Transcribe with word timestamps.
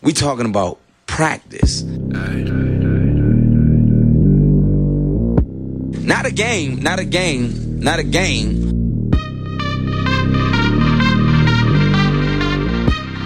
We 0.00 0.12
talking 0.12 0.46
about 0.46 0.78
practice. 1.06 1.82
Not 6.02 6.24
a 6.24 6.30
game, 6.32 6.80
not 6.80 7.00
a 7.00 7.04
game, 7.04 7.80
not 7.80 7.98
a 7.98 8.04
game. 8.04 9.10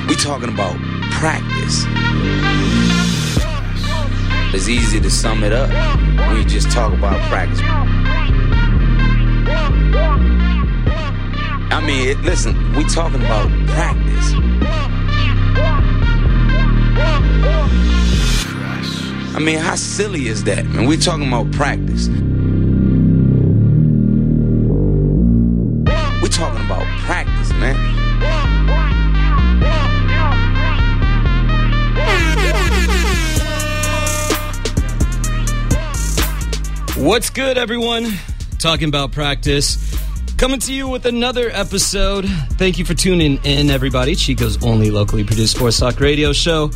We 0.08 0.16
talking 0.16 0.48
about 0.48 0.76
practice. 1.10 1.84
It's 4.54 4.68
easy 4.68 4.98
to 5.00 5.10
sum 5.10 5.44
it 5.44 5.52
up 5.52 5.68
when 6.28 6.36
you 6.38 6.44
just 6.44 6.70
talk 6.70 6.94
about 6.94 7.20
practice. 7.28 7.60
I 11.70 11.80
mean, 11.84 12.22
listen, 12.22 12.74
we 12.74 12.84
talking 12.84 13.20
about 13.20 13.50
practice. 13.68 14.01
I 19.34 19.38
mean, 19.38 19.58
how 19.58 19.76
silly 19.76 20.28
is 20.28 20.44
that, 20.44 20.66
man? 20.66 20.86
we're 20.86 20.98
talking 20.98 21.26
about 21.26 21.50
practice. 21.52 22.08
We're 26.20 26.28
talking 26.28 26.64
about 26.66 26.86
practice, 27.00 27.50
man. 27.54 27.76
What's 36.96 37.30
good, 37.30 37.56
everyone? 37.56 38.12
Talking 38.58 38.88
about 38.88 39.12
practice. 39.12 39.78
Coming 40.36 40.60
to 40.60 40.74
you 40.74 40.88
with 40.88 41.06
another 41.06 41.48
episode. 41.50 42.26
Thank 42.58 42.78
you 42.78 42.84
for 42.84 42.94
tuning 42.94 43.38
in, 43.44 43.70
everybody. 43.70 44.14
Chico's 44.14 44.62
only 44.62 44.90
locally 44.90 45.24
produced 45.24 45.56
sports 45.56 45.78
talk 45.78 46.00
radio 46.00 46.32
show. 46.32 46.70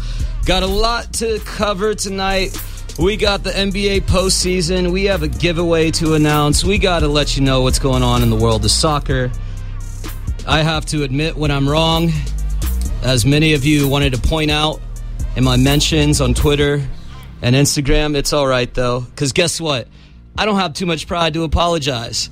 Got 0.47 0.63
a 0.63 0.67
lot 0.69 1.13
to 1.15 1.41
cover 1.41 1.93
tonight. 1.93 2.57
We 3.01 3.17
got 3.17 3.43
the 3.43 3.51
NBA 3.51 4.03
postseason. 4.03 4.93
We 4.93 5.07
have 5.07 5.25
a 5.25 5.29
giveaway 5.29 5.91
to 5.91 6.15
announce. 6.15 6.63
We 6.63 6.79
got 6.79 7.01
to 7.01 7.09
let 7.09 7.37
you 7.37 7.43
know 7.43 7.63
what's 7.63 7.81
going 7.81 8.05
on 8.05 8.23
in 8.23 8.31
the 8.31 8.37
world 8.37 8.65
of 8.65 8.71
soccer. 8.71 9.33
I 10.47 10.63
have 10.63 10.87
to 10.87 11.03
admit 11.03 11.37
when 11.37 11.51
I'm 11.51 11.69
wrong. 11.69 12.13
As 13.03 13.27
many 13.27 13.55
of 13.55 13.65
you 13.65 13.89
wanted 13.89 14.13
to 14.13 14.21
point 14.21 14.53
out 14.53 14.81
in 15.35 15.43
my 15.43 15.57
mentions 15.57 16.21
on 16.21 16.33
Twitter 16.33 16.81
and 17.43 17.57
Instagram, 17.57 18.15
it's 18.15 18.33
all 18.33 18.47
right, 18.47 18.73
though. 18.73 19.01
Because 19.01 19.33
guess 19.33 19.61
what? 19.61 19.89
I 20.39 20.47
don't 20.47 20.61
have 20.61 20.75
too 20.75 20.87
much 20.87 21.09
pride 21.09 21.35
to 21.35 21.43
apologize. 21.43 22.31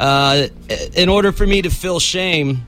Uh, 0.00 0.46
in 0.94 1.10
order 1.10 1.30
for 1.30 1.46
me 1.46 1.60
to 1.60 1.68
feel 1.68 2.00
shame, 2.00 2.64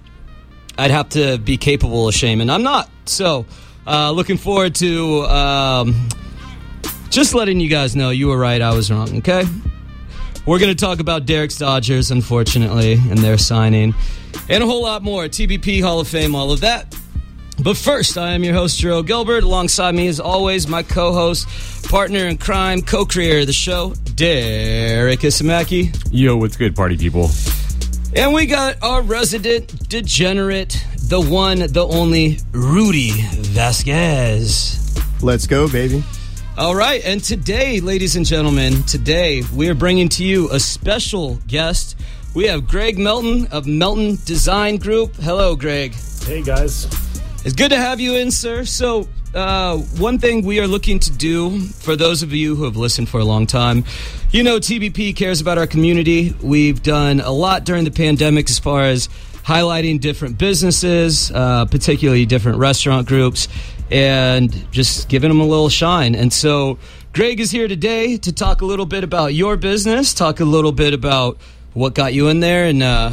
I'd 0.77 0.91
have 0.91 1.09
to 1.11 1.39
be 1.39 1.57
capable 1.57 2.09
of 2.09 2.15
shame, 2.15 2.43
and 2.43 2.53
I'm 2.53 2.63
not. 2.63 2.91
So, 3.07 3.47
uh, 3.87 4.11
looking 4.11 4.37
forward 4.37 4.75
to 4.77 5.23
um, 5.25 6.09
just 7.11 7.35
letting 7.35 7.61
you 7.61 7.69
guys 7.69 7.95
know 7.97 8.11
you 8.11 8.29
were 8.29 8.39
right, 8.39 8.61
I 8.61 8.75
was 8.75 8.91
wrong, 8.91 9.19
okay? 9.19 9.45
We're 10.47 10.59
going 10.59 10.75
to 10.75 10.81
talk 10.81 11.01
about 11.01 11.27
Derek's 11.27 11.57
Dodgers, 11.57 12.11
unfortunately, 12.11 12.95
and 12.95 13.19
their 13.19 13.37
signing, 13.39 13.95
and 14.49 14.63
a 14.63 14.67
whole 14.67 14.83
lot 14.83 15.03
more. 15.03 15.25
TBP 15.25 15.83
Hall 15.83 15.99
of 15.99 16.09
Fame, 16.09 16.35
all 16.35 16.53
of 16.53 16.61
that. 16.61 16.95
But 17.63 17.77
first, 17.77 18.19
I 18.19 18.33
am 18.33 18.45
your 18.45 18.55
host, 18.55 18.79
Jerome 18.79 19.07
Gilbert. 19.07 19.43
Alongside 19.43 19.95
me, 19.95 20.09
as 20.09 20.21
always, 20.21 20.69
my 20.69 20.83
co 20.83 21.13
host, 21.13 21.49
partner 21.89 22.27
in 22.27 22.37
crime, 22.37 22.83
co 22.83 23.07
creator 23.07 23.41
of 23.41 23.47
the 23.47 23.53
show, 23.53 23.95
Derek 24.15 25.21
Isamaki. 25.21 25.97
Yo, 26.13 26.37
what's 26.37 26.57
good, 26.57 26.77
party 26.77 26.97
people? 26.97 27.31
And 28.15 28.33
we 28.33 28.47
got 28.47 28.83
our 28.83 29.03
resident 29.03 29.89
degenerate, 29.89 30.85
the 31.09 31.21
one, 31.21 31.59
the 31.61 31.87
only, 31.89 32.39
Rudy 32.51 33.13
Vasquez. 33.13 34.99
Let's 35.23 35.47
go, 35.47 35.71
baby. 35.71 36.03
All 36.59 36.75
right, 36.75 37.01
and 37.05 37.23
today, 37.23 37.79
ladies 37.79 38.17
and 38.17 38.27
gentlemen, 38.27 38.83
today 38.85 39.43
we 39.55 39.69
are 39.69 39.75
bringing 39.75 40.09
to 40.11 40.25
you 40.25 40.51
a 40.51 40.59
special 40.59 41.37
guest. 41.47 41.97
We 42.35 42.47
have 42.47 42.67
Greg 42.67 42.99
Melton 42.99 43.47
of 43.53 43.69
Melton 43.69 44.19
Design 44.25 44.79
Group. 44.79 45.15
Hello, 45.15 45.55
Greg. 45.55 45.95
Hey, 46.25 46.43
guys. 46.43 46.87
It's 47.45 47.55
good 47.55 47.71
to 47.71 47.77
have 47.77 48.01
you 48.01 48.17
in, 48.17 48.33
sir. 48.33 48.65
So, 48.65 49.09
uh, 49.33 49.77
one 49.77 50.19
thing 50.19 50.45
we 50.45 50.59
are 50.59 50.67
looking 50.67 50.99
to 50.99 51.13
do 51.13 51.61
for 51.69 51.95
those 51.95 52.25
of 52.25 52.33
you 52.33 52.57
who 52.57 52.65
have 52.65 52.77
listened 52.77 53.09
for 53.09 53.21
a 53.21 53.25
long 53.25 53.47
time, 53.47 53.85
you 54.33 54.43
know, 54.43 54.59
TBP 54.59 55.15
cares 55.15 55.41
about 55.41 55.57
our 55.57 55.69
community. 55.69 56.35
We've 56.43 56.83
done 56.83 57.21
a 57.21 57.31
lot 57.31 57.65
during 57.65 57.85
the 57.85 57.93
pandemic 57.93 58.51
as 58.51 58.59
far 58.59 58.83
as 58.83 59.09
highlighting 59.47 60.01
different 60.01 60.39
businesses, 60.39 61.31
uh, 61.31 61.65
particularly 61.67 62.27
different 62.27 62.59
restaurant 62.59 63.07
groups, 63.07 63.47
and 63.91 64.71
just 64.73 65.09
giving 65.09 65.31
them 65.31 65.41
a 65.41 65.47
little 65.47 65.69
shine. 65.69 66.15
And 66.17 66.33
so, 66.33 66.79
Greg 67.13 67.39
is 67.41 67.51
here 67.53 67.69
today 67.69 68.17
to 68.19 68.33
talk 68.33 68.61
a 68.61 68.67
little 68.67 68.87
bit 68.87 69.05
about 69.05 69.35
your 69.35 69.57
business, 69.57 70.13
talk 70.13 70.41
a 70.41 70.45
little 70.45 70.73
bit 70.73 70.93
about 70.93 71.39
what 71.75 71.95
got 71.95 72.13
you 72.13 72.29
in 72.29 72.41
there, 72.41 72.65
and 72.65 72.83
uh, 72.83 73.13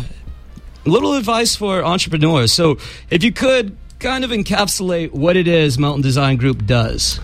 a 0.86 0.90
little 0.90 1.14
advice 1.14 1.56
for 1.56 1.86
entrepreneurs. 1.86 2.52
So, 2.52 2.78
if 3.12 3.24
you 3.24 3.32
could 3.32 3.78
kind 4.00 4.24
of 4.24 4.32
encapsulate 4.32 5.12
what 5.12 5.38
it 5.38 5.48
is 5.48 5.78
Melton 5.78 6.02
Design 6.02 6.38
Group 6.38 6.66
does? 6.66 7.20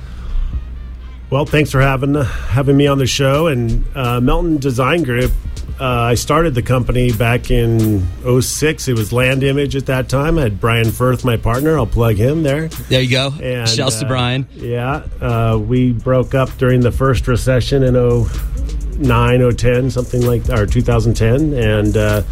Well, 1.29 1.45
thanks 1.45 1.71
for 1.71 1.81
having 1.81 2.15
having 2.15 2.77
me 2.77 2.87
on 2.87 2.99
the 2.99 3.05
show. 3.05 3.47
And 3.47 3.85
uh, 3.95 4.21
Melton 4.21 4.57
Design 4.57 5.03
Group, 5.03 5.31
uh, 5.79 5.83
I 5.83 6.15
started 6.15 6.55
the 6.55 6.61
company 6.61 7.11
back 7.13 7.51
in 7.51 8.05
06. 8.41 8.87
It 8.87 8.93
was 8.93 9.13
Land 9.13 9.43
Image 9.43 9.75
at 9.75 9.85
that 9.85 10.09
time. 10.09 10.37
I 10.37 10.41
had 10.41 10.59
Brian 10.59 10.91
Firth, 10.91 11.23
my 11.23 11.37
partner. 11.37 11.77
I'll 11.77 11.87
plug 11.87 12.15
him 12.15 12.43
there. 12.43 12.67
There 12.67 13.01
you 13.01 13.09
go. 13.09 13.33
And, 13.41 13.67
Shouts 13.67 13.97
uh, 13.97 14.01
to 14.01 14.07
Brian. 14.07 14.47
Yeah. 14.53 15.03
Uh, 15.21 15.57
we 15.57 15.93
broke 15.93 16.35
up 16.35 16.49
during 16.57 16.81
the 16.81 16.91
first 16.91 17.27
recession 17.27 17.83
in 17.83 17.93
09, 17.93 19.55
010, 19.55 19.89
something 19.89 20.25
like 20.25 20.43
that, 20.43 20.59
or 20.59 20.65
2010. 20.65 21.53
And 21.53 21.95
uh, 21.95 22.23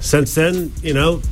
since 0.00 0.34
then, 0.34 0.72
you 0.82 0.92
know, 0.92 1.22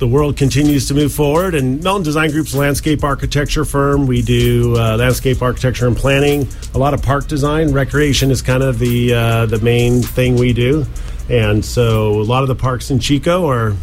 the 0.00 0.08
world 0.08 0.36
continues 0.36 0.88
to 0.88 0.94
move 0.94 1.12
forward. 1.12 1.54
And 1.54 1.84
Melton 1.84 2.02
Design 2.02 2.30
Group's 2.30 2.54
landscape 2.54 3.04
architecture 3.04 3.66
firm. 3.66 4.06
We 4.06 4.22
do 4.22 4.74
uh, 4.76 4.96
landscape 4.96 5.42
architecture 5.42 5.86
and 5.86 5.96
planning, 5.96 6.48
a 6.74 6.78
lot 6.78 6.94
of 6.94 7.02
park 7.02 7.28
design. 7.28 7.72
Recreation 7.72 8.30
is 8.30 8.42
kind 8.42 8.62
of 8.62 8.78
the 8.78 9.14
uh, 9.14 9.46
the 9.46 9.60
main 9.60 10.02
thing 10.02 10.36
we 10.36 10.52
do, 10.54 10.86
and 11.28 11.64
so 11.64 12.20
a 12.20 12.24
lot 12.24 12.42
of 12.42 12.48
the 12.48 12.56
parks 12.56 12.90
in 12.90 12.98
Chico 12.98 13.48
are 13.48 13.76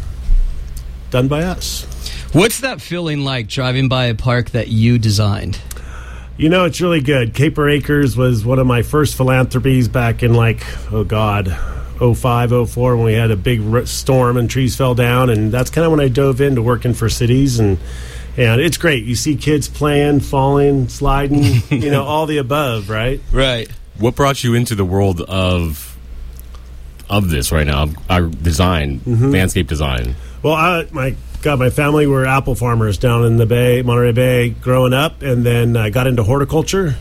done 1.11 1.27
by 1.27 1.44
us. 1.44 1.85
What's 2.33 2.59
that 2.59 2.81
feeling 2.81 3.23
like 3.23 3.47
driving 3.47 3.88
by 3.88 4.06
a 4.06 4.16
park 4.16 4.50
that 4.50 4.67
you 4.67 4.97
designed? 4.97 5.59
You 6.35 6.50
know, 6.50 6.66
it's 6.66 6.81
really 6.81 7.01
good. 7.01 7.33
Caper 7.33 7.69
Acres 7.69 8.17
was 8.17 8.44
one 8.44 8.59
of 8.59 8.67
my 8.67 8.81
first 8.81 9.16
philanthropies 9.16 9.88
back 9.88 10.23
in 10.23 10.33
like, 10.33 10.63
oh 10.91 11.03
God, 11.03 11.57
05, 11.99 12.69
04 12.69 12.95
when 12.95 13.05
we 13.05 13.13
had 13.13 13.31
a 13.31 13.35
big 13.35 13.87
storm 13.87 14.37
and 14.37 14.49
trees 14.49 14.75
fell 14.75 14.95
down, 14.95 15.29
and 15.29 15.51
that's 15.51 15.69
kind 15.69 15.85
of 15.85 15.91
when 15.91 15.99
I 15.99 16.07
dove 16.07 16.41
into 16.41 16.61
working 16.61 16.93
for 16.93 17.09
cities 17.09 17.59
and. 17.59 17.77
And 18.39 18.61
it's 18.61 18.77
great. 18.77 19.03
You 19.03 19.15
see 19.15 19.35
kids 19.35 19.67
playing, 19.67 20.19
falling, 20.19 20.89
sliding, 20.89 21.63
you 21.71 21.89
know, 21.89 22.03
all 22.03 22.27
the 22.27 22.37
above, 22.37 22.87
right? 22.87 23.19
Right. 23.31 23.67
What 23.97 24.13
brought 24.13 24.43
you 24.43 24.53
into 24.53 24.75
the 24.75 24.85
world 24.85 25.21
of 25.21 25.97
of 27.09 27.31
this 27.31 27.51
right 27.51 27.65
now? 27.65 27.87
Our 28.07 28.27
design, 28.27 28.99
mm-hmm. 28.99 29.31
landscape 29.31 29.67
design. 29.67 30.15
Well, 30.43 30.53
I, 30.53 30.85
my 30.91 31.15
God, 31.41 31.57
my 31.57 31.71
family 31.71 32.05
were 32.05 32.27
apple 32.27 32.53
farmers 32.53 32.99
down 32.99 33.25
in 33.25 33.37
the 33.37 33.47
Bay, 33.47 33.81
Monterey 33.81 34.11
Bay, 34.11 34.49
growing 34.49 34.93
up, 34.93 35.23
and 35.23 35.43
then 35.43 35.75
I 35.75 35.89
got 35.89 36.05
into 36.05 36.21
horticulture 36.21 36.95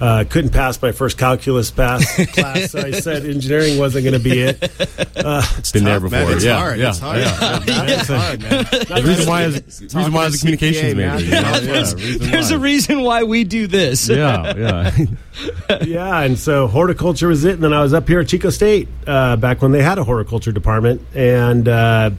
uh, 0.00 0.24
couldn't 0.28 0.50
pass 0.50 0.80
my 0.80 0.92
first 0.92 1.18
calculus 1.18 1.70
pass 1.70 2.04
class, 2.32 2.70
so 2.70 2.80
I 2.80 2.92
said 2.92 3.26
engineering 3.26 3.78
wasn't 3.78 4.04
going 4.04 4.20
to 4.20 4.24
be 4.24 4.40
it. 4.40 4.62
Uh, 5.16 5.42
it's 5.58 5.72
been 5.72 5.84
tough, 5.84 5.90
there 5.90 6.00
before. 6.00 6.18
Man, 6.20 6.32
it's 6.32 6.44
yeah, 6.44 6.58
hard. 6.58 6.78
yeah, 6.78 6.88
it's 6.88 6.98
hard. 6.98 7.18
Yeah. 7.18 7.40
Yeah. 7.40 7.64
Yeah. 7.66 8.00
It's 8.00 8.08
hard, 8.08 8.42
man. 8.42 8.66
The 9.00 9.02
reason 9.06 9.28
why 9.28 9.42
is 9.44 9.80
reason 9.80 10.12
why 10.12 10.26
is 10.26 10.32
the 10.32 10.38
communications 10.38 10.94
major. 10.94 11.24
You 11.24 11.30
know? 11.30 11.60
there's, 11.60 11.94
yeah, 11.94 12.30
there's 12.30 12.50
a 12.50 12.58
reason 12.58 13.02
why 13.02 13.22
we 13.24 13.44
do 13.44 13.66
this. 13.66 14.08
yeah, 14.08 14.56
yeah, 15.68 15.76
yeah. 15.82 16.20
And 16.20 16.38
so 16.38 16.66
horticulture 16.66 17.28
was 17.28 17.44
it, 17.44 17.54
and 17.54 17.62
then 17.62 17.72
I 17.72 17.82
was 17.82 17.94
up 17.94 18.08
here 18.08 18.20
at 18.20 18.28
Chico 18.28 18.50
State 18.50 18.88
uh, 19.06 19.36
back 19.36 19.62
when 19.62 19.72
they 19.72 19.82
had 19.82 19.98
a 19.98 20.04
horticulture 20.04 20.52
department, 20.52 21.02
and. 21.14 21.68
Uh, 21.68 22.10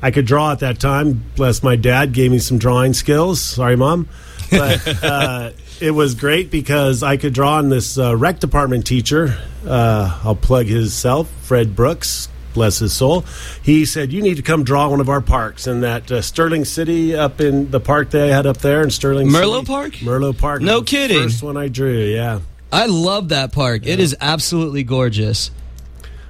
I 0.00 0.12
could 0.12 0.26
draw 0.26 0.52
at 0.52 0.60
that 0.60 0.78
time. 0.78 1.24
Bless 1.34 1.62
my 1.64 1.74
dad 1.74 2.12
gave 2.12 2.30
me 2.30 2.38
some 2.38 2.58
drawing 2.58 2.94
skills. 2.94 3.40
Sorry, 3.40 3.74
mom, 3.74 4.08
but 4.48 5.02
uh, 5.02 5.50
it 5.80 5.90
was 5.90 6.14
great 6.14 6.50
because 6.50 7.02
I 7.02 7.16
could 7.16 7.32
draw 7.32 7.54
on 7.54 7.68
this 7.68 7.98
uh, 7.98 8.16
rec 8.16 8.40
department 8.40 8.86
teacher. 8.86 9.38
Uh, 9.66 10.20
I'll 10.24 10.34
plug 10.34 10.66
his 10.66 10.94
self, 10.94 11.30
Fred 11.42 11.74
Brooks. 11.74 12.28
Bless 12.54 12.78
his 12.78 12.92
soul. 12.92 13.24
He 13.62 13.84
said, 13.84 14.12
"You 14.12 14.20
need 14.20 14.36
to 14.36 14.42
come 14.42 14.64
draw 14.64 14.88
one 14.88 15.00
of 15.00 15.08
our 15.08 15.20
parks." 15.20 15.66
And 15.66 15.82
that 15.84 16.10
uh, 16.10 16.22
Stirling 16.22 16.64
City 16.64 17.14
up 17.14 17.40
in 17.40 17.70
the 17.70 17.78
park 17.78 18.10
they 18.10 18.28
had 18.28 18.46
up 18.46 18.58
there 18.58 18.82
in 18.82 18.90
Stirling 18.90 19.28
Merlot 19.28 19.60
City, 19.60 19.66
Park. 19.66 19.92
Merlot 19.94 20.38
Park. 20.38 20.62
No 20.62 20.82
kidding. 20.82 21.22
First 21.22 21.42
one 21.42 21.56
I 21.56 21.68
drew. 21.68 21.98
Yeah. 21.98 22.40
I 22.72 22.86
love 22.86 23.28
that 23.28 23.52
park. 23.52 23.84
Yeah. 23.84 23.94
It 23.94 24.00
is 24.00 24.16
absolutely 24.20 24.82
gorgeous. 24.82 25.50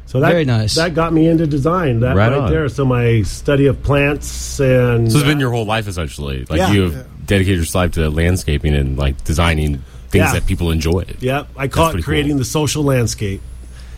So 0.06 0.20
that, 0.20 0.30
very 0.30 0.44
nice. 0.44 0.74
That 0.74 0.94
got 0.94 1.12
me 1.12 1.28
into 1.28 1.46
design. 1.46 2.00
That 2.00 2.16
right, 2.16 2.32
right 2.32 2.50
there. 2.50 2.68
So 2.68 2.84
my 2.84 3.22
study 3.22 3.66
of 3.66 3.82
plants 3.82 4.58
and 4.58 5.10
so 5.10 5.18
it's 5.18 5.26
been 5.26 5.40
your 5.40 5.50
whole 5.50 5.66
life 5.66 5.86
essentially. 5.86 6.46
Like 6.46 6.58
yeah. 6.58 6.72
you've 6.72 7.17
dedicated 7.28 7.64
your 7.64 7.80
life 7.80 7.92
to 7.92 8.10
landscaping 8.10 8.74
and 8.74 8.98
like 8.98 9.22
designing 9.22 9.84
things 10.10 10.24
Yeah. 10.26 10.32
that 10.32 10.46
people 10.46 10.72
enjoy. 10.72 11.04
Yep, 11.20 11.48
I 11.56 11.68
call 11.68 11.86
That's 11.92 11.98
it 12.00 12.02
creating 12.04 12.32
cool. 12.32 12.38
the 12.38 12.44
social 12.44 12.82
landscape. 12.82 13.40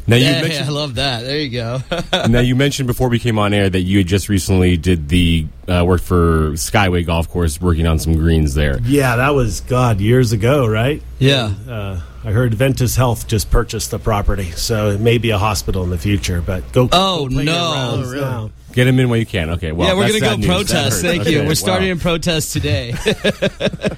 Now 0.06 0.16
you 0.16 0.24
Yeah, 0.24 0.38
I 0.38 0.42
mentioned 0.42 0.72
love 0.72 0.94
that. 0.96 1.22
There 1.22 1.38
you 1.38 1.50
go. 1.50 1.82
now 2.28 2.40
you 2.40 2.56
mentioned 2.56 2.86
before 2.88 3.08
we 3.08 3.18
came 3.20 3.38
on 3.38 3.54
air 3.54 3.70
that 3.70 3.82
you 3.82 3.98
had 3.98 4.06
just 4.08 4.28
recently 4.28 4.76
did 4.76 5.08
the 5.08 5.46
uh, 5.68 5.84
work 5.86 6.00
for 6.00 6.52
Skyway 6.52 7.06
Golf 7.06 7.28
Course, 7.30 7.60
working 7.60 7.86
on 7.86 7.98
some 8.00 8.14
greens 8.14 8.54
there. 8.54 8.80
Yeah, 8.82 9.16
that 9.16 9.30
was 9.34 9.60
God 9.60 10.00
years 10.00 10.32
ago, 10.32 10.66
right? 10.66 11.00
yeah. 11.18 11.52
Uh, 11.68 12.00
I 12.24 12.32
heard 12.32 12.52
Adventist 12.52 12.96
Health 12.96 13.28
just 13.28 13.50
purchased 13.50 13.92
the 13.92 13.98
property, 13.98 14.50
so 14.50 14.90
it 14.90 15.00
may 15.00 15.16
be 15.18 15.30
a 15.30 15.38
hospital 15.38 15.84
in 15.84 15.90
the 15.90 15.96
future. 15.98 16.42
But 16.42 16.70
go. 16.72 16.88
Oh, 16.92 17.28
go 17.28 17.34
play 17.36 17.44
no. 17.44 17.52
rounds 17.72 18.08
Oh, 18.08 18.12
really? 18.12 18.52
Now. 18.70 18.74
Get 18.74 18.84
them 18.86 18.98
in 18.98 19.08
while 19.08 19.18
you 19.18 19.26
can. 19.26 19.50
Okay, 19.50 19.72
well, 19.72 19.88
yeah, 19.88 19.94
we're 19.94 20.06
gonna 20.08 20.20
go 20.20 20.36
news. 20.36 20.46
Protest. 20.46 21.02
Thank 21.02 21.22
Okay, 21.22 21.32
you. 21.32 21.38
We're 21.40 21.48
wow. 21.48 21.54
starting 21.54 21.90
a 21.90 21.96
protest 21.96 22.52
today. 22.52 22.94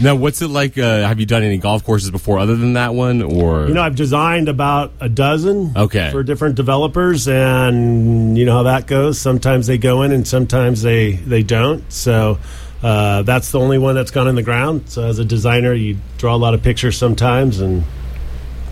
Now, 0.00 0.16
what's 0.16 0.40
it 0.42 0.48
like? 0.48 0.78
Uh, 0.78 1.06
have 1.06 1.20
you 1.20 1.26
done 1.26 1.42
any 1.42 1.58
golf 1.58 1.84
courses 1.84 2.10
before, 2.10 2.38
other 2.38 2.56
than 2.56 2.72
that 2.72 2.94
one, 2.94 3.22
or 3.22 3.68
You 3.68 3.74
know, 3.74 3.82
I've 3.82 3.94
designed 3.94 4.48
about 4.48 4.90
a 5.00 5.08
dozen 5.08 5.74
Okay. 5.76 6.10
for 6.10 6.22
different 6.22 6.54
developers, 6.56 7.28
and 7.28 8.36
you 8.36 8.44
know 8.46 8.54
how 8.54 8.62
that 8.64 8.86
goes. 8.86 9.18
Sometimes 9.20 9.66
they 9.66 9.78
go 9.78 10.02
in, 10.02 10.10
and 10.10 10.26
sometimes 10.26 10.82
they 10.82 11.12
they 11.12 11.42
don't. 11.42 11.84
So 11.92 12.38
uh, 12.82 13.22
that's 13.22 13.52
the 13.52 13.60
only 13.60 13.78
one 13.78 13.94
that's 13.94 14.10
gone 14.10 14.26
in 14.28 14.34
the 14.34 14.42
ground. 14.42 14.88
So 14.88 15.04
as 15.04 15.18
a 15.18 15.24
designer, 15.26 15.72
you 15.74 15.98
draw 16.16 16.34
a 16.34 16.38
lot 16.38 16.54
of 16.54 16.62
pictures 16.62 16.96
sometimes, 16.96 17.60
and 17.60 17.84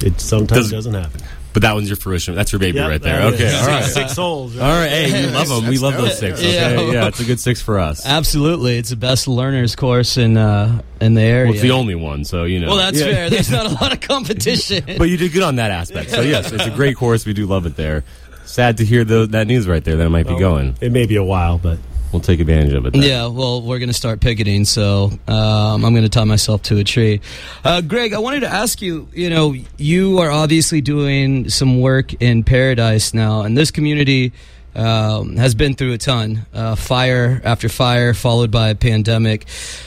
it 0.03 0.21
sometimes 0.21 0.63
Does- 0.63 0.71
doesn't 0.71 0.95
happen. 0.95 1.21
But 1.53 1.63
that 1.63 1.75
one's 1.75 1.89
your 1.89 1.97
fruition. 1.97 2.35
That's 2.37 2.53
your 2.53 2.61
baby 2.61 2.79
Yep, 2.79 2.89
right 2.89 3.03
there. 3.03 3.23
Okay, 3.33 3.47
is. 3.47 3.55
all 3.55 3.67
right. 3.67 3.85
Six 3.85 4.15
holes. 4.15 4.57
All 4.57 4.63
right, 4.69 4.89
hey, 4.89 5.27
we 5.27 5.33
love 5.35 5.49
them. 5.49 5.67
We 5.67 5.79
love 5.79 5.95
those 5.97 6.17
six. 6.19 6.39
Okay? 6.39 6.55
Yeah. 6.55 6.93
Yeah. 6.93 7.07
it's 7.09 7.19
a 7.19 7.25
good 7.25 7.41
six 7.41 7.61
for 7.61 7.79
us. 7.81 8.07
Absolutely, 8.07 8.79
it's 8.79 8.91
the 8.91 8.97
best 8.97 9.27
learners 9.27 9.75
course 9.75 10.17
in 10.17 10.37
uh, 10.37 10.81
in 11.01 11.15
the 11.15 11.23
area. 11.23 11.47
Well, 11.47 11.55
it's 11.55 11.63
the 11.63 11.73
only 11.73 11.97
one, 11.97 12.25
so 12.25 12.45
you 12.45 12.61
know. 12.61 12.69
Well, 12.69 12.77
that's 12.77 12.99
Yeah. 13.01 13.07
fair. 13.07 13.31
There's 13.31 13.51
not 13.51 13.67
a 13.67 13.75
lot 13.83 13.93
of 13.93 14.01
competition. 14.01 14.85
But 14.99 15.09
you 15.09 15.17
did 15.17 15.33
good 15.33 15.43
on 15.43 15.57
that 15.57 15.71
aspect. 15.73 16.11
So 16.11 16.21
yes, 16.21 16.53
it's 16.53 16.67
a 16.67 16.71
great 16.71 16.97
course. 16.97 17.27
We 17.27 17.33
do 17.33 17.47
love 17.47 17.67
it 17.67 17.75
there. 17.77 18.05
Sad 18.45 18.79
to 18.79 18.85
hear 18.85 19.05
the, 19.05 19.27
that 19.27 19.47
news 19.47 19.67
right 19.69 19.83
there 19.83 19.97
that 19.97 20.07
it 20.07 20.11
might 20.11 20.27
be 20.27 20.39
going. 20.39 20.77
It 20.81 20.93
may 20.93 21.07
be 21.07 21.17
a 21.17 21.23
while, 21.25 21.59
but 21.59 21.79
We'll 22.13 22.21
take 22.21 22.41
advantage 22.41 22.73
of 22.73 22.87
it. 22.87 22.93
Then. 22.93 23.03
Yeah, 23.03 23.27
well, 23.27 23.63
we're 23.63 23.79
going 23.79 23.89
to 23.89 23.95
start 23.95 24.21
picketing, 24.21 24.65
so 24.65 25.13
um, 25.29 25.85
I'm 25.85 25.93
going 25.93 26.03
to 26.03 26.09
tie 26.09 26.25
myself 26.25 26.63
to 26.65 26.79
a 26.79 26.85
tree. 26.85 27.21
Uh, 27.65 27.81
Greg, 27.83 28.13
I 28.15 28.19
wanted 28.19 28.41
to 28.41 28.49
ask 28.49 28.83
you. 28.83 29.09
You 29.13 29.31
know, 29.31 29.55
you 29.77 30.19
are 30.19 30.31
obviously 30.31 30.81
doing 30.81 31.49
some 31.49 31.81
work 31.81 32.15
in 32.15 32.43
Paradise 32.43 33.15
now, 33.15 33.43
and 33.43 33.57
this 33.57 33.71
community 33.71 34.33
um, 34.75 35.37
has 35.37 35.55
been 35.55 35.75
through 35.75 35.93
a 35.93 35.99
ton, 35.99 36.47
uh, 36.53 36.75
fire 36.75 37.41
after 37.45 37.69
fire, 37.69 38.13
followed 38.13 38.51
by 38.51 38.71
a 38.71 38.75
pandemic. 38.75 39.47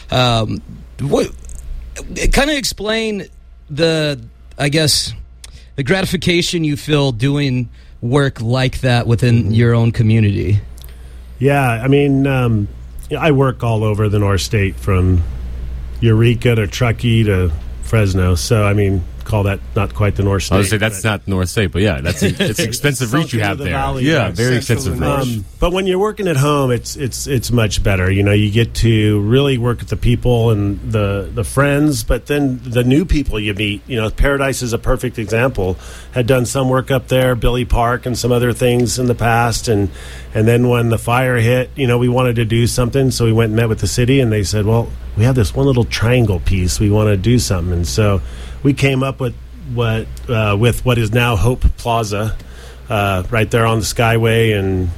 Um, 0.09 0.61
what 1.01 1.29
kind 2.31 2.49
of 2.49 2.57
explain 2.57 3.27
the, 3.69 4.23
I 4.57 4.69
guess, 4.69 5.13
the 5.75 5.83
gratification 5.83 6.63
you 6.63 6.77
feel 6.77 7.11
doing 7.11 7.69
work 8.01 8.41
like 8.41 8.79
that 8.81 9.07
within 9.07 9.53
your 9.53 9.73
own 9.73 9.91
community? 9.91 10.61
Yeah, 11.39 11.67
I 11.67 11.87
mean, 11.87 12.25
um, 12.27 12.67
I 13.17 13.31
work 13.31 13.63
all 13.63 13.83
over 13.83 14.09
the 14.09 14.19
North 14.19 14.41
State 14.41 14.75
from 14.75 15.23
Eureka 15.99 16.55
to 16.55 16.67
Truckee 16.67 17.23
to 17.25 17.51
Fresno. 17.81 18.35
So, 18.35 18.63
I 18.63 18.73
mean, 18.73 19.03
call 19.23 19.43
that 19.43 19.59
not 19.75 19.93
quite 19.95 20.15
the 20.15 20.23
North 20.23 20.43
State. 20.43 20.55
I 20.55 20.57
was 20.59 20.69
say 20.69 20.77
that's 20.77 21.01
but- 21.01 21.09
not 21.09 21.27
North 21.27 21.49
State, 21.49 21.71
but 21.71 21.81
yeah, 21.81 22.01
that's 22.01 22.21
a, 22.23 22.27
it's 22.49 22.59
an 22.59 22.67
expensive 22.67 23.09
South 23.09 23.19
reach 23.21 23.33
you 23.33 23.41
have 23.41 23.57
the 23.57 23.65
there. 23.65 23.73
valley, 23.73 24.03
yeah, 24.05 24.27
yeah, 24.27 24.31
very 24.31 24.61
central 24.61 24.93
extensive 24.95 24.99
reach. 25.27 25.37
Um, 25.39 25.45
but 25.59 25.73
when 25.73 25.87
you're 25.87 25.99
working 25.99 26.27
at 26.27 26.37
home, 26.37 26.71
it's 26.71 26.95
it's 26.95 27.27
it's 27.27 27.51
much 27.51 27.83
better. 27.83 28.11
You 28.11 28.23
know, 28.23 28.31
you 28.33 28.51
get 28.51 28.73
to 28.75 29.19
really 29.21 29.57
work 29.57 29.79
with 29.79 29.89
the 29.89 29.97
people 29.97 30.51
and 30.51 30.79
the 30.91 31.29
the 31.33 31.43
friends, 31.43 32.03
but 32.03 32.25
then 32.27 32.59
the 32.63 32.83
new 32.83 33.05
people 33.05 33.39
you 33.39 33.53
meet. 33.53 33.81
You 33.87 33.97
know, 34.01 34.09
Paradise 34.09 34.61
is 34.61 34.73
a 34.73 34.77
perfect 34.79 35.17
example. 35.19 35.77
Had 36.13 36.27
done 36.27 36.45
some 36.45 36.69
work 36.69 36.91
up 36.91 37.07
there, 37.07 37.35
Bille 37.35 37.65
Park, 37.65 38.05
and 38.05 38.17
some 38.17 38.31
other 38.31 38.53
things 38.53 38.99
in 38.99 39.05
the 39.07 39.15
past, 39.15 39.67
and 39.67 39.89
and 40.33 40.47
then 40.47 40.69
when 40.69 40.89
the 40.89 40.97
fire 40.97 41.37
hit, 41.37 41.69
you 41.75 41.87
know, 41.87 41.97
we 41.97 42.09
wanted 42.09 42.35
to 42.37 42.45
do 42.45 42.65
something, 42.67 43.11
so 43.11 43.25
we 43.25 43.31
went 43.33 43.49
and 43.49 43.55
met 43.55 43.69
with 43.69 43.79
the 43.79 43.87
city, 43.87 44.19
and 44.19 44.31
they 44.31 44.43
said, 44.43 44.65
well, 44.65 44.89
we 45.15 45.23
have 45.25 45.35
this 45.35 45.53
one 45.53 45.67
little 45.67 45.83
triangle 45.85 46.39
piece, 46.39 46.79
we 46.79 46.89
want 46.89 47.07
to 47.07 47.17
do 47.17 47.37
something, 47.37 47.71
and 47.71 47.87
so 47.87 48.19
we 48.63 48.73
came 48.73 49.03
up 49.03 49.19
with 49.19 49.35
what 49.73 50.07
uh, 50.29 50.57
with 50.59 50.85
what 50.85 50.97
is 50.97 51.11
now 51.11 51.35
Hope 51.35 51.61
Plaza, 51.77 52.35
uh, 52.89 53.23
right 53.29 53.49
there 53.49 53.65
on 53.65 53.79
the 53.79 53.85
Skyway 53.85 54.57
and 54.57 54.89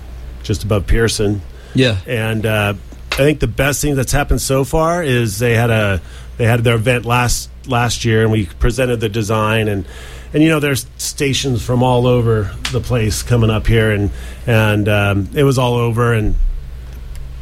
just 0.43 0.63
above 0.63 0.87
Pearson. 0.87 1.41
Yeah. 1.73 1.97
And 2.07 2.45
uh, 2.45 2.73
I 3.11 3.15
think 3.15 3.39
the 3.39 3.47
best 3.47 3.81
thing 3.81 3.95
that's 3.95 4.11
happened 4.11 4.41
so 4.41 4.63
far 4.63 5.03
is 5.03 5.39
they 5.39 5.55
had 5.55 5.69
a 5.69 6.01
they 6.37 6.45
had 6.45 6.63
their 6.63 6.75
event 6.75 7.05
last 7.05 7.49
last 7.67 8.05
year, 8.05 8.23
and 8.23 8.31
we 8.31 8.45
presented 8.45 8.99
the 8.99 9.09
design 9.09 9.67
and. 9.67 9.85
And 10.33 10.43
you 10.43 10.49
know, 10.49 10.59
there's 10.59 10.85
stations 10.97 11.63
from 11.63 11.81
all 11.81 12.05
over 12.05 12.51
the 12.73 12.81
place 12.81 13.23
coming 13.23 13.49
up 13.49 13.67
here, 13.67 13.91
and 13.91 14.11
and 14.45 14.89
um, 14.89 15.29
it 15.33 15.43
was 15.45 15.57
all 15.57 15.75
over, 15.75 16.11
and 16.11 16.35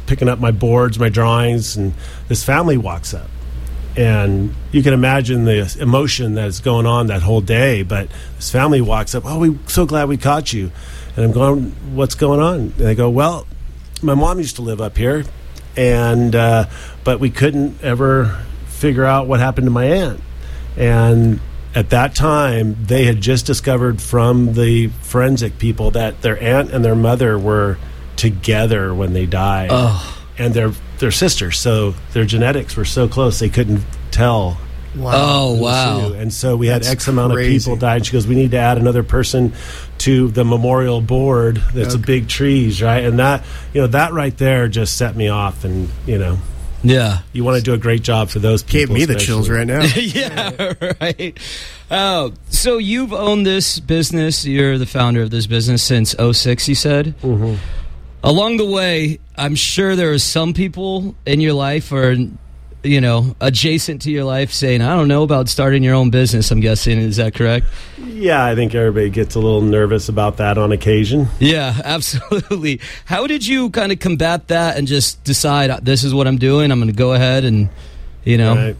picking 0.06 0.28
up 0.28 0.38
my 0.38 0.52
boards, 0.52 0.96
my 0.96 1.08
drawings, 1.08 1.76
and 1.76 1.92
this 2.28 2.44
family 2.44 2.76
walks 2.76 3.12
up, 3.12 3.28
and 3.96 4.54
you 4.72 4.82
can 4.82 4.92
imagine 4.92 5.44
the 5.44 5.76
emotion 5.80 6.34
that's 6.34 6.60
going 6.60 6.86
on 6.86 7.08
that 7.08 7.22
whole 7.22 7.40
day. 7.40 7.82
But 7.82 8.08
this 8.36 8.50
family 8.50 8.80
walks 8.80 9.14
up, 9.14 9.24
oh, 9.26 9.38
we're 9.38 9.58
so 9.66 9.86
glad 9.86 10.08
we 10.08 10.16
caught 10.16 10.52
you, 10.52 10.70
and 11.16 11.24
I'm 11.24 11.32
going, 11.32 11.70
what's 11.94 12.14
going 12.14 12.40
on? 12.40 12.54
And 12.60 12.72
they 12.74 12.94
go, 12.94 13.10
well, 13.10 13.46
my 14.02 14.14
mom 14.14 14.38
used 14.38 14.56
to 14.56 14.62
live 14.62 14.80
up 14.80 14.96
here, 14.96 15.24
and 15.76 16.34
uh, 16.34 16.66
but 17.04 17.20
we 17.20 17.30
couldn't 17.30 17.82
ever 17.82 18.44
figure 18.66 19.04
out 19.04 19.26
what 19.26 19.40
happened 19.40 19.66
to 19.66 19.70
my 19.70 19.84
aunt, 19.86 20.20
and 20.76 21.40
at 21.74 21.90
that 21.90 22.14
time 22.14 22.76
they 22.84 23.04
had 23.04 23.20
just 23.20 23.46
discovered 23.46 24.00
from 24.00 24.54
the 24.54 24.88
forensic 25.02 25.58
people 25.58 25.90
that 25.92 26.22
their 26.22 26.40
aunt 26.40 26.70
and 26.72 26.84
their 26.84 26.94
mother 26.94 27.38
were 27.38 27.78
together 28.16 28.94
when 28.94 29.12
they 29.12 29.26
died 29.26 29.70
and 30.38 30.54
they're 30.54 30.72
they're 30.98 31.10
sisters 31.10 31.58
so 31.58 31.94
their 32.12 32.24
genetics 32.24 32.76
were 32.76 32.84
so 32.84 33.08
close 33.08 33.38
they 33.38 33.48
couldn't 33.48 33.82
tell 34.10 34.58
Wow. 34.96 35.10
Oh, 35.12 35.54
wow. 35.60 35.98
who. 36.10 36.14
and 36.14 36.32
so 36.32 36.56
we 36.56 36.68
had 36.68 36.82
That's 36.82 36.92
x 36.92 37.08
amount 37.08 37.32
crazy. 37.32 37.56
of 37.56 37.62
people 37.64 37.76
died 37.80 38.06
she 38.06 38.12
goes 38.12 38.28
we 38.28 38.36
need 38.36 38.52
to 38.52 38.58
add 38.58 38.78
another 38.78 39.02
person 39.02 39.52
to 39.98 40.28
the 40.28 40.44
memorial 40.44 41.00
board 41.00 41.56
that's 41.74 41.94
a 41.94 41.98
big 41.98 42.28
trees 42.28 42.80
right 42.80 43.02
and 43.04 43.18
that 43.18 43.44
you 43.72 43.80
know 43.80 43.88
that 43.88 44.12
right 44.12 44.36
there 44.38 44.68
just 44.68 44.96
set 44.96 45.16
me 45.16 45.26
off 45.28 45.64
and 45.64 45.88
you 46.06 46.16
know 46.16 46.38
Yeah. 46.84 47.22
you 47.32 47.42
want 47.42 47.56
to 47.56 47.62
do 47.64 47.72
a 47.74 47.78
great 47.78 48.02
job 48.02 48.28
for 48.28 48.38
those 48.38 48.62
people. 48.62 48.78
Gave 48.78 48.88
people 48.88 48.94
me 48.94 49.04
the 49.06 49.16
chills 49.20 49.48
right 49.48 49.66
now. 49.66 49.82
yeah, 49.96 50.74
right. 51.00 51.36
Uh, 51.90 52.30
so 52.50 52.76
you've 52.78 53.12
owned 53.12 53.46
this 53.46 53.80
business. 53.80 54.44
You're 54.44 54.76
the 54.78 54.86
founder 54.86 55.22
of 55.22 55.30
this 55.30 55.46
business 55.46 55.82
since 55.82 56.14
06, 56.14 56.68
you 56.68 56.74
said? 56.74 57.14
Mm-hmm. 57.22 57.54
Along 58.24 58.56
the 58.56 58.64
way, 58.64 59.18
I'm 59.36 59.54
sure 59.54 59.94
there 59.96 60.10
are 60.12 60.18
some 60.18 60.54
people 60.54 61.14
in 61.26 61.40
your 61.40 61.52
life 61.52 61.92
or, 61.92 62.16
you 62.82 63.00
know, 63.00 63.36
adjacent 63.40 64.00
to 64.02 64.10
your 64.10 64.24
life 64.24 64.50
saying, 64.50 64.80
I 64.80 64.96
don't 64.96 65.08
know 65.08 65.22
about 65.24 65.50
starting 65.50 65.82
your 65.82 65.94
own 65.94 66.08
business, 66.10 66.50
I'm 66.50 66.60
guessing. 66.60 66.98
Is 66.98 67.16
that 67.16 67.34
correct? 67.34 67.66
yeah 67.98 68.44
i 68.44 68.54
think 68.54 68.74
everybody 68.74 69.10
gets 69.10 69.34
a 69.34 69.40
little 69.40 69.60
nervous 69.60 70.08
about 70.08 70.36
that 70.36 70.56
on 70.56 70.72
occasion 70.72 71.26
Yeah, 71.40 71.74
absolutely. 71.84 72.80
How 73.06 73.26
did 73.26 73.46
you 73.46 73.70
kind 73.70 73.92
of 73.92 73.98
combat 73.98 74.48
that 74.48 74.76
and 74.78 74.86
just 74.86 75.22
decide 75.24 75.68
"Uh, 75.70 75.80
this 75.82 76.04
is 76.04 76.14
what 76.14 76.26
I'm 76.26 76.38
doing? 76.38 76.70
I'm 76.70 76.78
going 76.78 76.90
to 76.90 76.96
go 76.96 77.12
ahead 77.12 77.44
and, 77.44 77.68
you 78.24 78.38
know. 78.38 78.54
Right. 78.54 78.76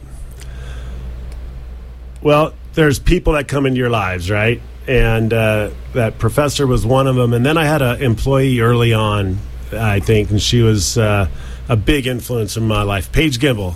Well, 2.21 2.53
there's 2.73 2.97
people 2.97 3.33
that 3.33 3.47
come 3.47 3.65
into 3.65 3.77
your 3.77 3.89
lives, 3.89 4.31
right? 4.31 4.61
And 4.87 5.33
uh, 5.33 5.71
that 5.93 6.19
professor 6.19 6.67
was 6.67 6.85
one 6.85 7.07
of 7.07 7.15
them. 7.15 7.33
And 7.33 7.45
then 7.45 7.57
I 7.57 7.65
had 7.65 7.81
an 7.81 8.01
employee 8.01 8.59
early 8.59 8.93
on, 8.93 9.39
I 9.71 9.99
think, 9.99 10.29
and 10.29 10.41
she 10.41 10.61
was 10.61 10.97
uh, 10.97 11.27
a 11.67 11.75
big 11.75 12.05
influence 12.05 12.55
in 12.55 12.67
my 12.67 12.83
life. 12.83 13.11
Paige 13.11 13.39
Gimble, 13.39 13.75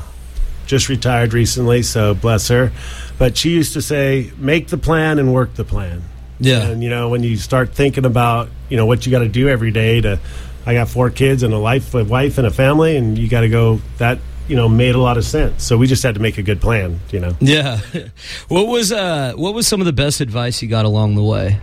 just 0.68 0.88
retired 0.88 1.34
recently, 1.34 1.82
so 1.82 2.14
bless 2.14 2.48
her. 2.50 2.72
But 3.18 3.38
she 3.38 3.50
used 3.50 3.74
to 3.74 3.82
say, 3.82 4.32
make 4.38 4.68
the 4.68 4.78
plan 4.78 5.18
and 5.18 5.34
work 5.34 5.56
the 5.56 5.66
plan. 5.66 6.04
Yeah. 6.40 6.64
And 6.68 6.84
you 6.84 6.90
know, 6.90 7.10
when 7.10 7.24
you 7.24 7.38
start 7.38 7.74
thinking 7.74 8.06
about 8.06 8.50
you 8.70 8.78
know 8.78 8.86
what 8.86 9.06
you 9.06 9.12
got 9.12 9.20
to 9.20 9.30
do 9.30 9.50
every 9.50 9.72
day 9.72 10.02
to, 10.02 10.20
I 10.66 10.74
got 10.74 10.88
four 10.88 11.10
kids 11.10 11.44
and 11.44 11.54
a 11.54 11.58
life, 11.58 11.94
a 11.94 12.04
wife 12.04 12.38
and 12.38 12.48
a 12.48 12.52
family, 12.52 12.96
and 12.96 13.18
you 13.18 13.28
got 13.28 13.42
to 13.42 13.50
go. 13.50 13.82
That 13.98 14.20
you 14.50 14.56
know 14.56 14.68
made 14.68 14.96
a 14.96 15.00
lot 15.00 15.18
of 15.18 15.24
sense. 15.24 15.64
So 15.64 15.78
we 15.78 15.88
just 15.88 16.04
had 16.04 16.16
to 16.16 16.22
make 16.22 16.38
a 16.38 16.44
good 16.44 16.60
plan. 16.60 17.00
You 17.12 17.20
know. 17.20 17.38
Yeah. 17.40 17.80
What 18.48 18.68
was 18.68 18.92
uh 18.92 19.34
what 19.36 19.54
was 19.54 19.68
some 19.68 19.80
of 19.80 19.86
the 19.86 19.94
best 19.94 20.22
advice 20.22 20.62
you 20.62 20.68
got 20.68 20.86
along 20.86 21.16
the 21.16 21.24
way? 21.24 21.60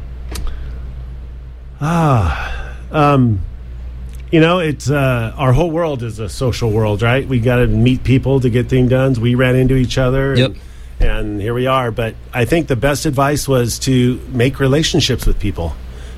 Ah, 1.80 2.74
um, 2.90 3.40
you 4.30 4.40
know, 4.40 4.58
it's 4.58 4.90
uh, 4.90 5.34
our 5.36 5.52
whole 5.52 5.70
world 5.70 6.02
is 6.02 6.18
a 6.18 6.28
social 6.28 6.70
world, 6.70 7.02
right? 7.02 7.26
We 7.26 7.38
got 7.38 7.56
to 7.56 7.66
meet 7.66 8.02
people 8.02 8.40
to 8.40 8.48
get 8.50 8.68
things 8.68 8.90
done. 8.90 9.14
We 9.14 9.34
ran 9.34 9.56
into 9.56 9.76
each 9.76 9.98
other. 9.98 10.30
And, 10.30 10.38
Yep. 10.38 10.52
And 10.98 11.42
here 11.42 11.52
we 11.52 11.66
are. 11.66 11.90
But 11.90 12.14
I 12.32 12.46
think 12.46 12.68
the 12.68 12.76
best 12.76 13.04
advice 13.04 13.46
was 13.46 13.78
to 13.80 14.18
make 14.30 14.58
relationships 14.58 15.26
with 15.26 15.38
people, 15.38 15.74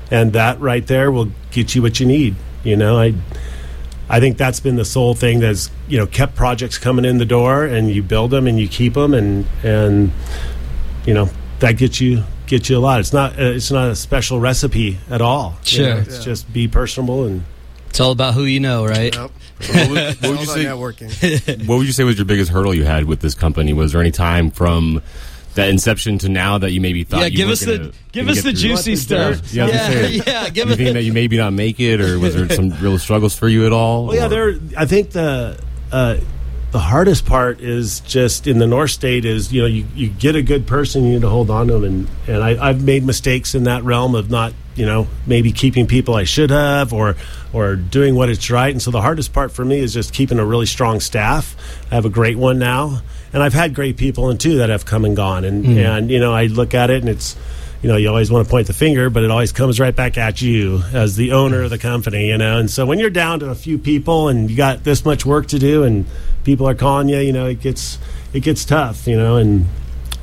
and 0.09 0.31
that 0.31 0.59
right 0.61 0.87
there 0.87 1.11
will 1.11 1.31
get 1.51 1.75
you 1.75 1.81
what 1.81 1.99
you 1.99 2.05
need. 2.05 2.37
You 2.63 2.77
know, 2.77 2.97
I 2.97 3.13
I 4.09 4.19
think 4.19 4.37
that's 4.37 4.59
been 4.59 4.75
the 4.75 4.85
sole 4.85 5.13
thing 5.13 5.39
that's 5.39 5.69
you 5.87 5.97
know 5.97 6.07
kept 6.07 6.35
projects 6.35 6.77
coming 6.77 7.05
in 7.05 7.17
the 7.19 7.25
door, 7.25 7.63
and 7.65 7.91
you 7.91 8.01
build 8.03 8.31
them 8.31 8.47
and 8.47 8.59
you 8.59 8.67
keep 8.67 8.93
them, 8.95 9.13
and 9.13 9.45
and 9.63 10.11
you 11.05 11.13
know 11.13 11.29
that 11.59 11.73
gets 11.77 12.01
you 12.01 12.23
gets 12.47 12.69
you 12.69 12.77
a 12.77 12.79
lot. 12.79 12.99
It's 12.99 13.13
not 13.13 13.33
uh, 13.39 13.43
it's 13.43 13.69
not 13.71 13.89
a 13.89 13.95
special 13.95 14.39
recipe 14.39 14.97
at 15.09 15.21
all. 15.21 15.57
you 15.65 15.77
Sure. 15.77 15.85
know, 15.95 15.97
it's 15.99 16.23
just 16.23 16.51
be 16.51 16.67
personable 16.67 17.25
and 17.25 17.43
It's 17.89 17.99
all 17.99 18.11
about 18.11 18.33
who 18.33 18.45
you 18.45 18.59
know, 18.59 18.85
right? 18.85 19.13
Yep. 19.15 19.31
What 19.59 19.89
would, 19.89 20.21
what 20.21 20.29
would 20.31 20.39
you 20.39 20.45
say? 20.45 20.65
networking. 20.65 21.67
What 21.67 21.77
would 21.77 21.85
you 21.87 21.93
say 21.93 22.03
was 22.05 22.17
your 22.17 22.25
biggest 22.25 22.49
hurdle 22.51 22.73
you 22.73 22.85
had 22.85 23.05
with 23.05 23.19
this 23.19 23.35
company? 23.35 23.73
Was 23.73 23.91
there 23.91 24.01
any 24.01 24.11
time 24.11 24.49
from 24.51 25.01
that 25.55 25.69
inception 25.69 26.17
to 26.19 26.29
now 26.29 26.57
that 26.59 26.71
you 26.71 26.79
maybe 26.81 27.03
thought 27.03 27.21
Yeah, 27.21 27.25
you 27.27 27.37
give 27.37 27.49
us 27.49 27.61
the 27.61 27.93
give 28.11 28.29
us 28.29 28.43
the 28.43 28.53
juicy 28.53 28.95
stuff. 28.95 29.41
dirt? 29.41 29.53
Yeah, 29.53 29.65
I 29.65 29.67
yeah, 29.69 29.87
say, 29.87 30.11
yeah, 30.27 30.49
give 30.49 30.69
you 30.69 30.75
think 30.75 30.93
that 30.93 31.03
you 31.03 31.13
maybe 31.13 31.37
not 31.37 31.53
make 31.53 31.79
it, 31.79 32.01
or 32.01 32.19
was 32.19 32.35
there 32.35 32.49
some 32.55 32.69
real 32.79 32.97
struggles 32.99 33.35
for 33.35 33.47
you 33.47 33.65
at 33.65 33.73
all? 33.73 34.07
Well, 34.07 34.15
yeah, 34.15 34.27
there. 34.27 34.55
I 34.77 34.85
think 34.85 35.11
the 35.11 35.59
uh, 35.91 36.17
the 36.71 36.79
hardest 36.79 37.25
part 37.25 37.61
is 37.61 37.99
just 38.01 38.45
in 38.45 38.59
the 38.59 38.67
North 38.67 38.91
State 38.91 39.25
is 39.25 39.51
you 39.51 39.61
know 39.61 39.67
you, 39.67 39.85
you 39.95 40.09
get 40.09 40.35
a 40.35 40.41
good 40.43 40.67
person 40.67 41.03
you 41.03 41.13
need 41.13 41.21
to 41.21 41.29
hold 41.29 41.49
on 41.49 41.67
to 41.67 41.73
them 41.73 41.83
and 41.83 42.07
and 42.27 42.43
I, 42.43 42.69
I've 42.69 42.83
made 42.83 43.03
mistakes 43.03 43.55
in 43.55 43.63
that 43.63 43.83
realm 43.83 44.13
of 44.13 44.29
not 44.29 44.53
you 44.75 44.85
know 44.85 45.07
maybe 45.25 45.51
keeping 45.51 45.87
people 45.87 46.13
I 46.13 46.25
should 46.25 46.51
have 46.51 46.93
or 46.93 47.15
or 47.53 47.75
doing 47.75 48.13
what 48.13 48.29
it's 48.29 48.51
right 48.51 48.69
and 48.71 48.79
so 48.79 48.91
the 48.91 49.01
hardest 49.01 49.33
part 49.33 49.51
for 49.51 49.65
me 49.65 49.79
is 49.79 49.95
just 49.95 50.13
keeping 50.13 50.37
a 50.37 50.45
really 50.45 50.67
strong 50.67 50.99
staff. 50.99 51.55
I 51.91 51.95
have 51.95 52.05
a 52.05 52.09
great 52.09 52.37
one 52.37 52.59
now 52.59 53.01
and 53.33 53.43
I've 53.43 53.53
had 53.53 53.73
great 53.75 53.97
people 53.97 54.29
and 54.29 54.39
too 54.39 54.57
that 54.57 54.69
have 54.69 54.85
come 54.85 55.05
and 55.05 55.15
gone 55.15 55.45
and 55.45 55.65
and 55.65 56.09
you 56.11 56.19
know 56.19 56.33
I 56.33 56.45
look 56.45 56.73
at 56.73 56.89
it 56.89 57.01
and 57.01 57.09
it's 57.09 57.35
you 57.81 57.87
know, 57.87 57.95
you 57.95 58.09
always 58.09 58.29
want 58.29 58.45
to 58.45 58.51
point 58.51 58.67
the 58.67 58.73
finger, 58.73 59.09
but 59.09 59.23
it 59.23 59.31
always 59.31 59.51
comes 59.51 59.79
right 59.79 59.95
back 59.95 60.17
at 60.17 60.41
you 60.41 60.81
as 60.91 61.15
the 61.15 61.31
owner 61.31 61.61
of 61.61 61.69
the 61.69 61.77
company, 61.77 62.27
you 62.27 62.37
know. 62.37 62.57
And 62.57 62.69
so 62.69 62.85
when 62.85 62.99
you're 62.99 63.09
down 63.09 63.39
to 63.39 63.49
a 63.49 63.55
few 63.55 63.77
people 63.77 64.27
and 64.27 64.49
you 64.49 64.57
got 64.57 64.83
this 64.83 65.05
much 65.05 65.25
work 65.25 65.47
to 65.47 65.59
do, 65.59 65.83
and 65.83 66.05
people 66.43 66.67
are 66.67 66.75
calling 66.75 67.07
you, 67.07 67.19
you 67.19 67.31
know, 67.31 67.45
it 67.45 67.61
gets 67.61 67.97
it 68.33 68.41
gets 68.41 68.65
tough, 68.65 69.07
you 69.07 69.17
know. 69.17 69.37
And 69.37 69.65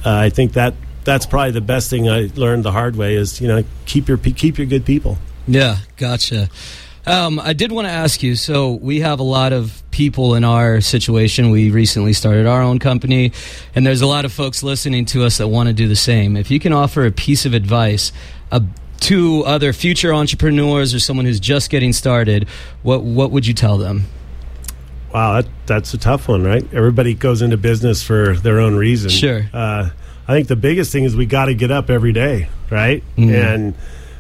uh, 0.04 0.12
I 0.12 0.28
think 0.28 0.52
that 0.52 0.74
that's 1.04 1.24
probably 1.24 1.52
the 1.52 1.62
best 1.62 1.88
thing 1.88 2.10
I 2.10 2.30
learned 2.34 2.64
the 2.64 2.72
hard 2.72 2.96
way 2.96 3.14
is 3.14 3.40
you 3.40 3.48
know 3.48 3.64
keep 3.86 4.08
your 4.08 4.18
keep 4.18 4.58
your 4.58 4.66
good 4.66 4.84
people. 4.84 5.16
Yeah, 5.48 5.78
gotcha. 5.96 6.50
Um, 7.06 7.38
I 7.38 7.52
did 7.52 7.70
want 7.70 7.86
to 7.86 7.92
ask 7.92 8.22
you. 8.22 8.34
So 8.34 8.72
we 8.72 9.00
have 9.00 9.20
a 9.20 9.24
lot 9.24 9.52
of 9.52 9.82
people 9.92 10.34
in 10.34 10.42
our 10.44 10.80
situation. 10.80 11.50
We 11.50 11.70
recently 11.70 12.12
started 12.12 12.46
our 12.46 12.62
own 12.62 12.78
company, 12.80 13.32
and 13.74 13.86
there's 13.86 14.02
a 14.02 14.06
lot 14.06 14.24
of 14.24 14.32
folks 14.32 14.62
listening 14.62 15.04
to 15.06 15.24
us 15.24 15.38
that 15.38 15.48
want 15.48 15.68
to 15.68 15.72
do 15.72 15.86
the 15.86 15.96
same. 15.96 16.36
If 16.36 16.50
you 16.50 16.58
can 16.58 16.72
offer 16.72 17.06
a 17.06 17.12
piece 17.12 17.46
of 17.46 17.54
advice 17.54 18.10
uh, 18.50 18.60
to 19.00 19.44
other 19.44 19.72
future 19.72 20.12
entrepreneurs 20.12 20.94
or 20.94 20.98
someone 20.98 21.26
who's 21.26 21.38
just 21.40 21.70
getting 21.70 21.92
started, 21.92 22.48
what 22.82 23.02
what 23.02 23.30
would 23.30 23.46
you 23.46 23.54
tell 23.54 23.78
them? 23.78 24.04
Wow, 25.14 25.40
that, 25.40 25.50
that's 25.66 25.94
a 25.94 25.98
tough 25.98 26.26
one, 26.28 26.42
right? 26.42 26.62
Everybody 26.74 27.14
goes 27.14 27.40
into 27.40 27.56
business 27.56 28.02
for 28.02 28.34
their 28.34 28.58
own 28.58 28.74
reason. 28.74 29.10
Sure. 29.10 29.48
Uh, 29.52 29.90
I 30.28 30.32
think 30.34 30.48
the 30.48 30.56
biggest 30.56 30.90
thing 30.92 31.04
is 31.04 31.14
we 31.14 31.24
got 31.24 31.46
to 31.46 31.54
get 31.54 31.70
up 31.70 31.88
every 31.88 32.12
day, 32.12 32.48
right? 32.68 33.02
Mhm. 33.16 33.32
And 33.32 33.74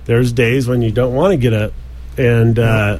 there's 0.04 0.32
days 0.32 0.68
when 0.68 0.80
you 0.82 0.92
don't 0.92 1.14
want 1.14 1.32
to 1.32 1.36
get 1.36 1.52
up. 1.52 1.72
And 2.18 2.58
uh, 2.58 2.98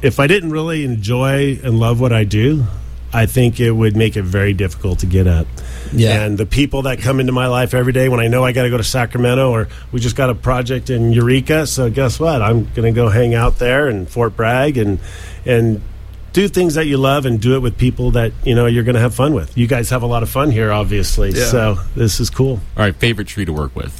if 0.00 0.18
I 0.20 0.26
didn't 0.26 0.50
really 0.50 0.84
enjoy 0.84 1.58
and 1.62 1.78
love 1.78 2.00
what 2.00 2.12
I 2.12 2.24
do, 2.24 2.64
I 3.12 3.26
think 3.26 3.60
it 3.60 3.70
would 3.70 3.94
make 3.94 4.16
it 4.16 4.22
very 4.22 4.54
difficult 4.54 5.00
to 5.00 5.06
get 5.06 5.26
up. 5.26 5.46
Yeah. 5.92 6.22
And 6.24 6.38
the 6.38 6.46
people 6.46 6.82
that 6.82 7.00
come 7.00 7.20
into 7.20 7.32
my 7.32 7.46
life 7.46 7.74
every 7.74 7.92
day 7.92 8.08
when 8.08 8.20
I 8.20 8.28
know 8.28 8.42
I 8.44 8.52
got 8.52 8.62
to 8.62 8.70
go 8.70 8.78
to 8.78 8.84
Sacramento 8.84 9.50
or 9.50 9.68
we 9.92 10.00
just 10.00 10.16
got 10.16 10.30
a 10.30 10.34
project 10.34 10.88
in 10.88 11.12
Eureka, 11.12 11.66
so 11.66 11.90
guess 11.90 12.18
what? 12.18 12.40
I'm 12.40 12.64
going 12.72 12.92
to 12.92 12.92
go 12.92 13.10
hang 13.10 13.34
out 13.34 13.58
there 13.58 13.88
in 13.88 14.06
Fort 14.06 14.36
Bragg 14.36 14.78
and 14.78 14.98
and 15.44 15.82
do 16.32 16.48
things 16.48 16.74
that 16.74 16.86
you 16.86 16.96
love 16.96 17.26
and 17.26 17.38
do 17.40 17.54
it 17.56 17.58
with 17.58 17.76
people 17.76 18.12
that 18.12 18.32
you 18.44 18.54
know 18.54 18.64
you're 18.64 18.84
going 18.84 18.94
to 18.94 19.00
have 19.00 19.14
fun 19.14 19.34
with. 19.34 19.58
You 19.58 19.66
guys 19.66 19.90
have 19.90 20.02
a 20.02 20.06
lot 20.06 20.22
of 20.22 20.30
fun 20.30 20.50
here, 20.50 20.72
obviously. 20.72 21.30
Yeah. 21.30 21.44
So 21.46 21.78
this 21.94 22.20
is 22.20 22.30
cool. 22.30 22.60
all 22.76 22.84
right, 22.84 22.96
favorite 22.96 23.28
tree 23.28 23.44
to 23.44 23.52
work 23.52 23.76
with. 23.76 23.92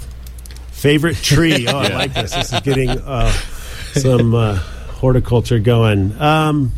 Favorite 0.71 1.17
tree? 1.17 1.67
Oh, 1.73 1.79
I 1.79 1.89
like 1.89 2.15
this. 2.15 2.35
This 2.35 2.53
is 2.53 2.61
getting 2.61 2.91
uh, 2.91 3.31
some 3.95 4.35
uh, 4.35 4.55
horticulture 4.57 5.59
going. 5.59 6.19
Um, 6.21 6.73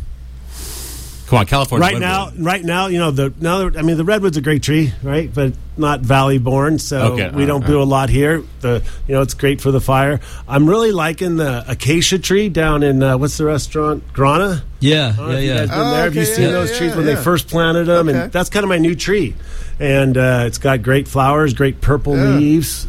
Come 1.27 1.39
on, 1.39 1.47
California. 1.47 1.81
right 1.87 1.97
now, 1.99 2.29
right 2.37 2.63
now, 2.63 2.85
you 2.85 2.99
know 2.99 3.09
the 3.09 3.33
now. 3.41 3.67
I 3.75 3.81
mean, 3.81 3.97
the 3.97 4.03
redwood's 4.03 4.37
a 4.37 4.41
great 4.41 4.61
tree, 4.61 4.93
right? 5.01 5.33
But 5.33 5.53
not 5.75 6.01
valley 6.01 6.37
born, 6.37 6.77
so 6.77 7.13
Okay, 7.13 7.29
we 7.31 7.41
all 7.41 7.47
don't 7.47 7.61
right, 7.61 7.67
do 7.67 7.81
a 7.81 7.83
lot 7.83 8.09
here. 8.09 8.43
The 8.61 8.83
you 9.07 9.15
know 9.15 9.23
it's 9.23 9.33
great 9.33 9.59
for 9.59 9.71
the 9.71 9.81
fire. 9.81 10.19
I'm 10.47 10.69
really 10.69 10.91
liking 10.91 11.37
the 11.37 11.65
acacia 11.67 12.19
tree 12.19 12.47
down 12.49 12.83
in 12.83 13.01
uh, 13.01 13.17
what's 13.17 13.37
the 13.37 13.45
restaurant? 13.45 14.03
Grana. 14.13 14.63
yeah, 14.79 15.15
I 15.19 15.31
yeah, 15.31 15.39
you 15.39 15.47
yeah. 15.47 15.57
guys 15.57 15.69
been 15.69 15.79
Oh, 15.79 15.89
there. 15.91 16.03
Have 16.03 16.15
you 16.15 16.21
okay, 16.21 16.31
seen 16.31 16.45
yeah, 16.45 16.51
those 16.51 16.71
yeah, 16.73 16.77
trees 16.77 16.95
when 16.95 17.07
yeah. 17.07 17.15
they 17.15 17.23
first 17.23 17.47
planted 17.47 17.85
them? 17.85 18.07
Okay. 18.07 18.19
And 18.21 18.31
that's 18.31 18.51
kind 18.51 18.63
of 18.63 18.69
my 18.69 18.77
new 18.77 18.93
tree. 18.93 19.33
And 19.79 20.15
uh, 20.19 20.43
it's 20.45 20.59
got 20.59 20.83
great 20.83 21.07
flowers, 21.07 21.55
great 21.55 21.81
purple 21.81 22.15
Yeah. 22.15 22.35
leaves. 22.37 22.87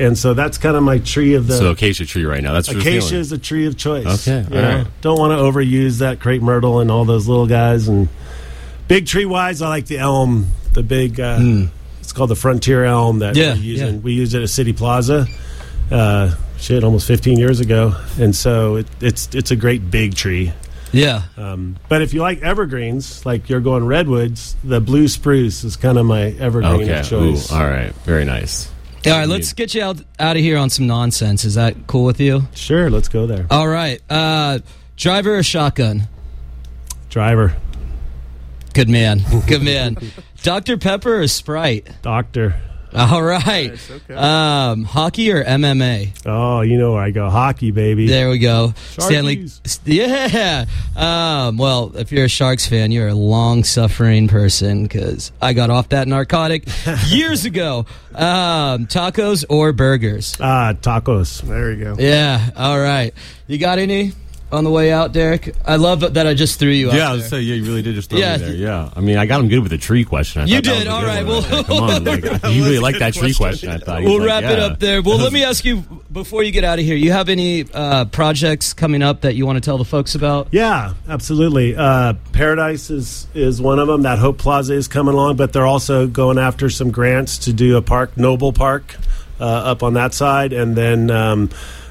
And 0.00 0.16
so 0.16 0.32
that's 0.34 0.56
kind 0.58 0.76
of 0.76 0.82
my 0.82 0.98
tree 0.98 1.34
of 1.34 1.46
the. 1.46 1.56
So 1.58 1.70
acacia 1.70 2.06
tree 2.06 2.24
right 2.24 2.42
now. 2.42 2.52
That's 2.54 2.68
Acacia 2.70 3.16
is 3.16 3.32
a 3.32 3.38
tree 3.38 3.66
of 3.66 3.76
choice. 3.76 4.26
Okay, 4.26 4.44
all 4.50 4.62
right. 4.78 4.86
Don't 5.02 5.18
want 5.18 5.32
to 5.32 5.36
overuse 5.36 5.98
that 5.98 6.18
crepe 6.20 6.42
myrtle 6.42 6.80
and 6.80 6.90
all 6.90 7.04
those 7.04 7.28
little 7.28 7.46
guys. 7.46 7.86
And 7.88 8.08
big 8.88 9.06
tree 9.06 9.26
wise, 9.26 9.60
I 9.62 9.68
like 9.68 9.86
the 9.86 9.98
elm, 9.98 10.46
the 10.72 10.82
big. 10.82 11.20
Uh, 11.20 11.66
It's 12.00 12.12
called 12.12 12.30
the 12.30 12.34
frontier 12.36 12.84
elm 12.84 13.20
that. 13.20 13.36
Yeah, 13.36 13.54
we 13.54 13.60
use. 13.60 13.80
yeah. 13.80 13.92
We 13.92 14.12
used 14.14 14.34
it 14.34 14.42
at 14.42 14.48
City 14.48 14.72
Plaza. 14.72 15.26
Uh, 15.90 16.34
shit, 16.58 16.82
almost 16.84 17.06
15 17.06 17.38
years 17.38 17.60
ago, 17.60 17.94
and 18.18 18.34
so 18.34 18.76
it, 18.76 18.86
it's 19.00 19.28
it's 19.34 19.50
a 19.50 19.56
great 19.56 19.90
big 19.90 20.14
tree. 20.14 20.52
yeah. 20.92 21.22
Um, 21.36 21.76
but 21.88 22.00
if 22.02 22.14
you 22.14 22.20
like 22.20 22.42
evergreens, 22.42 23.24
like 23.26 23.48
you're 23.48 23.60
going 23.60 23.84
redwoods, 23.86 24.56
the 24.64 24.80
blue 24.80 25.08
spruce 25.08 25.62
is 25.64 25.76
kind 25.76 25.98
of 25.98 26.06
my 26.06 26.26
evergreen 26.38 26.82
Okay. 26.90 27.02
choice. 27.02 27.52
Ooh, 27.52 27.54
all 27.54 27.66
right. 27.68 27.92
Very 28.04 28.24
nice. 28.24 28.70
All 29.06 29.12
right, 29.12 29.28
let's 29.28 29.52
get 29.54 29.74
you 29.74 29.82
out 29.82 30.02
out 30.18 30.36
of 30.36 30.42
here 30.42 30.58
on 30.58 30.68
some 30.68 30.86
nonsense. 30.86 31.44
Is 31.44 31.54
that 31.54 31.86
cool 31.86 32.04
with 32.04 32.20
you? 32.20 32.42
Sure, 32.54 32.90
let's 32.90 33.08
go 33.08 33.26
there. 33.26 33.46
All 33.50 33.66
right. 33.66 34.00
Uh, 34.10 34.58
driver 34.96 35.36
or 35.38 35.42
shotgun? 35.42 36.08
Driver, 37.08 37.56
Good 38.72 38.88
man. 38.88 39.22
Good 39.48 39.62
man. 39.62 39.96
Dr. 40.42 40.76
Pepper 40.76 41.22
or 41.22 41.26
Sprite? 41.26 41.88
doctor. 42.02 42.60
All 42.94 43.22
right. 43.22 43.70
Nice, 43.70 43.90
okay. 43.90 44.14
Um, 44.14 44.82
hockey 44.84 45.30
or 45.30 45.44
MMA? 45.44 46.22
Oh, 46.26 46.62
you 46.62 46.76
know 46.76 46.92
where 46.92 47.02
I 47.02 47.10
go. 47.10 47.30
Hockey, 47.30 47.70
baby. 47.70 48.08
There 48.08 48.28
we 48.30 48.38
go. 48.38 48.74
Stanley. 48.98 49.46
Yeah. 49.84 50.64
Um, 50.96 51.56
well, 51.56 51.92
if 51.96 52.10
you're 52.10 52.24
a 52.24 52.28
Sharks 52.28 52.66
fan, 52.66 52.90
you're 52.90 53.08
a 53.08 53.14
long 53.14 53.62
suffering 53.62 54.26
person 54.26 54.82
because 54.82 55.30
I 55.40 55.52
got 55.52 55.70
off 55.70 55.90
that 55.90 56.08
narcotic 56.08 56.64
years 57.06 57.44
ago. 57.44 57.86
Um, 58.12 58.86
tacos 58.86 59.44
or 59.48 59.72
burgers? 59.72 60.36
Ah, 60.40 60.74
tacos. 60.74 61.42
There 61.42 61.72
you 61.72 61.84
go. 61.84 61.96
Yeah. 61.98 62.50
All 62.56 62.80
right. 62.80 63.14
You 63.46 63.58
got 63.58 63.78
any 63.78 64.12
on 64.52 64.64
the 64.64 64.70
way 64.70 64.92
out, 64.92 65.12
Derek? 65.12 65.54
I 65.64 65.76
love 65.76 66.00
that 66.14 66.26
I 66.26 66.34
just 66.34 66.58
threw 66.58 66.70
you 66.70 66.88
out. 66.90 66.96
Yeah, 66.96 67.12
I 67.12 67.16
there. 67.16 67.28
say 67.28 67.40
yeah, 67.40 67.54
you 67.54 67.64
really 67.64 67.82
did 67.82 67.94
just 67.94 68.10
throw 68.10 68.18
Yeah. 68.18 68.36
me 68.36 68.44
there. 68.44 68.54
Yeah, 68.54 68.90
I 68.94 69.00
mean, 69.00 69.16
I 69.16 69.26
got 69.26 69.40
him 69.40 69.48
good 69.48 69.60
with 69.60 69.70
the 69.70 69.78
tree 69.78 70.04
question. 70.04 70.42
I 70.42 70.44
You 70.46 70.56
thought 70.56 70.64
that 70.64 70.78
did? 70.78 70.86
All 70.88 71.02
right. 71.04 71.24
a 71.24 71.28
All 71.30 71.40
one. 71.42 71.50
well- 71.52 71.64
come 71.64 71.76
on, 71.82 72.04
like, 72.04 72.24
you 72.52 72.64
really 72.64 72.78
like 72.78 72.98
that 72.98 73.14
tree 73.14 73.34
question. 73.34 73.70
I 73.70 73.78
thought 73.78 74.00
He 74.00 74.06
was 74.06 74.12
We'll 74.14 74.20
like, 74.26 74.42
wrap 74.42 74.50
it 74.52 74.58
yeah. 74.58 74.64
up 74.66 74.80
there. 74.80 75.02
Well, 75.02 75.18
let 75.18 75.32
me 75.38 75.44
ask 75.44 75.64
you 75.64 75.84
before 76.12 76.42
you 76.42 76.50
get 76.52 76.64
out 76.64 76.78
of 76.78 76.84
here. 76.84 76.96
You 76.96 77.12
have 77.12 77.28
any 77.28 77.64
uh, 77.72 78.06
projects 78.06 78.72
coming 78.72 79.02
up 79.02 79.20
that 79.22 79.34
you 79.34 79.46
want 79.46 79.56
to 79.56 79.60
tell 79.60 79.78
the 79.78 79.84
folks 79.84 80.14
about? 80.14 80.48
Yeah, 80.50 80.94
absolutely. 81.08 81.76
Uh, 81.76 82.14
Paradise 82.32 82.90
is 82.90 83.26
is 83.34 83.60
one 83.62 83.78
of 83.78 83.86
them. 83.88 84.02
That 84.02 84.18
Hope 84.18 84.38
Plaza 84.38 84.74
is 84.74 84.88
coming 84.88 85.14
along, 85.14 85.36
but 85.36 85.52
they're 85.52 85.66
also 85.66 86.06
going 86.06 86.38
after 86.38 86.68
some 86.70 86.90
grants 86.90 87.38
to 87.38 87.52
do 87.52 87.76
a 87.76 87.82
park, 87.82 88.16
Noble 88.16 88.52
Park, 88.52 88.96
uh, 89.40 89.44
up 89.44 89.82
on 89.82 89.94
that 89.94 90.14
side, 90.14 90.52
and 90.52 90.74
then. 90.76 91.10
Um, 91.10 91.50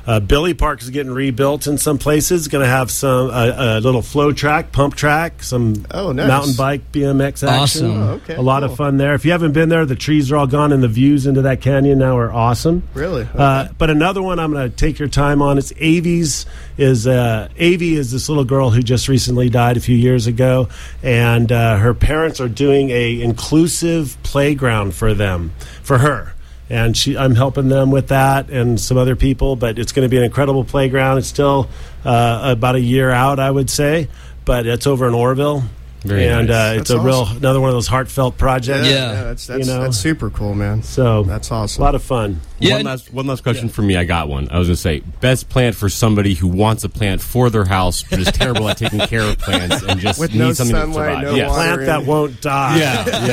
uh, 0.09 0.19
Bille 0.19 0.55
Park 0.57 0.81
is 0.81 0.89
getting 0.89 1.11
rebuilt 1.11 1.67
in 1.67 1.77
some 1.77 1.99
places. 1.99 2.47
Going 2.47 2.63
to 2.63 2.69
have 2.69 2.89
some 2.89 3.29
uh, 3.29 3.77
a 3.77 3.79
little 3.79 4.01
flow 4.01 4.31
track, 4.31 4.71
pump 4.71 4.95
track, 4.95 5.43
some 5.43 5.85
Oh, 5.91 6.11
nice. 6.11 6.27
mountain 6.27 6.55
bike, 6.55 6.91
BMX 6.91 7.47
action. 7.47 7.85
Awesome. 7.85 7.91
Oh, 8.03 8.09
okay, 8.13 8.35
a 8.35 8.41
lot 8.41 8.63
cool. 8.63 8.71
of 8.71 8.77
fun 8.77 8.97
there. 8.97 9.13
If 9.13 9.23
you 9.23 9.31
haven't 9.31 9.51
been 9.51 9.69
there, 9.69 9.85
the 9.85 9.95
trees 9.95 10.31
are 10.31 10.37
all 10.37 10.47
gone, 10.47 10.71
and 10.73 10.81
the 10.81 10.87
views 10.87 11.27
into 11.27 11.43
that 11.43 11.61
canyon 11.61 11.99
now 11.99 12.17
are 12.17 12.31
awesome. 12.31 12.81
Really? 12.95 13.27
Uh, 13.35 13.67
but 13.77 13.91
another 13.91 14.21
one 14.23 14.39
I'm 14.39 14.51
going 14.51 14.69
to 14.69 14.75
take 14.75 14.97
your 14.97 15.09
time 15.09 15.43
on. 15.43 15.57
It's 15.59 15.71
Avies. 15.77 16.47
Is 16.77 17.05
uh, 17.05 17.49
Avie 17.57 17.95
is 17.95 18.11
this 18.11 18.29
little 18.29 18.45
girl 18.45 18.69
who 18.71 18.81
just 18.81 19.09
recently 19.09 19.49
died 19.49 19.75
a 19.77 19.81
few 19.81 19.95
years 19.97 20.27
ago, 20.27 20.69
and 21.03 21.51
uh, 21.51 21.77
her 21.77 21.93
parents 21.93 22.39
are 22.39 22.47
doing 22.49 22.89
a 22.89 23.21
inclusive 23.21 24.17
playground 24.23 24.95
for 24.95 25.13
them, 25.13 25.51
for 25.83 25.97
her. 25.99 26.33
And 26.69 26.95
she, 26.95 27.17
I'm 27.17 27.33
helping 27.35 27.67
them 27.67 27.89
with 27.89 28.09
that, 28.09 28.49
and 28.51 28.79
some 28.79 28.97
other 28.97 29.15
people. 29.15 29.55
But 29.55 29.79
it's 29.79 29.91
going 29.91 30.05
to 30.05 30.09
be 30.09 30.17
an 30.17 30.23
incredible 30.23 30.63
playground. 30.63 31.17
It's 31.17 31.27
still 31.27 31.67
uh, 32.05 32.51
about 32.51 32.75
a 32.75 32.81
year 32.81 33.09
out, 33.09 33.39
I 33.39 33.49
would 33.49 33.69
say, 33.69 34.07
but 34.45 34.67
it's 34.67 34.85
over 34.85 35.07
in 35.07 35.13
Oroville, 35.15 35.63
Very 36.03 36.27
and 36.27 36.47
nice. 36.47 36.55
uh, 36.77 36.79
it's 36.79 36.89
That's 36.89 37.01
a 37.01 37.03
real 37.03 37.25
another 37.27 37.59
one 37.59 37.69
of 37.69 37.75
those 37.75 37.87
heartfelt 37.87 38.37
projects. 38.37 38.87
Yeah. 38.87 39.23
that's 39.23 39.47
that's, 39.47 39.67
You 39.67 39.73
know. 39.73 39.81
that's 39.81 39.97
super 39.97 40.29
cool, 40.29 40.53
man. 40.53 40.81
So 40.83 41.23
That's 41.23 41.51
awesome. 41.51 41.81
A 41.81 41.85
lot 41.85 41.95
of 41.95 42.03
fun. 42.03 42.39
Yeah, 42.61 42.75
one 42.75 42.85
last 42.85 43.13
one 43.13 43.27
last 43.27 43.43
question 43.43 43.69
for 43.69 43.81
me. 43.81 43.95
I 43.95 44.03
got 44.03 44.27
one. 44.27 44.49
I 44.51 44.59
was 44.59 44.67
going 44.67 44.75
to 44.75 44.81
say 44.81 44.99
best 45.21 45.47
plant 45.47 45.75
for 45.77 45.87
somebody 45.87 46.33
who 46.33 46.47
wants 46.47 46.83
a 46.83 46.89
plant 46.89 47.21
for 47.21 47.49
their 47.49 47.63
house 47.63 48.03
but 48.03 48.19
is 48.19 48.27
terrible 48.31 48.67
at 48.67 48.77
taking 48.77 48.99
care 48.99 49.21
of 49.21 49.37
plants 49.39 49.81
and 49.81 49.97
just 49.99 50.19
With 50.19 50.31
needs 50.31 50.39
no 50.39 50.53
something 50.53 50.75
sunlight, 50.75 50.93
to 50.93 50.93
survive. 50.93 51.23
no 51.23 51.35
yes. 51.35 51.49
water. 51.49 51.73
Plant 51.75 51.85
that 51.85 52.05
won't 52.05 52.41
die. 52.41 52.77
Yeah, 52.79 53.25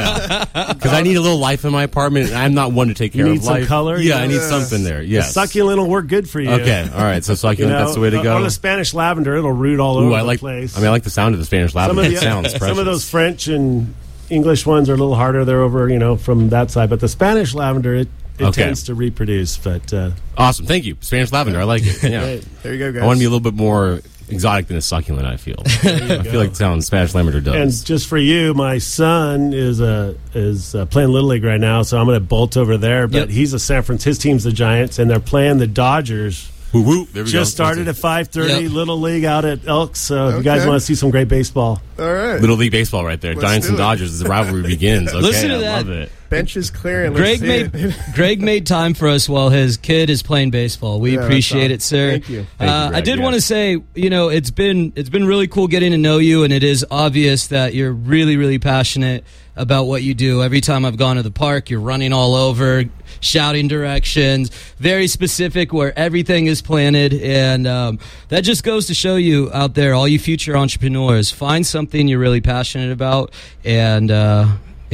yeah. 0.54 0.72
Because 0.74 0.92
I 0.92 1.02
need 1.02 1.16
a 1.16 1.20
little 1.20 1.38
life 1.38 1.64
in 1.64 1.72
my 1.72 1.82
apartment, 1.82 2.28
and 2.28 2.36
I'm 2.36 2.54
not 2.54 2.72
one 2.72 2.88
to 2.88 2.94
take 2.94 3.12
care 3.14 3.26
You 3.26 3.32
need 3.32 3.38
of 3.38 3.44
some 3.44 3.54
life. 3.54 3.66
color, 3.68 3.96
Yeah, 3.98 4.18
you 4.18 4.24
I 4.24 4.26
need 4.28 4.40
something 4.40 4.84
there. 4.84 5.02
Yes. 5.02 5.32
Succulent 5.34 5.78
will 5.80 5.88
work 5.88 6.06
good 6.06 6.28
for 6.30 6.40
you. 6.40 6.50
Okay, 6.50 6.88
all 6.94 7.00
right. 7.00 7.24
So 7.24 7.32
You 7.32 7.36
succulent, 7.36 7.72
know, 7.72 7.78
that's 7.80 7.94
the 7.94 8.00
way 8.00 8.10
to 8.10 8.20
uh, 8.20 8.22
go. 8.22 8.36
Or 8.38 8.42
the 8.42 8.50
Spanish 8.50 8.94
lavender, 8.94 9.34
it'll 9.36 9.50
root 9.52 9.80
all 9.80 9.98
Ooh, 9.98 10.06
over 10.06 10.14
I 10.14 10.18
the 10.20 10.24
like. 10.24 10.40
place. 10.40 10.76
I 10.76 10.80
mean, 10.80 10.88
I 10.88 10.90
like 10.90 11.02
the 11.04 11.10
sound 11.10 11.34
of 11.34 11.40
the 11.40 11.46
Spanish 11.46 11.72
some 11.72 11.80
lavender. 11.80 12.02
of 12.02 12.06
It 12.08 12.14
the 12.14 12.20
sounds 12.20 12.54
some 12.58 12.78
of 12.78 12.84
those 12.86 13.08
French 13.08 13.48
and 13.48 13.94
English 14.30 14.66
ones 14.66 14.88
are 14.90 14.94
a 14.94 14.96
little 14.96 15.14
harder. 15.14 15.44
They're 15.44 15.62
over, 15.62 15.88
you 15.88 15.98
know, 15.98 16.16
from 16.16 16.48
that 16.50 16.70
side. 16.70 16.90
But 16.90 17.00
the 17.00 17.08
Spanish 17.08 17.54
lavender, 17.54 17.94
it, 17.94 18.08
it 18.38 18.44
Okay. 18.44 18.64
tends 18.64 18.82
to 18.84 18.94
reproduce. 18.94 19.56
But 19.56 19.92
uh, 19.94 20.10
Awesome. 20.36 20.66
Thank 20.66 20.84
you. 20.84 20.96
Spanish 21.00 21.32
lavender. 21.32 21.60
I 21.60 21.64
like 21.64 21.82
it. 21.84 22.02
Yeah. 22.10 22.20
Great. 22.20 22.62
There 22.62 22.72
you 22.72 22.78
go, 22.78 22.92
guys. 22.92 23.02
I 23.02 23.06
want 23.06 23.16
to 23.18 23.20
be 23.20 23.26
a 23.26 23.30
little 23.30 23.40
bit 23.40 23.54
more 23.54 24.00
exotic 24.28 24.66
than 24.66 24.76
a 24.76 24.82
succulent. 24.82 25.24
I 25.26 25.36
feel. 25.36 25.62
I 25.66 26.22
feel 26.24 26.40
like 26.40 26.50
the 26.50 26.56
sound 26.56 26.82
Spanish 26.84 27.14
lavender 27.14 27.40
does. 27.40 27.54
and 27.54 27.86
just 27.86 28.08
for 28.08 28.18
you, 28.18 28.52
my 28.54 28.78
son 28.78 29.52
is 29.52 29.80
a 29.80 30.16
is 30.34 30.74
uh, 30.74 30.84
playing 30.86 31.10
little 31.10 31.28
league 31.28 31.44
right 31.44 31.60
now, 31.60 31.82
so 31.82 31.96
I'm 31.96 32.06
going 32.06 32.18
to 32.18 32.26
bolt 32.26 32.56
over 32.56 32.76
there. 32.76 33.06
But 33.06 33.16
Yep. 33.18 33.28
he's 33.30 33.52
a 33.52 33.58
San 33.60 33.82
Francisco. 33.82 34.10
His 34.10 34.18
team's 34.18 34.42
the 34.44 34.50
Giants, 34.52 34.98
and 34.98 35.08
they're 35.08 35.20
playing 35.20 35.58
the 35.58 35.68
Dodgers. 35.68 36.50
Woo 36.72 36.82
woo. 36.82 37.04
There 37.12 37.24
we 37.24 37.30
go. 37.30 37.38
Just 37.38 37.52
started 37.52 37.88
at 37.88 37.96
5:30 37.96 38.62
Yep. 38.64 38.72
little 38.72 39.00
league 39.00 39.24
out 39.24 39.44
at 39.44 39.66
Elks. 39.66 40.00
So 40.00 40.28
if 40.30 40.36
you 40.36 40.42
guys 40.42 40.66
want 40.66 40.80
to 40.80 40.84
see 40.86 40.94
some 40.94 41.10
great 41.10 41.28
baseball, 41.28 41.80
All 41.98 42.12
right. 42.12 42.40
Little 42.40 42.56
League 42.56 42.72
baseball 42.72 43.04
right 43.04 43.20
there. 43.20 43.34
Let's 43.34 43.46
Giants 43.46 43.66
and 43.68 43.76
it. 43.76 43.78
Dodgers. 43.78 44.18
The 44.18 44.28
rivalry 44.28 44.62
begins. 44.62 45.10
Okay, 45.12 45.20
Listen 45.22 45.48
to 45.50 45.56
I 45.56 45.60
that. 45.60 45.86
love 45.86 45.90
it. 45.90 46.12
Bench 46.28 46.56
is 46.56 46.70
clear. 46.70 47.04
And 47.04 47.14
Greg 47.14 47.40
made. 47.40 47.94
Greg 48.14 48.42
made 48.42 48.66
time 48.66 48.94
for 48.94 49.08
us 49.08 49.28
while 49.28 49.50
his 49.50 49.76
kid 49.76 50.10
is 50.10 50.22
playing 50.22 50.50
baseball. 50.50 51.00
We 51.00 51.14
Yeah, 51.16 51.24
appreciate 51.24 51.66
awesome. 51.66 51.72
it, 51.72 51.82
sir. 51.82 52.10
Thank 52.12 52.28
you. 52.28 52.46
Thank 52.58 52.68
you, 52.68 52.74
uh, 52.76 52.90
I 52.94 53.00
did 53.00 53.18
yes. 53.18 53.24
want 53.24 53.34
to 53.34 53.40
say, 53.40 53.78
you 53.94 54.10
know, 54.10 54.28
it's 54.28 54.50
been 54.50 54.92
it's 54.96 55.08
been 55.10 55.26
really 55.26 55.46
cool 55.46 55.68
getting 55.68 55.92
to 55.92 55.98
know 55.98 56.18
you, 56.18 56.44
and 56.44 56.52
it 56.52 56.62
is 56.62 56.84
obvious 56.90 57.48
that 57.48 57.74
you're 57.74 57.92
really 57.92 58.36
really 58.36 58.58
passionate 58.58 59.24
about 59.58 59.84
what 59.84 60.02
you 60.02 60.12
do. 60.12 60.42
Every 60.42 60.60
time 60.60 60.84
I've 60.84 60.98
gone 60.98 61.16
to 61.16 61.22
the 61.22 61.30
park, 61.30 61.70
you're 61.70 61.80
running 61.80 62.12
all 62.12 62.34
over, 62.34 62.84
shouting 63.20 63.68
directions, 63.68 64.50
very 64.78 65.06
specific 65.06 65.72
where 65.72 65.98
everything 65.98 66.46
is 66.46 66.60
planted, 66.60 67.14
and 67.14 67.66
um, 67.66 67.98
that 68.28 68.42
just 68.42 68.64
goes 68.64 68.86
to 68.88 68.94
show 68.94 69.16
you 69.16 69.50
out 69.54 69.72
there, 69.74 69.94
all 69.94 70.06
you 70.06 70.18
future 70.18 70.56
entrepreneurs, 70.58 71.30
find 71.30 71.66
something 71.66 72.06
you're 72.06 72.18
really 72.18 72.42
passionate 72.42 72.92
about, 72.92 73.32
and 73.64 74.10
uh, 74.10 74.46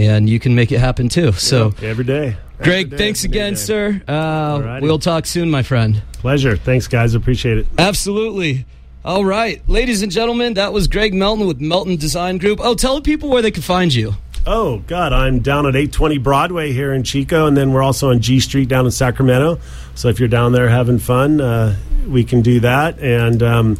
and 0.07 0.29
you 0.29 0.39
can 0.39 0.55
make 0.55 0.73
it 0.73 0.79
happen 0.79 1.09
too. 1.09 1.33
So. 1.33 1.75
every 1.83 2.05
day. 2.05 2.37
Greg, 2.63 2.91
day, 2.91 2.97
thanks 2.97 3.25
again, 3.25 3.55
day. 3.55 3.59
sir. 3.59 4.03
Uh, 4.07 4.79
we'll 4.81 4.99
talk 4.99 5.27
soon, 5.27 5.51
my 5.51 5.63
friend. 5.63 6.01
Pleasure. 6.15 6.57
Thanks, 6.57 6.87
guys. 6.87 7.15
Appreciate 7.15 7.59
it. 7.59 7.67
Absolutely. 7.79 8.67
All 9.05 9.25
right, 9.25 9.61
ladies 9.69 10.03
and 10.03 10.13
gentlemen, 10.13 10.55
that 10.55 10.73
was 10.73 10.87
Greg 10.87 11.13
Melton 11.13 11.49
with 11.49 11.61
Melton 11.61 11.97
Design 11.97 12.39
Group. 12.39 12.61
Oh, 12.63 12.77
tell 12.77 13.01
people 13.01 13.31
where 13.31 13.43
they 13.43 13.51
can 13.51 13.63
find 13.63 13.93
you. 13.93 14.15
Oh 14.47 14.79
God, 14.87 15.13
I'm 15.13 15.41
down 15.41 15.67
at 15.67 15.75
820 15.75 16.19
Broadway 16.19 16.73
here 16.73 16.93
in 16.93 17.03
Chico, 17.03 17.47
and 17.47 17.57
then 17.57 17.73
we're 17.73 17.83
also 17.83 18.11
on 18.11 18.21
G 18.21 18.39
Street 18.39 18.69
down 18.69 18.85
in 18.85 18.93
Sacramento. 18.93 19.59
So 19.97 20.09
if 20.09 20.21
you're 20.21 20.29
down 20.29 20.53
there 20.53 20.69
having 20.69 21.01
fun, 21.01 21.41
uh, 21.41 21.77
we 22.07 22.23
can 22.23 22.43
do 22.43 22.61
that. 22.61 22.99
And 23.01 23.43
um, 23.43 23.79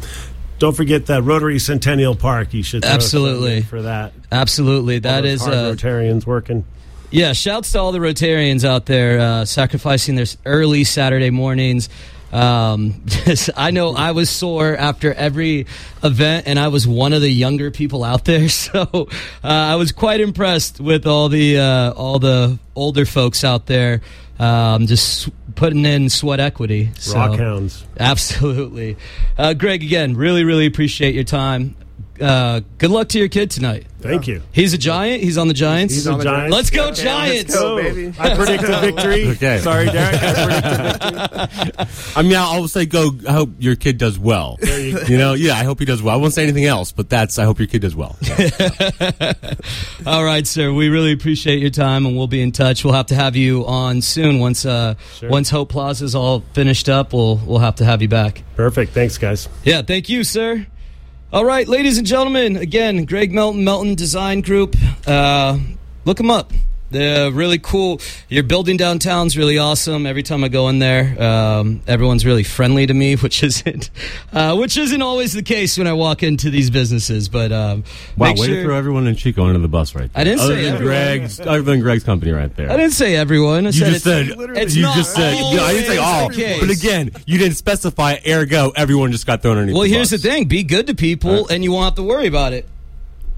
don't 0.63 0.77
forget 0.77 1.07
that 1.07 1.23
Rotary 1.23 1.59
Centennial 1.59 2.15
Park. 2.15 2.53
You 2.53 2.63
should 2.63 2.85
Absolutely. 2.85 3.63
for 3.63 3.81
that. 3.81 4.13
Absolutely, 4.31 4.99
that 4.99 5.25
is 5.25 5.45
uh, 5.45 5.73
Rotarians 5.75 6.25
working. 6.25 6.63
yeah. 7.11 7.33
Shouts 7.33 7.73
to 7.73 7.79
all 7.79 7.91
the 7.91 7.99
Rotarians 7.99 8.63
out 8.63 8.85
there 8.85 9.19
uh, 9.19 9.43
sacrificing 9.43 10.15
their 10.15 10.25
early 10.45 10.85
Saturday 10.85 11.31
mornings. 11.31 11.89
Um, 12.33 13.05
I 13.55 13.71
know 13.71 13.93
I 13.93 14.11
was 14.11 14.29
sore 14.29 14.75
after 14.75 15.13
every 15.13 15.67
event, 16.03 16.47
and 16.47 16.59
I 16.59 16.69
was 16.69 16.87
one 16.87 17.13
of 17.13 17.21
the 17.21 17.29
younger 17.29 17.69
people 17.69 18.03
out 18.03 18.25
there, 18.25 18.49
so 18.63 18.81
uh, 19.43 19.47
I 19.47 19.75
was 19.75 19.91
quite 19.91 20.19
impressed 20.19 20.79
with 20.79 21.05
all 21.05 21.29
the 21.29 21.59
uh, 21.59 21.91
all 21.91 22.19
the 22.19 22.57
older 22.75 23.05
folks 23.05 23.43
out 23.43 23.67
there, 23.67 24.01
um, 24.39 24.87
just 24.87 25.29
putting 25.55 25.85
in 25.85 26.09
sweat 26.09 26.39
equity. 26.39 26.89
So. 26.97 27.15
Rockhounds. 27.15 27.83
Absolutely. 27.99 28.97
Uh, 29.37 29.53
Greg, 29.53 29.83
again, 29.83 30.15
really, 30.15 30.43
really 30.43 30.65
appreciate 30.65 31.13
your 31.13 31.23
time. 31.23 31.75
Uh, 32.21 32.61
good 32.77 32.91
luck 32.91 33.09
to 33.09 33.19
your 33.19 33.27
kid 33.27 33.49
tonight. 33.51 33.87
Thank 33.99 34.27
you. 34.27 34.41
He's 34.51 34.73
a 34.73 34.77
giant. 34.77 35.23
He's 35.23 35.37
on 35.37 35.47
the 35.47 35.53
Giants. 35.53 35.93
He's 35.93 36.07
on 36.07 36.17
the 36.19 36.25
giant. 36.25 36.51
Let's 36.51 36.69
go, 36.69 36.89
Okay, 36.89 37.03
Giants. 37.03 37.51
Let's 37.51 37.61
go, 37.61 37.77
baby. 37.81 38.13
I 38.19 38.35
predict 38.35 38.63
a 38.63 38.79
victory. 38.81 39.27
Okay. 39.33 39.59
Sorry, 39.59 39.85
Derek. 39.85 40.21
I 40.21 41.47
predict 41.47 41.77
I 42.17 42.21
mean, 42.21 42.35
I'll 42.35 42.51
I'll 42.61 42.67
say 42.67 42.85
go. 42.85 43.11
I 43.27 43.31
hope 43.31 43.51
your 43.59 43.75
kid 43.77 43.97
does 43.97 44.19
well. 44.19 44.57
you, 44.61 45.17
know, 45.17 45.33
yeah, 45.33 45.53
I 45.53 45.63
hope 45.63 45.79
he 45.79 45.85
does 45.85 46.01
well. 46.03 46.13
I 46.13 46.17
won't 46.17 46.33
say 46.33 46.43
anything 46.43 46.65
else, 46.65 46.91
but 46.91 47.09
that's 47.09 47.39
I 47.39 47.45
hope 47.45 47.59
your 47.59 47.67
kid 47.67 47.81
does 47.81 47.95
well. 47.95 48.17
All 50.05 50.23
right, 50.23 50.45
sir. 50.45 50.71
We 50.73 50.89
really 50.89 51.13
appreciate 51.13 51.59
your 51.59 51.69
time, 51.69 52.05
and 52.05 52.17
we'll 52.17 52.27
be 52.27 52.41
in 52.41 52.51
touch. 52.51 52.83
We'll 52.83 52.93
have 52.93 53.07
to 53.07 53.15
have 53.15 53.35
you 53.37 53.65
on 53.65 54.01
soon 54.01 54.39
once 54.39 54.65
uh, 54.65 54.95
Sure. 55.15 55.29
once 55.29 55.49
Hope 55.49 55.69
Plaza's 55.69 56.13
all 56.13 56.41
finished 56.53 56.89
up. 56.89 57.13
We'll 57.13 57.37
we'll 57.37 57.59
have 57.59 57.75
to 57.77 57.85
have 57.85 58.01
you 58.01 58.09
back. 58.09 58.43
Perfect. 58.55 58.91
Thanks, 58.91 59.17
guys. 59.17 59.47
Yeah, 59.63 59.81
thank 59.81 60.09
you, 60.09 60.23
sir. 60.23 60.67
All 61.33 61.43
right, 61.43 61.67
ladies 61.67 61.97
and 61.97 62.05
gentlemen, 62.05 62.57
again, 62.57 63.05
Greg 63.05 63.33
Melton, 63.33 63.63
Melton 63.63 63.95
Design 63.95 64.41
Group. 64.41 64.75
Uh, 65.07 65.57
look 66.05 66.17
them 66.17 66.29
up. 66.29 66.53
They're 66.93 67.31
really 67.31 67.59
cool. 67.59 67.99
Your 68.29 68.43
building 68.43 68.77
downtown's 68.77 69.37
really 69.37 69.57
awesome. 69.57 70.05
Every 70.05 70.23
time 70.23 70.43
I 70.43 70.47
go 70.47 70.69
in 70.69 70.79
there, 70.79 71.21
um, 71.21 71.81
everyone's 71.87 72.25
really 72.25 72.43
friendly 72.43 72.85
to 72.87 72.93
me, 72.93 73.15
which 73.23 73.43
isn't 73.43 73.89
uh, 74.31 74.55
which 74.55 74.77
isn't 74.77 75.01
always 75.01 75.33
the 75.33 75.43
case 75.43 75.77
when 75.77 75.87
I 75.87 75.93
walk 75.93 76.23
into 76.23 76.49
these 76.49 76.69
businesses. 76.69 77.27
But 77.29 77.51
um, 77.51 77.83
Wow, 78.17 78.27
make 78.29 78.37
way 78.37 78.47
sure- 78.47 78.55
to 78.57 78.63
throw 78.63 78.77
everyone 78.77 79.07
in 79.07 79.15
Chico 79.15 79.45
under 79.45 79.59
the 79.59 79.67
bus 79.67 79.95
right 79.95 80.11
there. 80.13 80.21
I 80.21 80.23
didn't 80.23 80.39
other 80.41 80.55
say 80.55 80.63
than 80.63 80.73
everyone. 80.75 80.95
Greg's, 80.95 81.39
other 81.41 81.61
than 81.63 81.79
Greg's 81.81 82.03
company 82.03 82.31
right 82.31 82.55
there. 82.55 82.71
I 82.71 82.77
didn't 82.77 82.93
say 82.93 83.15
everyone. 83.15 83.65
I 83.65 83.69
You 83.69 83.71
said 83.73 83.91
just 83.93 84.03
said 84.03 84.27
it's 84.29 84.75
you 84.75 84.83
not 84.83 84.95
just 84.95 85.13
said 85.13 85.33
no, 85.35 85.63
I 85.63 85.73
didn't 85.73 85.87
say 85.87 85.97
all. 85.97 86.29
the. 86.29 86.57
But 86.59 86.69
again, 86.69 87.11
you 87.25 87.37
didn't 87.37 87.57
specify. 87.57 88.17
Ergo, 88.27 88.71
everyone 88.75 89.11
just 89.11 89.25
got 89.25 89.41
thrown 89.41 89.57
underneath. 89.57 89.73
Well, 89.75 89.83
the 89.83 89.89
here's 89.93 90.11
the 90.11 90.17
thing: 90.17 90.45
be 90.45 90.63
good 90.63 90.87
to 90.87 90.95
people, 90.95 91.47
and 91.47 91.63
you 91.63 91.71
won't 91.71 91.85
have 91.85 91.95
to 91.95 92.03
worry 92.03 92.27
about 92.27 92.53
it. 92.53 92.67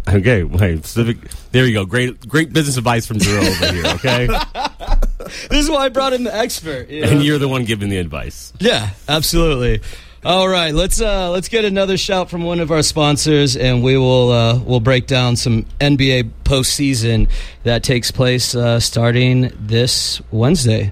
Okay, 0.07 0.43
wait, 0.43 0.85
specific. 0.85 1.17
There 1.51 1.65
you 1.65 1.73
go. 1.73 1.85
Great, 1.85 2.27
great 2.27 2.53
business 2.53 2.77
advice 2.77 3.05
from 3.05 3.17
Drew 3.17 3.39
over 3.39 3.71
here. 3.73 3.85
Okay, 3.95 4.27
This 5.49 5.63
is 5.63 5.69
why 5.69 5.85
I 5.85 5.89
brought 5.89 6.13
in 6.13 6.23
the 6.23 6.35
expert. 6.35 6.89
you 6.89 7.01
know? 7.01 7.09
and 7.09 7.23
you're 7.23 7.39
the 7.39 7.47
one 7.47 7.65
giving 7.65 7.89
the 7.89 7.97
advice. 7.97 8.53
Yeah, 8.59 8.91
absolutely. 9.07 9.81
All 10.23 10.47
right, 10.47 10.73
let's 10.73 11.01
uh, 11.01 11.29
let's 11.31 11.49
get 11.49 11.65
another 11.65 11.97
shout 11.97 12.29
from 12.31 12.43
one 12.43 12.59
of 12.59 12.71
our 12.71 12.81
sponsors, 12.81 13.55
and 13.55 13.83
we 13.83 13.95
will 13.97 14.31
uh, 14.31 14.59
we'll 14.59 14.79
break 14.79 15.05
down 15.07 15.35
some 15.35 15.63
NBA 15.79 16.31
postseason 16.43 17.29
that 17.63 17.83
takes 17.83 18.09
place 18.11 18.55
uh, 18.55 18.79
starting 18.79 19.51
this 19.59 20.21
Wednesday. 20.31 20.91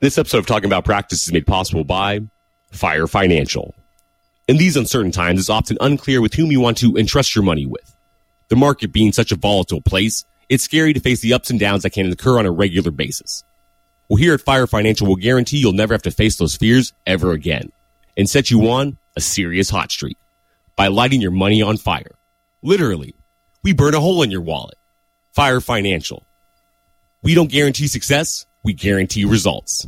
This 0.00 0.16
episode 0.16 0.38
of 0.38 0.46
Talking 0.46 0.66
About 0.66 0.84
Practice 0.84 1.26
is 1.26 1.32
made 1.32 1.46
possible 1.46 1.84
by 1.84 2.20
Fire 2.70 3.06
Financial. 3.06 3.74
In 4.50 4.56
these 4.56 4.76
uncertain 4.76 5.12
times, 5.12 5.38
it's 5.38 5.48
often 5.48 5.78
unclear 5.80 6.20
with 6.20 6.34
whom 6.34 6.50
you 6.50 6.58
want 6.58 6.78
to 6.78 6.96
entrust 6.96 7.36
your 7.36 7.44
money 7.44 7.66
with. 7.66 7.94
The 8.48 8.56
market 8.56 8.92
being 8.92 9.12
such 9.12 9.30
a 9.30 9.36
volatile 9.36 9.80
place, 9.80 10.24
it's 10.48 10.64
scary 10.64 10.92
to 10.92 10.98
face 10.98 11.20
the 11.20 11.34
ups 11.34 11.50
and 11.50 11.60
downs 11.60 11.84
that 11.84 11.90
can 11.90 12.10
occur 12.10 12.36
on 12.36 12.46
a 12.46 12.50
regular 12.50 12.90
basis. 12.90 13.44
Well, 14.08 14.16
here 14.16 14.34
at 14.34 14.40
Fire 14.40 14.66
Financial, 14.66 15.06
we'll 15.06 15.14
guarantee 15.14 15.58
you'll 15.58 15.72
never 15.72 15.94
have 15.94 16.02
to 16.02 16.10
face 16.10 16.34
those 16.34 16.56
fears 16.56 16.92
ever 17.06 17.30
again 17.30 17.70
and 18.16 18.28
set 18.28 18.50
you 18.50 18.68
on 18.70 18.98
a 19.16 19.20
serious 19.20 19.70
hot 19.70 19.92
streak 19.92 20.16
by 20.74 20.88
lighting 20.88 21.20
your 21.20 21.30
money 21.30 21.62
on 21.62 21.76
fire. 21.76 22.16
Literally, 22.60 23.14
we 23.62 23.72
burn 23.72 23.94
a 23.94 24.00
hole 24.00 24.24
in 24.24 24.32
your 24.32 24.40
wallet. 24.40 24.74
Fire 25.30 25.60
Financial. 25.60 26.24
We 27.22 27.36
don't 27.36 27.52
guarantee 27.52 27.86
success, 27.86 28.46
we 28.64 28.72
guarantee 28.72 29.26
results. 29.26 29.86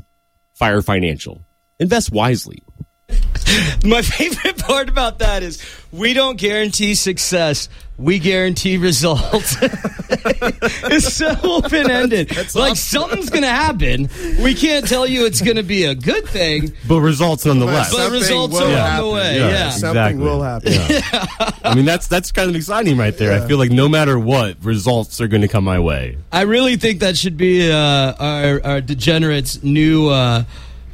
Fire 0.54 0.82
Financial. 0.82 1.42
Invest 1.80 2.12
wisely. 2.12 2.62
My 3.84 4.02
favorite 4.02 4.58
part 4.58 4.88
about 4.88 5.18
that 5.18 5.42
is 5.42 5.62
we 5.92 6.14
don't 6.14 6.38
guarantee 6.38 6.94
success, 6.94 7.68
we 7.98 8.18
guarantee 8.18 8.78
results. 8.78 9.56
it's 9.62 11.12
so 11.12 11.34
open 11.42 11.90
ended. 11.90 12.34
Like 12.54 12.76
something's 12.76 13.28
going 13.30 13.42
to 13.42 13.48
happen. 13.48 14.08
We 14.42 14.54
can't 14.54 14.86
tell 14.88 15.06
you 15.06 15.26
it's 15.26 15.42
going 15.42 15.56
to 15.56 15.62
be 15.62 15.84
a 15.84 15.94
good 15.94 16.26
thing. 16.26 16.72
But 16.88 17.00
results 17.00 17.44
nonetheless. 17.44 17.90
But 17.92 17.98
Something 17.98 18.20
results 18.20 18.54
will 18.54 18.74
are 18.74 18.90
on 18.90 19.04
the 19.04 19.10
way. 19.10 19.38
Yeah. 19.38 19.48
Yeah. 19.48 19.70
Something 19.70 19.88
Exactly. 19.90 20.24
will 20.24 20.42
happen. 20.42 20.72
I 21.64 21.74
mean, 21.74 21.84
that's 21.84 22.06
that's 22.08 22.32
kind 22.32 22.48
of 22.48 22.56
exciting 22.56 22.96
right 22.96 23.16
there. 23.16 23.32
I 23.40 23.46
feel 23.46 23.58
like 23.58 23.70
no 23.70 23.88
matter 23.88 24.18
what, 24.18 24.56
results 24.64 25.20
are 25.20 25.28
going 25.28 25.42
to 25.42 25.48
come 25.48 25.64
my 25.64 25.78
way. 25.78 26.16
I 26.32 26.42
really 26.42 26.76
think 26.76 27.00
that 27.00 27.16
should 27.16 27.36
be 27.36 27.70
uh, 27.70 27.76
our, 28.18 28.64
our 28.64 28.80
degenerates' 28.80 29.62
new 29.62 30.08
uh, 30.08 30.44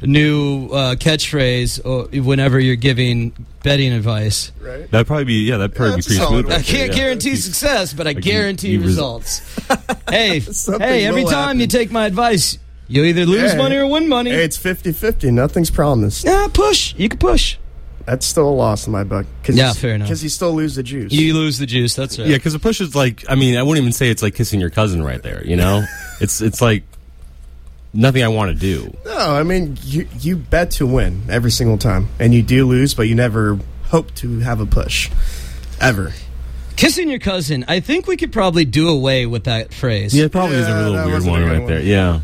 new 0.01 0.67
uh, 0.67 0.95
catchphrase 0.95 2.23
whenever 2.23 2.59
you're 2.59 2.75
giving 2.75 3.33
betting 3.63 3.91
advice. 3.93 4.51
Right? 4.61 4.89
That'd 4.89 5.07
probably 5.07 5.25
be 5.25 5.33
yeah. 5.45 5.57
That'd 5.57 5.75
probably 5.75 5.91
Yeah, 5.91 5.97
be 5.97 6.03
pretty 6.03 6.21
a 6.23 6.27
smooth. 6.27 6.45
I 6.45 6.49
right 6.55 6.65
there, 6.65 6.75
can't 6.77 6.91
yeah. 6.91 6.97
guarantee 6.97 7.35
success, 7.35 7.93
but 7.93 8.07
I 8.07 8.11
you- 8.11 8.21
guarantee 8.21 8.69
you 8.71 8.79
res- 8.79 8.87
results. 8.87 9.39
hey, 10.09 10.39
hey! 10.79 11.05
Every 11.05 11.23
will 11.23 11.31
time 11.31 11.59
you 11.59 11.67
take 11.67 11.91
my 11.91 12.05
advice, 12.05 12.57
you 12.87 13.03
either 13.03 13.25
lose 13.25 13.51
Hey. 13.51 13.57
money 13.57 13.75
or 13.75 13.87
win 13.87 14.07
money. 14.07 14.31
Hey, 14.31 14.43
it's 14.43 14.57
50 14.57 14.91
50. 14.93 15.31
Nothing's 15.31 15.69
promised. 15.71 16.25
yeah, 16.25 16.47
push. 16.53 16.95
You 16.95 17.09
can 17.09 17.19
push. 17.19 17.57
That's 18.05 18.25
still 18.25 18.49
a 18.49 18.49
loss 18.49 18.87
in 18.87 18.93
my 18.93 19.03
book. 19.03 19.27
Cause 19.43 19.55
Yeah, 19.55 19.71
fair 19.73 19.93
enough. 19.93 20.07
Because 20.07 20.23
you 20.23 20.29
still 20.29 20.53
lose 20.53 20.73
the 20.73 20.81
juice. 20.81 21.11
You 21.11 21.35
lose 21.35 21.59
the 21.59 21.67
juice. 21.67 21.93
That's 21.95 22.17
right. 22.17 22.27
Yeah, 22.27 22.37
because 22.37 22.53
the 22.53 22.59
push 22.59 22.81
is 22.81 22.95
like. 22.95 23.23
I 23.29 23.35
mean, 23.35 23.55
I 23.55 23.61
wouldn't 23.61 23.83
even 23.83 23.91
say 23.93 24.09
it's 24.09 24.23
like 24.23 24.33
kissing 24.33 24.59
your 24.59 24.71
cousin 24.71 25.03
right 25.03 25.21
there. 25.21 25.45
You 25.45 25.57
know, 25.57 25.83
it's 26.21 26.41
it's 26.41 26.59
like 26.59 26.83
nothing 27.93 28.23
I 28.23 28.27
want 28.27 28.51
to 28.51 28.55
do. 28.59 28.95
no, 29.05 29.17
I 29.17 29.43
mean, 29.43 29.77
you, 29.83 30.07
you 30.19 30.35
bet 30.37 30.71
to 30.71 30.85
win 30.87 31.23
every 31.29 31.51
single 31.51 31.77
time. 31.77 32.07
And 32.19 32.33
you 32.33 32.41
do 32.43 32.65
lose, 32.67 32.93
but 32.93 33.07
you 33.07 33.15
never 33.15 33.59
hope 33.85 34.13
to 34.15 34.39
have 34.39 34.59
a 34.61 34.65
push. 34.65 35.09
Ever. 35.81 36.13
Kissing 36.75 37.09
your 37.09 37.19
cousin. 37.19 37.65
I 37.67 37.81
think 37.81 38.07
we 38.07 38.15
could 38.15 38.31
probably 38.31 38.63
do 38.63 38.87
away 38.87 39.25
with 39.25 39.43
that 39.45 39.73
phrase. 39.73 40.13
Yeah, 40.15 40.25
it 40.25 40.31
probably 40.31 40.55
is 40.57 40.67
a 40.67 40.73
little 40.89 41.05
weird 41.05 41.25
one 41.25 41.41
good 41.41 41.47
right 41.49 41.59
one. 41.59 41.67
there. 41.67 41.81
Yeah. 41.83 42.21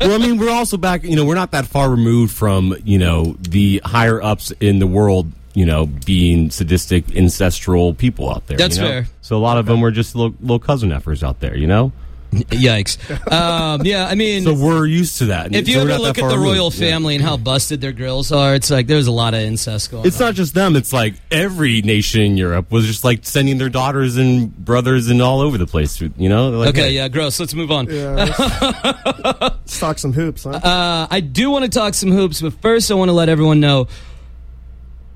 well, 0.00 0.12
I 0.12 0.18
mean, 0.26 0.38
we're 0.38 0.50
also 0.50 0.78
back. 0.78 1.02
You 1.04 1.14
know, 1.14 1.26
we're 1.26 1.34
not 1.34 1.50
that 1.50 1.66
far 1.66 1.90
removed 1.90 2.32
from 2.34 2.74
you 2.84 2.98
know 2.98 3.36
the 3.40 3.82
higher 3.84 4.22
ups 4.22 4.50
in 4.60 4.78
the 4.78 4.86
world. 4.86 5.30
You 5.52 5.66
know, 5.66 5.86
being 5.86 6.50
sadistic, 6.50 7.14
ancestral 7.16 7.92
people 7.94 8.30
out 8.30 8.46
there. 8.46 8.56
That's 8.58 8.76
you 8.76 8.82
know? 8.82 8.88
fair. 8.88 9.06
So 9.22 9.36
a 9.36 9.40
lot 9.40 9.56
of 9.58 9.64
them 9.66 9.80
were 9.80 9.90
just 9.90 10.14
little, 10.14 10.34
little 10.40 10.58
cousin 10.58 10.90
effers 10.90 11.22
out 11.22 11.40
there. 11.40 11.56
You 11.56 11.66
know. 11.66 11.92
Yikes. 12.32 12.98
Um, 13.32 13.82
yeah, 13.84 14.06
I 14.06 14.14
mean, 14.14 14.42
So 14.42 14.54
we're 14.54 14.86
used 14.86 15.18
to 15.18 15.26
that. 15.26 15.54
if 15.54 15.68
you 15.68 15.74
So 15.76 15.80
ever 15.82 15.98
look 15.98 16.18
at 16.18 16.22
far 16.22 16.30
the 16.30 16.36
removed. 16.38 16.56
royal 16.58 16.72
Yeah. 16.72 16.90
family 16.90 17.14
and 17.16 17.24
how 17.24 17.36
busted 17.36 17.80
their 17.80 17.92
grills 17.92 18.32
are, 18.32 18.54
it's 18.54 18.70
like 18.70 18.86
there's 18.88 19.06
a 19.06 19.12
lot 19.12 19.32
of 19.34 19.40
incest 19.40 19.90
going 19.90 20.02
on. 20.02 20.06
It's 20.06 20.20
on. 20.20 20.26
not 20.28 20.34
just 20.34 20.54
them. 20.54 20.76
It's 20.76 20.92
like 20.92 21.14
every 21.30 21.82
nation 21.82 22.20
in 22.22 22.36
Europe 22.36 22.70
was 22.70 22.86
just 22.86 23.04
like 23.04 23.20
sending 23.24 23.58
their 23.58 23.68
daughters 23.68 24.16
and 24.16 24.54
brothers 24.56 25.08
and 25.08 25.22
all 25.22 25.40
over 25.40 25.56
the 25.56 25.66
place. 25.66 26.00
You 26.00 26.28
know. 26.28 26.50
Like, 26.50 26.68
Okay, 26.70 26.80
hey, 26.88 26.90
yeah, 26.92 27.08
gross. 27.08 27.38
Let's 27.40 27.54
move 27.54 27.70
on. 27.70 27.86
Yeah. 27.88 28.12
let's, 28.14 28.38
let's 29.40 29.80
talk 29.80 29.98
some 29.98 30.12
hoops, 30.12 30.44
huh? 30.44 30.50
Uh, 30.50 31.06
I 31.10 31.20
do 31.20 31.50
want 31.50 31.64
to 31.64 31.70
talk 31.70 31.94
some 31.94 32.10
hoops, 32.10 32.40
but 32.42 32.52
first 32.60 32.90
I 32.90 32.94
want 32.94 33.08
to 33.08 33.12
let 33.14 33.28
everyone 33.28 33.60
know 33.60 33.88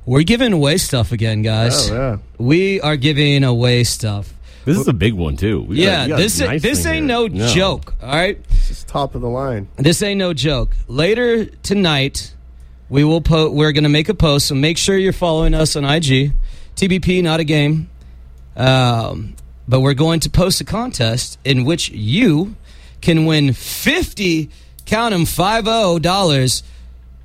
we're 0.07 0.23
giving 0.23 0.53
away 0.53 0.77
stuff 0.79 1.13
again, 1.13 1.43
guys. 1.43 1.91
oh, 1.91 1.95
yeah. 1.95 2.17
We 2.39 2.81
are 2.81 2.97
giving 2.97 3.45
away 3.45 3.85
stuff. 3.85 4.33
This 4.65 4.77
is 4.79 4.89
a 4.89 4.93
big 4.93 5.15
one 5.15 5.37
too. 5.37 5.63
We 5.63 5.83
Yeah, 5.83 6.05
we 6.05 6.09
got 6.11 6.19
a 6.21 6.23
this 6.23 6.41
nice 6.41 6.63
this 6.63 6.85
ain't 6.87 7.09
here. 7.11 7.29
no, 7.29 7.49
joke. 7.49 7.95
All 8.03 8.09
right, 8.11 8.39
It's 8.69 8.85
top 8.85 9.15
of 9.15 9.21
the 9.23 9.29
line. 9.29 9.69
this 9.77 10.03
ain't 10.03 10.19
no 10.19 10.33
joke. 10.35 10.77
Later 10.87 11.47
tonight, 11.47 12.35
we 12.89 13.05
will 13.05 13.21
po- 13.21 13.51
We're 13.51 13.73
going 13.73 13.85
to 13.85 13.91
make 13.91 14.09
a 14.09 14.15
post, 14.15 14.47
so 14.47 14.55
make 14.55 14.77
sure 14.79 14.97
you're 14.97 15.13
following 15.13 15.55
us 15.55 15.77
on 15.77 15.85
IG. 15.85 16.33
TBP, 16.77 17.23
not 17.23 17.41
a 17.41 17.45
game. 17.45 17.89
Um, 18.57 19.35
but 19.69 19.81
we're 19.81 19.95
going 19.95 20.21
to 20.21 20.31
post 20.31 20.61
a 20.61 20.65
contest 20.65 21.39
in 21.45 21.65
which 21.65 21.89
you 21.91 22.57
can 23.01 23.25
win 23.27 23.53
fifty, 23.53 24.51
count 24.87 25.15
'em, 25.15 25.25
five 25.25 25.65
oh 25.67 25.99
dollars 25.99 26.63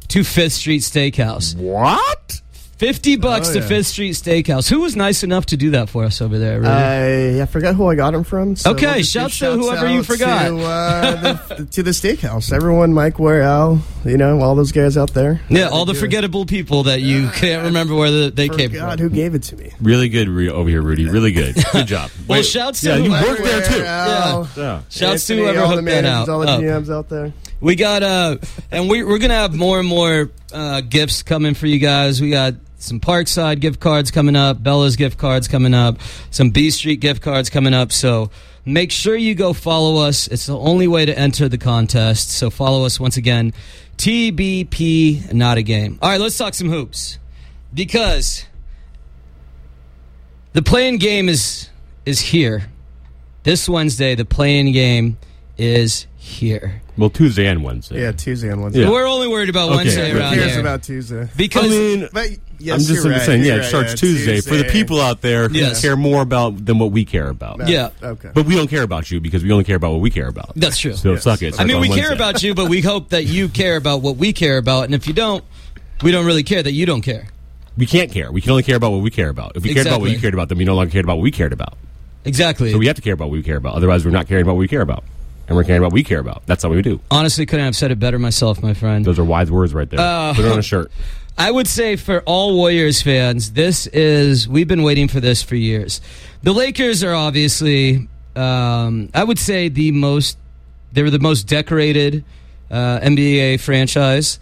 to 0.10 0.24
Fifth 0.24 0.54
Street 0.54 0.82
Steakhouse. 0.82 1.56
What? 1.56 2.42
Fifty 2.78 3.16
bucks 3.16 3.50
Oh, 3.50 3.54
to 3.54 3.60
yeah. 3.60 3.68
Fifth 3.68 3.88
Street 3.88 4.12
Steakhouse. 4.16 4.70
Who 4.70 4.82
was 4.82 4.98
nice 4.98 5.24
enough 5.24 5.46
to 5.48 5.58
do 5.58 5.72
that 5.72 5.90
for 5.90 6.04
us 6.04 6.22
over 6.22 6.38
there? 6.38 6.58
Rudy? 6.58 6.68
I, 6.70 7.42
I 7.42 7.46
forgot 7.46 7.74
who 7.76 7.88
I 7.90 7.96
got 7.96 8.14
him 8.14 8.26
from. 8.26 8.58
So 8.58 8.72
Okay, 8.72 8.96
we'll 8.96 9.04
shouts 9.04 9.40
to 9.40 9.54
whoever 9.54 9.88
you 9.88 10.04
forgot. 10.04 10.50
To, 10.50 10.58
uh, 10.62 11.36
the, 11.56 11.66
to 11.72 11.84
the 11.84 11.92
steakhouse. 11.92 12.52
Everyone, 12.52 12.94
Mike 12.94 13.16
Warrell, 13.16 13.80
you 14.04 14.18
know, 14.18 14.42
all 14.42 14.56
those 14.56 14.74
guys 14.74 14.98
out 14.98 15.14
there. 15.14 15.40
yeah, 15.48 15.70
all 15.70 15.86
the 15.86 15.94
forgettable 15.94 16.46
people 16.46 16.84
that 16.84 17.00
you 17.02 17.30
can't 17.30 17.64
remember 17.66 17.96
where 17.96 18.12
the, 18.12 18.30
they 18.30 18.50
came 18.50 18.70
from. 18.72 18.80
God, 18.80 19.00
who 19.00 19.10
gave 19.10 19.36
it 19.36 19.44
to 19.44 19.56
me? 19.56 19.72
Really 19.82 20.10
good 20.10 20.28
re- 20.28 20.50
over 20.50 20.70
here, 20.70 20.82
Rudy. 20.82 21.08
Really 21.08 21.32
good. 21.32 21.56
Good 21.72 21.88
job. 21.88 22.12
Well, 22.28 22.40
Wait, 22.40 22.46
shouts 22.46 22.82
to 22.82 22.90
yeah, 22.90 22.96
you 22.98 23.12
worked 23.12 23.42
there 23.44 23.62
too. 23.62 23.74
Warrell, 23.84 24.58
Yeah. 24.58 24.82
Shouts 24.90 25.28
to 25.28 25.34
Anthony, 25.34 25.42
whoever 25.42 25.60
all 25.62 25.70
the 25.70 25.76
hooked 25.76 25.86
that 25.88 26.06
out. 26.06 26.30
All 26.30 26.40
the. 26.42 26.48
GMs 26.48 26.90
out 26.94 27.10
there. 27.10 27.34
We 27.62 27.76
got 27.76 28.04
uh, 28.04 28.38
and 28.72 28.90
we, 28.90 29.04
we're 29.04 29.18
gonna 29.18 29.34
have 29.34 29.56
more 29.56 29.80
and 29.80 29.88
more 29.88 30.32
uh, 30.54 30.82
gifts 30.82 31.24
coming 31.24 31.54
for 31.54 31.68
you 31.68 31.80
guys. 31.80 32.22
We 32.22 32.30
got 32.30 32.56
some 32.78 33.00
Parkside 33.00 33.60
gift 33.60 33.80
cards 33.80 34.12
coming 34.12 34.36
up, 34.36 34.62
Bella's 34.62 34.96
gift 34.96 35.18
cards 35.18 35.48
coming 35.48 35.74
up, 35.74 36.00
some 36.32 36.52
B 36.52 36.70
Street 36.70 37.00
gift 37.00 37.22
cards 37.22 37.50
coming 37.50 37.74
up. 37.74 37.92
So 37.92 38.30
make 38.66 38.92
sure 38.92 39.16
you 39.16 39.36
go 39.36 39.54
follow 39.54 40.06
us. 40.06 40.28
It's 40.28 40.46
the 40.46 40.58
only 40.58 40.88
way 40.88 41.06
to 41.06 41.18
enter 41.18 41.50
the 41.50 41.58
contest. 41.58 42.30
So 42.32 42.50
follow 42.50 42.86
us 42.86 43.00
once 43.00 43.18
again, 43.18 43.54
TBP, 43.98 45.34
not 45.34 45.58
a 45.58 45.64
game. 45.64 45.98
All 46.02 46.10
right, 46.10 46.20
let's 46.20 46.38
talk 46.38 46.54
some 46.54 46.70
hoops 46.70 47.18
because 47.74 48.46
the 50.54 50.62
play-in 50.62 50.98
game 50.98 51.30
is 51.30 51.70
is 52.06 52.20
here. 52.20 52.70
This 53.44 53.70
Wednesday, 53.70 54.16
the 54.16 54.26
play-in 54.26 54.72
game 54.72 55.18
is 55.58 56.08
here. 56.18 56.82
Well, 56.98 57.10
Tuesday 57.10 57.46
and 57.48 57.64
Wednesday. 57.64 58.02
Yeah, 58.02 58.12
Tuesday 58.14 58.50
and 58.50 58.62
Wednesday. 58.64 58.84
Yeah. 58.84 58.90
We're 58.90 59.06
only 59.08 59.28
worried 59.28 59.50
about 59.50 59.68
Okay, 59.70 59.76
Wednesday 59.78 60.12
who 60.12 60.18
around 60.20 60.34
Who 60.34 60.40
cares 60.40 60.52
here 60.54 60.62
about 60.62 60.84
Tuesday? 60.84 61.30
because 61.36 61.66
I 61.66 61.68
mean, 61.70 62.10
But 62.14 62.30
yes, 62.58 62.74
I'm 62.74 62.80
just 62.80 63.04
you're 63.04 63.12
right, 63.14 63.22
saying, 63.22 63.44
yeah, 63.44 63.52
right, 63.56 63.62
it 63.62 63.64
starts 63.66 63.94
Tuesday. 63.96 64.40
For 64.42 64.56
the 64.56 64.64
people 64.64 65.02
out 65.02 65.22
there 65.22 65.50
who 65.50 65.58
Yes. 65.58 65.82
care 65.82 65.98
more 65.98 66.22
about 66.22 66.66
than 66.66 66.80
what 66.80 66.92
we 66.92 67.04
care 67.04 67.28
about. 67.30 67.68
Yeah. 67.68 67.90
Okay. 68.02 68.30
But 68.34 68.46
we 68.46 68.56
don't 68.56 68.70
care 68.70 68.84
about 68.84 69.12
you 69.12 69.20
because 69.20 69.44
we 69.44 69.52
only 69.52 69.66
care 69.66 69.76
about 69.76 69.92
what 69.92 70.00
we 70.02 70.10
care 70.10 70.28
about. 70.28 70.52
that's 70.56 70.78
true. 70.78 70.94
So 70.94 71.16
suck 71.18 71.42
it. 71.42 71.60
I 71.60 71.66
mean, 71.66 71.76
on 71.76 71.82
we 71.82 71.90
care 71.90 72.14
about 72.14 72.42
you, 72.44 72.56
but 72.56 72.70
we 72.70 72.80
hope 72.82 73.10
that 73.10 73.26
you 73.26 73.50
care 73.50 73.76
about 73.76 74.02
what 74.02 74.16
we 74.16 74.32
care 74.32 74.58
about. 74.58 74.86
And 74.86 74.96
if 74.96 75.06
you 75.08 75.14
don't, 75.14 75.44
we 76.02 76.12
don't 76.12 76.26
really 76.26 76.44
care 76.44 76.64
that 76.64 76.72
you 76.72 76.86
don't 76.86 77.02
care. 77.02 77.28
We 77.78 77.86
can't 77.86 78.10
care. 78.10 78.32
We 78.32 78.40
can 78.40 78.52
only 78.52 78.64
care 78.64 78.78
about 78.78 78.92
what 78.92 79.02
we 79.02 79.12
care 79.12 79.28
about. 79.28 79.58
If 79.58 79.64
we 79.64 79.74
cared 79.74 79.88
about 79.88 80.00
what 80.00 80.12
you 80.12 80.20
cared 80.20 80.34
about, 80.34 80.48
then 80.48 80.58
we 80.58 80.64
no 80.64 80.76
longer 80.76 80.92
cared 80.92 81.04
about 81.04 81.18
what 81.18 81.24
we 81.24 81.32
cared 81.32 81.52
about. 81.52 81.74
Exactly. 82.24 82.72
So 82.72 82.78
we 82.78 82.88
have 82.88 82.96
to 82.96 83.02
care 83.02 83.14
about 83.14 83.26
what 83.26 83.34
we 83.34 83.44
care 83.44 83.58
about. 83.58 83.76
Otherwise, 83.76 84.06
we're 84.06 84.12
not 84.12 84.28
caring 84.28 84.44
about 84.44 84.54
what 84.54 84.60
we 84.62 84.68
care 84.70 84.82
about. 84.82 85.04
And 85.48 85.56
we're 85.56 85.64
caring 85.64 85.80
about 85.80 85.88
what 85.88 85.94
we 85.94 86.04
care 86.04 86.20
about. 86.20 86.44
That's 86.46 86.64
how 86.64 86.70
we 86.70 86.82
do. 86.82 87.00
Honestly, 87.12 87.46
couldn't 87.46 87.66
have 87.66 87.76
said 87.76 87.92
it 87.92 88.00
better 88.00 88.18
myself, 88.18 88.64
my 88.64 88.74
friend. 88.74 89.06
Those 89.06 89.20
are 89.20 89.24
wise 89.24 89.52
words 89.52 89.74
right 89.74 89.90
there. 89.90 90.00
Uh, 90.00 90.34
Put 90.34 90.46
it 90.46 90.52
on 90.52 90.60
a 90.60 90.64
shirt. 90.64 90.92
I 91.38 91.52
would 91.52 91.68
say 91.68 91.98
for 91.98 92.22
all 92.22 92.56
Warriors 92.56 93.02
fans, 93.02 93.52
this 93.52 93.88
is 93.88 94.48
we've 94.48 94.68
been 94.68 94.84
waiting 94.84 95.08
for 95.10 95.20
this 95.20 95.44
for 95.44 95.56
years. 95.56 96.00
The 96.44 96.54
Lakers 96.54 97.04
are 97.04 97.14
obviously, 97.14 98.08
um, 98.36 99.10
I 99.14 99.24
would 99.24 99.40
say, 99.40 99.70
the 99.70 99.92
most. 99.92 100.38
They 100.94 101.04
were 101.04 101.10
the 101.10 101.20
most 101.20 101.44
decorated 101.44 102.24
uh, 102.72 103.00
NBA 103.02 103.60
franchise. 103.60 104.40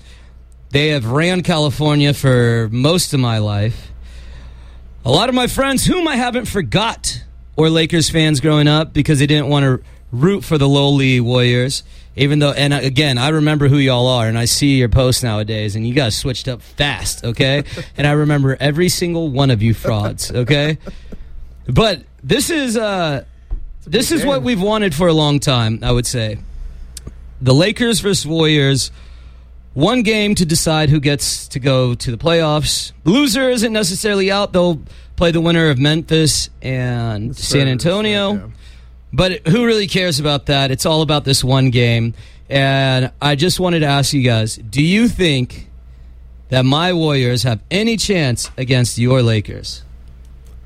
They 0.70 0.90
have 0.90 1.06
ran 1.06 1.42
California 1.42 2.14
for 2.14 2.70
most 2.72 3.14
of 3.14 3.20
my 3.20 3.40
life. 3.40 3.92
A 5.04 5.10
lot 5.12 5.30
of 5.30 5.36
my 5.36 5.48
friends, 5.48 5.86
whom 5.86 6.08
I 6.08 6.16
haven't 6.16 6.46
forgot, 6.46 7.24
were 7.58 7.70
Lakers 7.70 8.10
fans 8.10 8.40
growing 8.40 8.68
up 8.68 8.94
because 8.94 9.20
they 9.20 9.28
didn't 9.28 9.48
want 9.50 9.64
to 9.64 9.84
root 10.14 10.46
for 10.46 10.58
the 10.58 10.70
lowly 10.70 11.20
Warriors. 11.20 11.84
Even 12.16 12.38
though, 12.38 12.52
and 12.52 12.74
again, 12.74 13.18
I 13.18 13.30
remember 13.30 13.68
who 13.68 13.78
y'all 13.78 14.06
are, 14.06 14.28
and 14.28 14.38
I 14.38 14.46
see 14.46 14.78
your 14.78 14.88
posts 14.88 15.24
nowadays, 15.24 15.76
and 15.76 15.86
you 15.86 15.96
guys 15.96 16.16
switched 16.16 16.48
up 16.48 16.62
fast, 16.62 17.26
okay? 17.26 17.64
and 17.98 18.06
I 18.06 18.12
remember 18.12 18.56
every 18.60 18.88
single 18.88 19.30
one 19.30 19.50
of 19.50 19.64
you 19.64 19.74
frauds, 19.74 20.32
okay? 20.32 20.78
But 21.68 22.04
this 22.24 22.52
is 22.52 22.78
uh, 22.78 23.26
this 23.86 24.12
is 24.12 24.24
what 24.26 24.44
we've 24.44 24.62
wanted 24.62 24.94
for 24.94 25.08
a 25.08 25.14
long 25.14 25.40
time. 25.40 25.80
I 25.82 25.92
would 25.92 26.06
say 26.06 26.38
the 27.42 27.54
Lakers 27.54 28.00
versus 28.00 28.28
Warriors. 28.28 28.92
One 29.74 30.04
game 30.04 30.36
to 30.36 30.46
decide 30.46 30.92
who 30.92 31.00
gets 31.00 31.48
to 31.48 31.60
go 31.60 31.96
to 31.96 32.12
the 32.12 32.18
playoffs. 32.18 32.92
Loser 33.06 33.50
isn't 33.50 33.74
necessarily 33.74 34.30
out. 34.30 34.54
They'll 34.54 34.80
play 35.16 35.32
the 35.32 35.42
winner 35.42 35.72
of 35.72 35.80
Memphis 35.80 36.52
and 36.62 37.36
San 37.36 37.68
Antonio. 37.68 38.34
Yeah. 38.34 38.48
But 39.14 39.48
who 39.48 39.66
really 39.66 39.88
cares 39.88 40.20
about 40.20 40.48
that? 40.48 40.72
It's 40.72 40.88
all 40.88 41.04
about 41.04 41.24
this 41.24 41.44
one 41.44 41.70
game. 41.70 42.16
And 42.50 43.12
I 43.22 43.36
just 43.36 43.60
wanted 43.60 43.80
to 43.80 43.86
ask 43.86 44.14
you 44.14 44.24
guys 44.24 44.58
do 44.58 44.82
you 44.82 45.08
think 45.08 45.70
that 46.50 46.66
my 46.66 46.94
Warriors 46.94 47.44
have 47.44 47.62
any 47.72 47.96
chance 47.96 48.50
against 48.58 48.98
your 48.98 49.22
Lakers? 49.22 49.84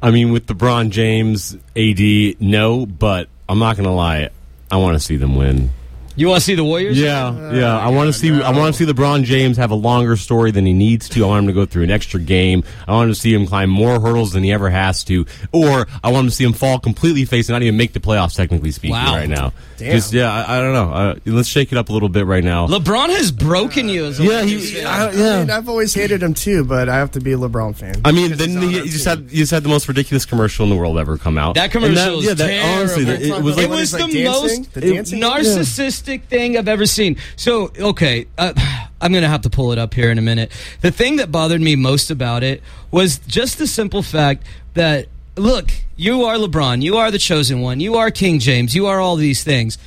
I 0.02 0.12
mean, 0.12 0.32
with 0.32 0.48
LeBron 0.48 0.90
James, 0.90 1.56
AD, 1.76 2.42
no, 2.42 2.86
but 2.86 3.30
I'm 3.50 3.60
not 3.60 3.76
going 3.78 3.88
to 3.88 3.94
lie. 3.94 4.30
I 4.70 4.78
want 4.78 4.96
to 4.96 5.00
see 5.00 5.18
them 5.18 5.36
win. 5.36 5.70
You 6.18 6.28
want 6.28 6.40
to 6.42 6.46
see 6.46 6.56
the 6.56 6.64
Warriors? 6.64 7.00
Yeah, 7.00 7.54
yeah. 7.54 7.78
I 7.78 7.90
want 7.90 8.08
to 8.08 8.14
see. 8.14 8.32
I 8.42 8.50
want 8.52 8.76
to 8.76 8.86
see 8.86 8.92
LeBron 8.92 9.24
James 9.24 9.56
have 9.58 9.72
a 9.72 9.76
longer 9.76 10.18
story 10.18 10.50
than 10.52 10.66
he 10.66 10.74
needs 10.74 11.08
to. 11.10 11.24
I 11.24 11.28
want 11.28 11.44
him 11.44 11.48
to 11.48 11.54
go 11.54 11.66
through 11.66 11.84
an 11.84 11.92
extra 11.92 12.20
game. 12.20 12.64
I 12.88 12.94
want 12.94 13.10
to 13.12 13.16
see 13.16 13.34
him 13.34 13.46
climb 13.46 13.70
more 13.70 14.00
hurdles 14.02 14.32
than 14.34 14.44
he 14.44 14.52
ever 14.52 14.70
has 14.70 15.04
to, 15.06 15.26
or 15.52 15.88
I 16.04 16.12
want 16.12 16.26
him 16.26 16.30
to 16.32 16.36
see 16.36 16.44
him 16.44 16.54
fall 16.54 16.80
completely 16.80 17.24
face 17.26 17.48
and 17.50 17.54
not 17.54 17.62
even 17.62 17.78
make 17.78 17.94
the 17.94 18.00
playoffs. 18.00 18.36
Technically 18.36 18.72
speaking, 18.72 18.96
Wow. 18.96 19.16
right 19.16 19.30
now, 19.30 19.54
Damn. 19.78 19.92
just 19.92 20.12
yeah. 20.12 20.34
I, 20.34 20.58
I 20.58 20.62
don't 20.62 20.74
know. 20.74 20.92
Uh, 20.92 21.16
let's 21.28 21.48
shake 21.48 21.72
it 21.72 21.78
up 21.78 21.90
a 21.90 21.94
little 21.94 22.10
bit 22.10 22.26
right 22.26 22.44
now. 22.44 22.66
LeBron 22.68 23.10
has 23.10 23.32
broken 23.32 23.88
you 23.88 24.06
as 24.06 24.20
a 24.20 24.24
yeah, 24.24 24.42
he, 24.44 24.58
fan. 24.60 24.88
I, 24.88 25.08
I 25.08 25.12
mean, 25.12 25.48
yeah. 25.50 25.56
I've 25.58 25.70
always 25.70 25.94
hated 25.94 26.24
him 26.24 26.34
too, 26.34 26.64
but 26.66 26.90
I 26.90 26.96
have 26.96 27.12
to 27.12 27.20
be 27.22 27.34
a 27.34 27.38
LeBron 27.38 27.76
fan. 27.76 28.02
I 28.04 28.12
mean, 28.12 28.32
then 28.38 28.50
he's 28.50 28.58
on 28.58 28.64
he, 28.64 28.76
you 28.78 28.84
just 28.86 29.06
had 29.06 29.20
you 29.30 29.38
just 29.38 29.52
had 29.52 29.62
the 29.62 29.70
most 29.70 29.88
ridiculous 29.88 30.26
commercial 30.26 30.64
in 30.64 30.72
the 30.72 30.76
world 30.78 30.98
ever 30.98 31.20
come 31.20 31.38
out. 31.38 31.54
That 31.56 31.70
commercial 31.70 31.96
And 32.00 32.16
was 32.16 32.26
yeah, 32.26 32.34
that, 32.34 32.78
honestly, 32.80 33.06
terrible. 33.06 33.24
it, 33.24 33.30
it 33.38 33.44
was 33.44 33.56
like 33.58 33.70
When 33.70 33.80
was 33.80 33.92
he's, 33.92 33.94
like, 34.02 34.12
the 34.12 34.24
dancing, 34.24 34.62
most 34.62 34.74
the 34.74 34.82
dancing? 34.82 35.22
narcissistic 35.22 36.07
thing 36.08 36.58
I've 36.58 36.68
ever 36.68 36.86
seen. 36.86 37.18
So, 37.36 37.72
okay, 37.78 38.28
uh, 38.38 38.54
I'm 39.02 39.12
going 39.12 39.24
to 39.24 39.30
have 39.30 39.42
to 39.42 39.50
pull 39.50 39.72
it 39.72 39.78
up 39.78 39.94
here 39.94 40.10
in 40.10 40.18
a 40.18 40.22
minute. 40.22 40.52
The 40.82 40.92
thing 40.92 41.18
that 41.18 41.32
bothered 41.32 41.62
me 41.62 41.76
most 41.76 42.10
about 42.10 42.44
it 42.44 42.64
was 42.90 43.20
just 43.20 43.60
the 43.60 43.68
simple 43.68 44.02
fact 44.02 44.44
that, 44.74 45.08
look, 45.36 45.70
you 45.96 46.24
are 46.24 46.36
LeBron. 46.36 46.82
You 46.82 46.98
are 46.98 47.12
the 47.12 47.20
chosen 47.20 47.62
one. 47.62 47.80
You 47.80 47.96
are 47.96 48.10
King 48.10 48.40
James. 48.40 48.74
You 48.74 48.88
are 48.88 49.00
all 49.00 49.16
these 49.18 49.44
things. 49.44 49.78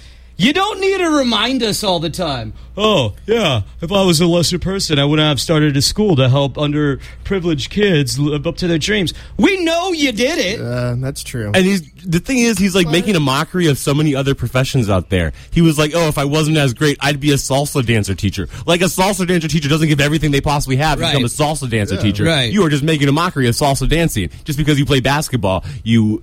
You 0.40 0.54
don't 0.54 0.80
need 0.80 0.96
to 0.98 1.10
remind 1.10 1.62
us 1.62 1.84
all 1.84 2.00
the 2.00 2.08
time. 2.08 2.54
Oh, 2.74 3.14
yeah. 3.26 3.60
If 3.82 3.92
I 3.92 4.02
was 4.04 4.22
a 4.22 4.26
lesser 4.26 4.58
person, 4.58 4.98
I 4.98 5.04
wouldn't 5.04 5.28
have 5.28 5.38
started 5.38 5.76
a 5.76 5.82
school 5.82 6.16
to 6.16 6.30
help 6.30 6.54
underprivileged 6.54 7.68
kids 7.68 8.18
live 8.18 8.46
up 8.46 8.56
to 8.56 8.66
their 8.66 8.78
dreams. 8.78 9.12
We 9.36 9.62
know 9.62 9.92
you 9.92 10.12
did 10.12 10.38
it. 10.38 10.58
Uh, 10.58 10.94
that's 10.96 11.22
true. 11.22 11.52
And 11.54 11.66
he's 11.66 11.82
the 11.92 12.20
thing 12.20 12.38
is, 12.38 12.56
he's 12.56 12.74
like 12.74 12.86
making 12.88 13.16
a 13.16 13.20
mockery 13.20 13.66
of 13.66 13.76
so 13.76 13.92
many 13.92 14.14
other 14.14 14.34
professions 14.34 14.88
out 14.88 15.10
there. 15.10 15.34
He 15.50 15.60
was 15.60 15.78
like, 15.78 15.92
"Oh, 15.94 16.08
if 16.08 16.16
I 16.16 16.24
wasn't 16.24 16.56
as 16.56 16.72
great, 16.72 16.96
I'd 17.00 17.20
be 17.20 17.32
a 17.32 17.34
salsa 17.34 17.84
dancer 17.84 18.14
teacher." 18.14 18.48
Like 18.64 18.80
a 18.80 18.84
salsa 18.84 19.26
dancer 19.26 19.48
teacher 19.48 19.68
doesn't 19.68 19.88
give 19.88 20.00
everything 20.00 20.30
they 20.30 20.40
possibly 20.40 20.76
have 20.76 20.96
to 20.96 21.02
Right. 21.02 21.10
become 21.12 21.24
a 21.26 21.28
salsa 21.28 21.68
dancer 21.68 21.98
teacher. 21.98 22.24
Right. 22.24 22.50
You 22.50 22.64
are 22.64 22.70
just 22.70 22.82
making 22.82 23.08
a 23.08 23.12
mockery 23.12 23.46
of 23.46 23.54
salsa 23.54 23.86
dancing 23.86 24.30
just 24.44 24.56
because 24.56 24.78
you 24.78 24.86
play 24.86 25.00
basketball. 25.00 25.64
You, 25.84 26.22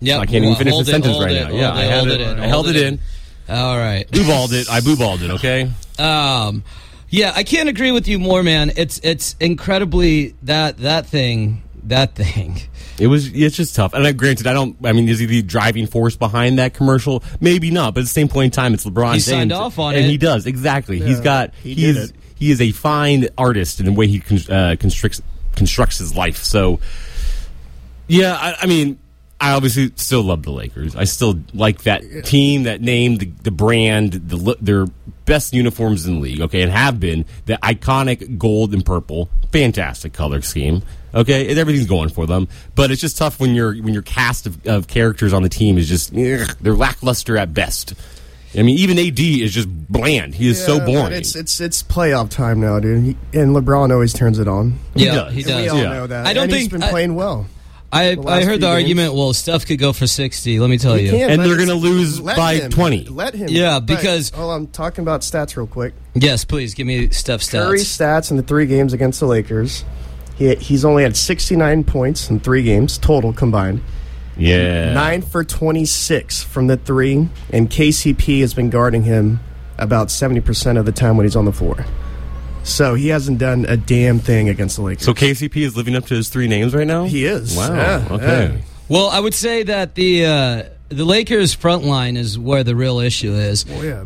Yep. 0.00 0.20
I 0.20 0.26
can't 0.26 0.44
even 0.44 0.56
finish 0.56 0.72
hold 0.72 0.84
the 0.86 0.90
it, 0.90 0.92
sentence 0.92 1.18
right 1.18 1.30
it, 1.32 1.40
now. 1.44 1.46
hold 1.48 1.60
Yeah, 1.60 1.72
I 1.72 1.82
it, 1.84 1.88
had 1.90 1.98
hold 2.00 2.10
it. 2.10 2.20
in, 2.20 2.40
I 2.40 2.46
held 2.46 2.68
it 2.68 2.76
in. 2.76 3.00
All 3.48 3.76
right. 3.76 4.10
Blue 4.10 4.26
balled 4.26 4.52
it. 4.52 4.70
I 4.70 4.80
blue 4.80 4.96
balled 4.96 5.22
it. 5.22 5.30
Okay. 5.32 5.70
Um, 5.98 6.64
yeah, 7.10 7.32
I 7.34 7.42
can't 7.44 7.68
agree 7.68 7.92
with 7.92 8.08
you 8.08 8.18
more, 8.18 8.42
man. 8.42 8.72
It's 8.76 8.98
it's 9.04 9.36
incredibly 9.38 10.34
that 10.42 10.78
that 10.78 11.06
thing 11.06 11.62
that 11.84 12.14
thing. 12.14 12.60
It 12.98 13.08
was. 13.08 13.26
It's 13.34 13.56
just 13.56 13.74
tough. 13.74 13.92
And 13.92 14.06
I, 14.06 14.12
granted, 14.12 14.46
I 14.46 14.52
don't. 14.52 14.76
I 14.84 14.92
mean, 14.92 15.08
is 15.08 15.18
he 15.18 15.26
the 15.26 15.42
driving 15.42 15.86
force 15.86 16.16
behind 16.16 16.58
that 16.60 16.74
commercial? 16.74 17.22
Maybe 17.40 17.70
not. 17.70 17.92
But 17.94 18.00
at 18.00 18.04
the 18.04 18.08
same 18.10 18.28
point 18.28 18.46
in 18.46 18.50
time, 18.52 18.72
it's 18.72 18.86
LeBron 18.86 19.06
He 19.14 19.18
James, 19.18 19.24
signed 19.26 19.52
off 19.52 19.78
on 19.80 19.94
and 19.96 20.04
it. 20.06 20.08
he 20.08 20.16
does 20.16 20.46
exactly. 20.46 21.00
He's 21.00 21.20
got. 21.20 21.52
he 21.56 21.74
He, 21.74 21.86
did 21.86 21.96
is. 21.96 22.10
it. 22.10 22.16
He 22.36 22.50
is 22.50 22.60
a 22.60 22.70
fine 22.72 23.28
artist 23.36 23.80
in 23.80 23.86
the 23.86 23.92
way 23.92 24.06
he 24.06 24.20
con- 24.20 24.38
uh, 24.48 24.76
constructs 24.78 25.20
constructs 25.56 25.98
his 25.98 26.16
life. 26.16 26.38
So, 26.44 26.78
yeah. 28.08 28.34
I, 28.34 28.56
I 28.62 28.66
mean, 28.66 28.98
I 29.40 29.52
obviously 29.52 29.92
still 29.96 30.22
love 30.22 30.42
the 30.44 30.52
Lakers. 30.52 30.96
I 30.96 31.04
still 31.04 31.38
like 31.52 31.82
that 31.82 32.24
team, 32.24 32.62
that 32.62 32.80
name, 32.80 33.16
the, 33.18 33.26
the 33.42 33.50
brand, 33.50 34.12
the 34.12 34.56
their 34.60 34.86
best 35.26 35.52
uniforms 35.52 36.06
in 36.06 36.14
the 36.14 36.20
league. 36.20 36.40
Okay, 36.40 36.62
and 36.62 36.70
have 36.72 36.98
been 37.00 37.26
the 37.46 37.54
iconic 37.62 38.38
gold 38.38 38.72
and 38.72 38.84
purple, 38.84 39.28
fantastic 39.52 40.12
color 40.12 40.40
scheme. 40.40 40.82
Okay, 41.14 41.48
and 41.50 41.58
everything's 41.58 41.86
going 41.86 42.08
for 42.08 42.26
them, 42.26 42.48
but 42.74 42.90
it's 42.90 43.00
just 43.00 43.18
tough 43.18 43.38
when 43.38 43.54
your 43.54 43.74
when 43.74 43.92
your 43.92 44.02
cast 44.02 44.46
of, 44.46 44.66
of 44.66 44.86
characters 44.88 45.32
on 45.32 45.42
the 45.42 45.48
team 45.48 45.78
is 45.78 45.88
just 45.88 46.12
ugh, 46.14 46.56
they're 46.60 46.74
lackluster 46.74 47.36
at 47.36 47.52
best. 47.52 47.94
I 48.56 48.62
mean, 48.62 48.78
even 48.78 48.98
AD 49.00 49.18
is 49.18 49.52
just 49.52 49.68
bland. 49.90 50.34
He 50.36 50.48
is 50.48 50.64
so 50.64 50.74
Yeah, 50.74 50.78
but 50.80 50.86
boring. 50.86 51.12
It's 51.12 51.34
it's 51.36 51.60
it's 51.60 51.82
playoff 51.82 52.30
time 52.30 52.60
now, 52.60 52.78
dude. 52.80 53.04
He, 53.04 53.16
and 53.38 53.54
LeBron 53.54 53.92
always 53.92 54.12
turns 54.12 54.38
it 54.38 54.46
on. 54.48 54.78
He 54.94 55.06
yeah, 55.06 55.14
does. 55.14 55.34
he 55.34 55.42
And 55.42 55.50
And 55.50 55.58
we 55.60 55.64
does. 55.66 55.72
all 55.72 55.78
Yeah. 55.82 55.88
know 55.92 56.06
that. 56.06 56.26
I 56.26 56.32
don't 56.32 56.44
and 56.44 56.52
think- 56.52 56.62
he's 56.62 56.68
been 56.72 56.82
I- 56.84 56.90
playing 56.90 57.14
well. 57.16 57.46
I 57.94 58.16
I 58.26 58.44
heard 58.44 58.60
the 58.60 58.66
few 58.66 58.74
argument. 58.74 59.14
Well, 59.14 59.32
Steph 59.32 59.66
could 59.66 59.78
go 59.78 59.92
for 59.92 60.06
sixty. 60.06 60.58
Let 60.58 60.68
me 60.68 60.78
tell 60.78 60.98
you. 60.98 61.10
can't, 61.10 61.32
And 61.32 61.42
they're 61.42 61.56
gonna 61.56 61.74
lose 61.74 62.20
by 62.20 62.56
him. 62.56 62.70
20. 62.70 63.04
Let 63.06 63.34
him. 63.34 63.48
Yeah, 63.48 63.78
because- 63.80 64.30
hold 64.30 64.50
on, 64.50 64.60
I'm 64.62 64.66
talking 64.66 65.02
about 65.02 65.20
stats 65.22 65.56
real 65.56 65.66
quick. 65.66 65.94
Yes, 66.14 66.44
please 66.44 66.74
give 66.74 66.86
me 66.86 67.08
Steph 67.10 67.40
stats. 67.40 67.64
Curry 67.66 67.78
stats 67.78 68.30
in 68.30 68.36
the 68.36 68.42
three 68.42 68.66
games 68.66 68.92
against 68.92 69.20
the 69.20 69.26
Lakers. 69.26 69.84
He, 70.36 70.54
he's 70.56 70.84
only 70.84 71.04
had 71.04 71.16
69 71.16 71.84
points 71.84 72.28
in 72.28 72.40
three 72.40 72.62
games 72.64 72.98
total 72.98 73.32
combined. 73.32 73.80
yeah, 74.36 74.92
Nine 74.92 75.22
for 75.22 75.44
26 75.44 76.42
from 76.42 76.66
the 76.66 76.76
three, 76.76 77.28
and 77.50 77.70
KCP 77.70 78.40
has 78.40 78.52
been 78.52 78.68
guarding 78.70 79.04
him 79.04 79.38
about 79.78 80.08
70% 80.08 80.76
of 80.78 80.84
the 80.86 80.92
time 80.92 81.16
when 81.16 81.24
he's 81.24 81.36
on 81.36 81.44
the 81.44 81.52
floor. 81.52 81.84
So 82.64 82.94
he 82.94 83.08
hasn't 83.08 83.38
done 83.38 83.66
a 83.66 83.76
damn 83.76 84.18
thing 84.18 84.48
against 84.48 84.76
the 84.76 84.82
Lakers. 84.82 85.04
So 85.04 85.14
KCP 85.14 85.56
is 85.58 85.76
living 85.76 85.94
up 85.94 86.06
to 86.06 86.14
his 86.14 86.28
three 86.28 86.48
names 86.48 86.74
right 86.74 86.86
now. 86.86 87.04
he 87.04 87.24
is. 87.26 87.56
Wow. 87.56 87.74
Yeah, 87.74 88.08
okay. 88.10 88.54
yeah. 88.54 88.60
Well, 88.88 89.08
I 89.08 89.20
would 89.20 89.34
say 89.34 89.62
that 89.64 89.94
the 89.94 90.26
uh, 90.26 90.62
the 90.88 91.04
Lakers 91.04 91.54
front 91.54 91.84
line 91.84 92.16
is 92.16 92.38
where 92.38 92.64
the 92.64 92.76
real 92.76 92.98
issue 93.00 93.32
is. 93.32 93.66
Well, 93.66 93.84
yeah, 93.84 94.00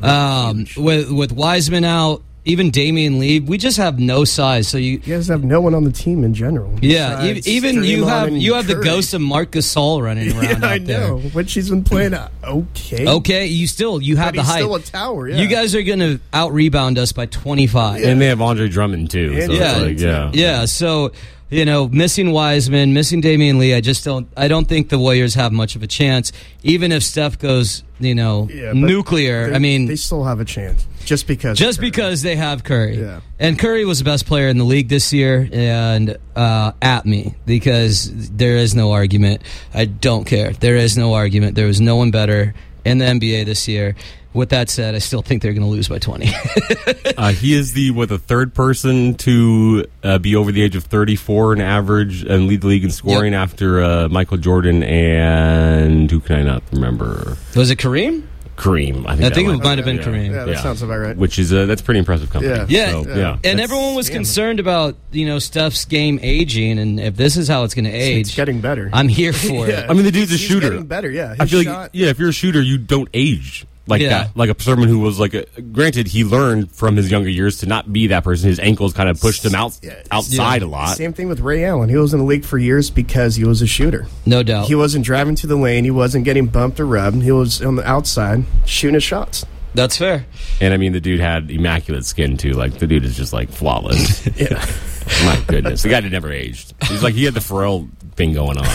um, 0.49 0.66
with 0.77 1.11
with 1.11 1.33
Wiseman 1.33 1.85
out, 1.85 2.23
even 2.44 2.70
Damion 2.70 3.18
Lee, 3.18 3.40
we 3.40 3.59
just 3.59 3.77
have 3.77 3.98
no 3.98 4.24
size. 4.24 4.68
So 4.68 4.79
you, 4.79 4.92
You 5.05 5.16
guys 5.16 5.29
have 5.29 5.44
no 5.44 5.61
one 5.61 5.74
on 5.74 5.85
the 5.85 5.92
team 5.92 6.24
in 6.24 6.33
general. 6.33 6.72
yeah, 6.81 7.22
e- 7.24 7.35
besides 7.35 7.48
even 7.48 7.85
you 7.85 8.07
have 8.07 8.31
you 8.35 8.55
have 8.55 8.66
the 8.66 8.77
ghost 8.77 9.12
of 9.12 9.20
Marc 9.20 9.51
Gasol 9.51 10.03
running 10.03 10.33
around 10.33 10.44
Yeah, 10.44 10.57
out 10.57 10.64
I 10.64 10.79
there. 10.79 11.01
know. 11.09 11.18
Which 11.18 11.53
he's 11.53 11.68
been 11.68 11.85
playing 11.85 12.14
uh, 12.14 12.29
okay. 12.42 13.07
Okay, 13.07 13.46
you 13.46 13.66
still 13.66 14.01
you 14.01 14.16
have 14.16 14.29
But 14.35 14.37
the 14.37 14.42
he's 14.42 14.51
height. 14.51 14.59
still 14.61 14.74
a 14.77 14.81
tower, 14.81 15.29
yeah. 15.29 15.37
You 15.37 15.46
guys 15.48 15.74
are 15.74 15.83
going 15.83 15.98
to 16.01 16.20
out 16.33 16.53
rebound 16.53 16.98
us 16.98 17.12
by 17.12 17.27
twenty 17.27 17.66
five. 17.66 18.03
And 18.03 18.20
they 18.20 18.27
have 18.27 18.40
Andre 18.40 18.68
Drummond 18.68 19.11
too. 19.11 19.40
So 19.42 19.53
Yeah. 19.53 19.77
like, 19.79 19.98
yeah. 20.01 20.31
Yeah, 20.33 20.64
so 20.64 21.12
you 21.51 21.65
know, 21.65 21.89
missing 21.89 22.33
Wiseman, 22.33 22.93
missing 22.93 23.23
Damion 23.23 23.59
Lee, 23.59 23.75
I 23.75 23.81
just 23.81 24.05
don't. 24.05 24.29
I 24.37 24.49
don't 24.49 24.67
think 24.69 24.89
the 24.91 24.99
Warriors 24.99 25.35
have 25.35 25.53
much 25.53 25.77
of 25.77 25.83
a 25.83 25.87
chance, 25.87 26.33
even 26.63 26.93
if 26.93 27.03
Steph 27.03 27.39
goes, 27.39 27.83
you 27.99 28.15
know, 28.15 28.49
Yeah, 28.53 28.73
nuclear. 28.75 29.49
They- 29.51 29.57
I 29.57 29.59
mean, 29.59 29.87
they 29.87 29.97
still 29.97 30.25
have 30.25 30.41
a 30.41 30.45
chance 30.45 30.87
just 31.05 31.27
because. 31.27 31.59
just 31.59 31.81
because 31.81 32.23
they 32.23 32.37
have 32.37 32.65
Curry. 32.65 33.01
Yeah. 33.01 33.21
And 33.39 33.59
Curry 33.59 33.85
was 33.85 33.99
the 33.99 34.05
best 34.05 34.27
player 34.27 34.49
in 34.49 34.59
the 34.59 34.65
league 34.65 34.89
this 34.89 35.13
year, 35.13 35.49
and 35.53 36.17
uh, 36.37 36.73
at 36.83 37.07
me 37.07 37.35
because 37.47 38.11
there 38.31 38.57
is 38.57 38.75
no 38.75 38.93
argument. 38.93 39.43
I 39.73 39.87
don't 39.87 40.25
care. 40.27 40.53
There 40.53 40.77
is 40.77 40.99
no 40.99 41.15
argument. 41.15 41.55
There 41.55 41.67
was 41.67 41.81
no 41.81 41.97
one 41.97 42.11
better 42.11 42.55
in 42.85 42.99
the 42.99 43.05
NBA 43.07 43.45
this 43.47 43.67
year. 43.69 43.97
With 44.35 44.51
that 44.51 44.69
said, 44.69 44.95
I 44.95 44.99
still 44.99 45.23
think 45.23 45.43
they're 45.43 45.55
going 45.55 45.64
to 45.67 45.71
lose 45.71 45.88
by 45.88 45.99
twenty. 45.99 46.29
Uh, 47.19 47.33
he 47.33 47.53
is 47.55 47.73
the 47.73 47.91
what 47.91 48.09
the 48.09 48.19
third 48.19 48.55
person 48.55 49.14
to 49.17 49.85
uh, 50.05 50.19
be 50.19 50.37
over 50.37 50.53
the 50.53 50.62
age 50.62 50.77
of 50.77 50.85
34 50.85 51.55
in 51.55 51.61
average 51.61 52.23
and 52.23 52.47
lead 52.47 52.61
the 52.61 52.69
league 52.69 52.85
in 52.85 52.91
scoring 52.93 53.35
after 53.35 53.83
uh, 53.83 54.09
Michael 54.09 54.37
Jordan 54.37 54.85
and 54.85 56.09
who 56.11 56.21
can 56.21 56.37
I 56.38 56.43
not 56.45 56.62
remember? 56.73 57.37
was 57.57 57.71
it 57.71 57.79
Kareem? 57.79 58.23
Kareem. 58.57 59.05
I 59.07 59.17
think, 59.17 59.33
I 59.33 59.35
think 59.35 59.49
it 59.49 59.53
might- 59.53 59.64
might 59.64 59.79
have 59.79 59.85
been 59.85 59.97
yeah. 59.97 60.03
Kareem. 60.03 60.31
Yeah, 60.33 60.45
that 60.45 60.59
sounds 60.62 60.83
about 60.83 60.99
right. 60.99 61.17
Which 61.17 61.38
is 61.41 61.53
uh, 61.53 61.67
that's 61.67 61.83
pretty 61.83 61.99
impressive 61.99 62.31
company. 62.31 62.55
Yeah. 62.55 62.67
Yeah, 62.69 62.91
So, 62.91 63.09
yeah. 63.09 63.17
yeah. 63.17 63.33
and 63.33 63.43
That's- 63.43 63.61
everyone 63.61 63.95
was 63.97 64.07
damn. 64.09 64.17
concerned 64.19 64.61
about 64.61 64.97
you 65.11 65.27
know 65.27 65.38
Steph's 65.41 65.85
game 65.85 66.21
aging, 66.23 66.79
and 66.79 67.01
if 67.01 67.17
this 67.17 67.37
is 67.37 67.49
how 67.49 67.64
it's 67.64 67.75
going 67.75 67.85
to 67.87 67.91
age, 67.93 68.27
it's 68.29 68.37
getting 68.37 68.61
better. 68.61 68.91
I'm 68.93 69.09
here 69.09 69.33
for 69.33 69.67
Yeah. 69.69 69.81
it. 69.85 69.91
I 69.91 69.95
mean, 69.95 70.05
the 70.05 70.12
dude's 70.12 70.31
a 70.31 70.37
He's 70.37 70.41
shooter. 70.41 70.71
getting 70.71 70.87
better, 70.87 71.11
yeah. 71.11 71.35
I 71.38 71.45
His 71.45 71.51
feel 71.62 71.73
like 71.73 71.91
yeah, 71.93 72.09
if 72.09 72.19
you're 72.21 72.29
a 72.31 72.33
shooter, 72.33 72.61
you 72.62 72.79
don't 72.79 73.09
age 73.14 73.67
like 73.88 74.01
Yeah. 74.03 74.09
that. 74.24 74.37
Like 74.37 74.51
a 74.51 74.62
someone 74.62 74.88
who 74.88 74.98
was 75.01 75.18
like 75.18 75.35
a. 75.35 75.44
Granted, 75.61 76.07
he 76.09 76.22
learned 76.24 76.70
from 76.70 76.96
his 76.96 77.11
younger 77.11 77.29
years 77.31 77.59
to 77.59 77.66
not 77.66 77.92
be 77.92 78.07
that 78.09 78.22
person. 78.24 78.48
His 78.48 78.61
ankles 78.61 78.92
kind 78.92 79.09
of 79.09 79.20
pushed 79.20 79.44
him 79.44 79.55
out 79.55 79.79
Yeah. 79.83 79.94
outside 80.11 80.62
a 80.62 80.66
lot. 80.66 80.96
Same 80.96 81.12
thing 81.12 81.29
with 81.29 81.40
Ray 81.40 81.64
Allen. 81.64 81.88
He 81.88 81.96
was 81.96 82.12
in 82.12 82.20
the 82.20 82.27
league 82.27 82.44
for 82.44 82.59
years 82.59 82.90
because 82.90 83.37
he 83.37 83.44
was 83.44 83.62
a 83.62 83.66
shooter. 83.66 84.07
No 84.27 84.42
doubt. 84.42 84.66
He 84.68 84.74
wasn't 84.74 85.05
driving 85.05 85.35
to 85.37 85.46
the 85.46 85.57
lane. 85.57 85.85
He 85.85 85.90
wasn't 85.90 86.24
getting 86.24 86.46
bumped 86.46 86.79
or 86.81 86.87
rubbed. 86.87 87.22
He 87.22 87.33
was 87.33 87.61
on 87.62 87.77
the 87.77 87.88
outside 87.88 88.44
shooting 88.66 88.94
his 88.94 89.03
shots. 89.05 89.44
That's 89.74 89.96
fair. 89.98 90.27
And 90.61 90.72
I 90.74 90.77
mean, 90.77 90.92
the 90.92 91.01
dude 91.01 91.20
had 91.20 91.51
immaculate 91.51 92.05
skin 92.05 92.37
too. 92.37 92.53
Like 92.53 92.79
the 92.79 92.87
dude 92.87 93.05
is 93.05 93.16
just 93.16 93.33
like 93.33 93.51
flawless. 93.51 94.27
Yeah. 94.37 94.64
My 95.24 95.42
goodness, 95.46 95.83
the 95.83 95.88
guy 95.88 96.03
had 96.03 96.12
never 96.12 96.31
aged. 96.31 96.74
He's 96.85 97.03
like 97.03 97.14
he 97.14 97.24
had 97.24 97.33
the 97.33 97.40
Pharrell 97.40 97.88
thing 98.16 98.35
going 98.35 98.59
on. 98.59 98.66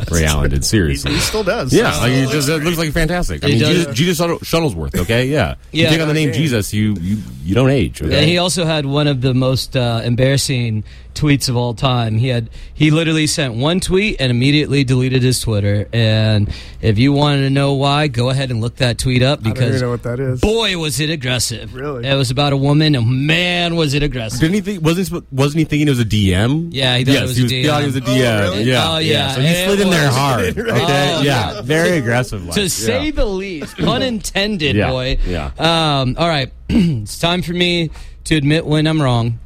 Ray 0.10 0.24
Allen 0.24 0.50
did 0.50 0.64
seriously. 0.64 1.12
he 1.12 1.18
still 1.20 1.44
does. 1.44 1.72
Yeah, 1.72 1.96
like 1.98 2.12
he 2.12 2.26
just 2.26 2.48
it 2.48 2.62
looks 2.62 2.78
like 2.78 2.92
fantastic. 2.92 3.42
I 3.44 3.48
He 3.48 3.52
mean, 3.54 3.62
does. 3.62 3.94
Jesus, 3.94 4.18
Jesus 4.18 4.26
Shuttlesworth. 4.48 4.98
Okay, 5.00 5.26
yeah. 5.26 5.54
Yeah. 5.72 5.84
you 5.84 5.90
take 5.90 6.00
on 6.00 6.08
the 6.08 6.14
name 6.14 6.30
Okay. 6.30 6.38
Jesus, 6.38 6.72
you 6.74 6.94
you 7.00 7.18
you 7.44 7.54
don't 7.54 7.70
age. 7.70 8.02
Okay? 8.02 8.18
And 8.18 8.28
he 8.28 8.38
also 8.38 8.64
had 8.64 8.86
one 8.86 9.06
of 9.06 9.20
the 9.20 9.34
most 9.34 9.76
uh, 9.76 10.00
embarrassing 10.04 10.84
tweets 11.14 11.48
of 11.48 11.56
all 11.56 11.74
time. 11.74 12.16
He 12.18 12.28
had 12.28 12.48
he 12.72 12.90
literally 12.90 13.26
sent 13.26 13.54
one 13.54 13.80
tweet 13.80 14.16
and 14.20 14.30
immediately 14.30 14.84
deleted 14.84 15.22
his 15.22 15.40
Twitter. 15.40 15.88
And 15.92 16.52
if 16.80 16.98
you 16.98 17.12
wanted 17.12 17.42
to 17.42 17.50
know 17.50 17.74
why, 17.74 18.08
go 18.08 18.30
ahead 18.30 18.50
and 18.50 18.60
look 18.60 18.76
that 18.76 18.98
tweet 18.98 19.22
up 19.22 19.40
I 19.40 19.42
don't 19.42 19.52
because 19.54 19.68
even 19.76 19.80
know 19.80 19.90
what 19.90 20.02
that 20.04 20.20
is. 20.20 20.40
boy 20.40 20.76
was 20.78 21.00
it 21.00 21.10
aggressive. 21.10 21.74
Really? 21.74 22.06
it 22.06 22.14
was 22.14 22.30
about 22.30 22.52
a 22.52 22.56
woman, 22.56 22.94
and 22.94 23.26
man 23.26 23.76
was 23.76 23.94
it 23.94 24.02
aggressive. 24.02 24.40
Didn't 24.40 24.54
he 24.54 24.60
think? 24.60 24.82
Wasn't 24.84 25.08
he, 25.08 25.22
wasn't 25.34 25.58
he 25.60 25.64
thinking 25.64 25.86
it 25.88 25.90
was 25.90 26.00
a 26.00 26.04
DM? 26.04 26.68
Yeah, 26.72 26.96
he 26.96 27.04
thought 27.04 27.12
yes, 27.12 27.22
it 27.22 27.26
was 27.26 27.36
he 27.36 27.42
a 27.42 27.44
was, 27.44 27.52
DM. 27.52 27.64
Yeah, 27.64 27.80
he 27.80 27.86
was 27.86 27.96
a 27.96 28.02
Oh, 28.02 28.50
really? 28.50 28.62
Yeah, 28.64 28.88
Oh, 28.92 28.98
yeah, 28.98 29.34
So 29.34 29.40
he 29.40 29.46
and 29.46 29.56
slid 29.68 29.80
it 29.80 29.82
in 29.84 29.90
there 29.90 30.06
was- 30.06 30.16
hard. 30.16 30.58
Okay, 30.58 30.70
Oh, 30.70 31.22
yeah, 31.22 31.52
yeah. 31.54 31.60
very 31.62 31.98
aggressive. 31.98 32.44
like, 32.44 32.54
to 32.54 32.68
say 32.68 33.10
the 33.10 33.24
least. 33.26 33.76
Pun 33.76 34.02
intended, 34.12 34.76
Yeah, 34.76 34.90
boy. 34.90 35.18
yeah. 35.26 35.50
Um, 35.58 36.16
all 36.18 36.28
right. 36.28 36.52
it's 36.68 37.18
time 37.18 37.42
for 37.42 37.52
me 37.52 37.90
to 38.24 38.36
admit 38.36 38.64
when 38.66 38.86
I'm 38.86 39.00
wrong. 39.02 39.38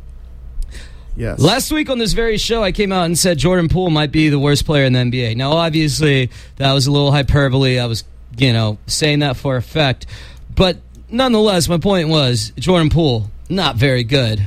Yes. 1.16 1.40
Last 1.40 1.72
week 1.72 1.88
on 1.88 1.98
this 1.98 2.12
very 2.12 2.36
show, 2.36 2.62
I 2.62 2.72
came 2.72 2.92
out 2.92 3.06
and 3.06 3.16
said 3.16 3.38
Jordan 3.38 3.68
Poole 3.68 3.90
might 3.90 4.12
be 4.12 4.28
the 4.28 4.38
worst 4.38 4.66
player 4.66 4.84
in 4.84 4.92
the 4.92 4.98
NBA. 4.98 5.36
Now, 5.36 5.52
obviously, 5.52 6.30
that 6.56 6.72
was 6.72 6.86
a 6.86 6.92
little 6.92 7.10
hyperbole. 7.10 7.78
I 7.78 7.86
was, 7.86 8.04
you 8.36 8.52
know, 8.52 8.76
saying 8.86 9.20
that 9.20 9.36
for 9.36 9.56
effect. 9.56 10.06
But 10.54 10.78
nonetheless, 11.10 11.68
my 11.68 11.78
point 11.78 12.10
was 12.10 12.52
Jordan 12.58 12.90
Poole, 12.90 13.30
not 13.48 13.76
very 13.76 14.04
good. 14.04 14.46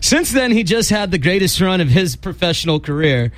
Since 0.00 0.32
then, 0.32 0.52
he 0.52 0.62
just 0.62 0.90
had 0.90 1.10
the 1.10 1.18
greatest 1.18 1.60
run 1.60 1.80
of 1.80 1.88
his 1.88 2.16
professional 2.16 2.80
career. 2.80 3.32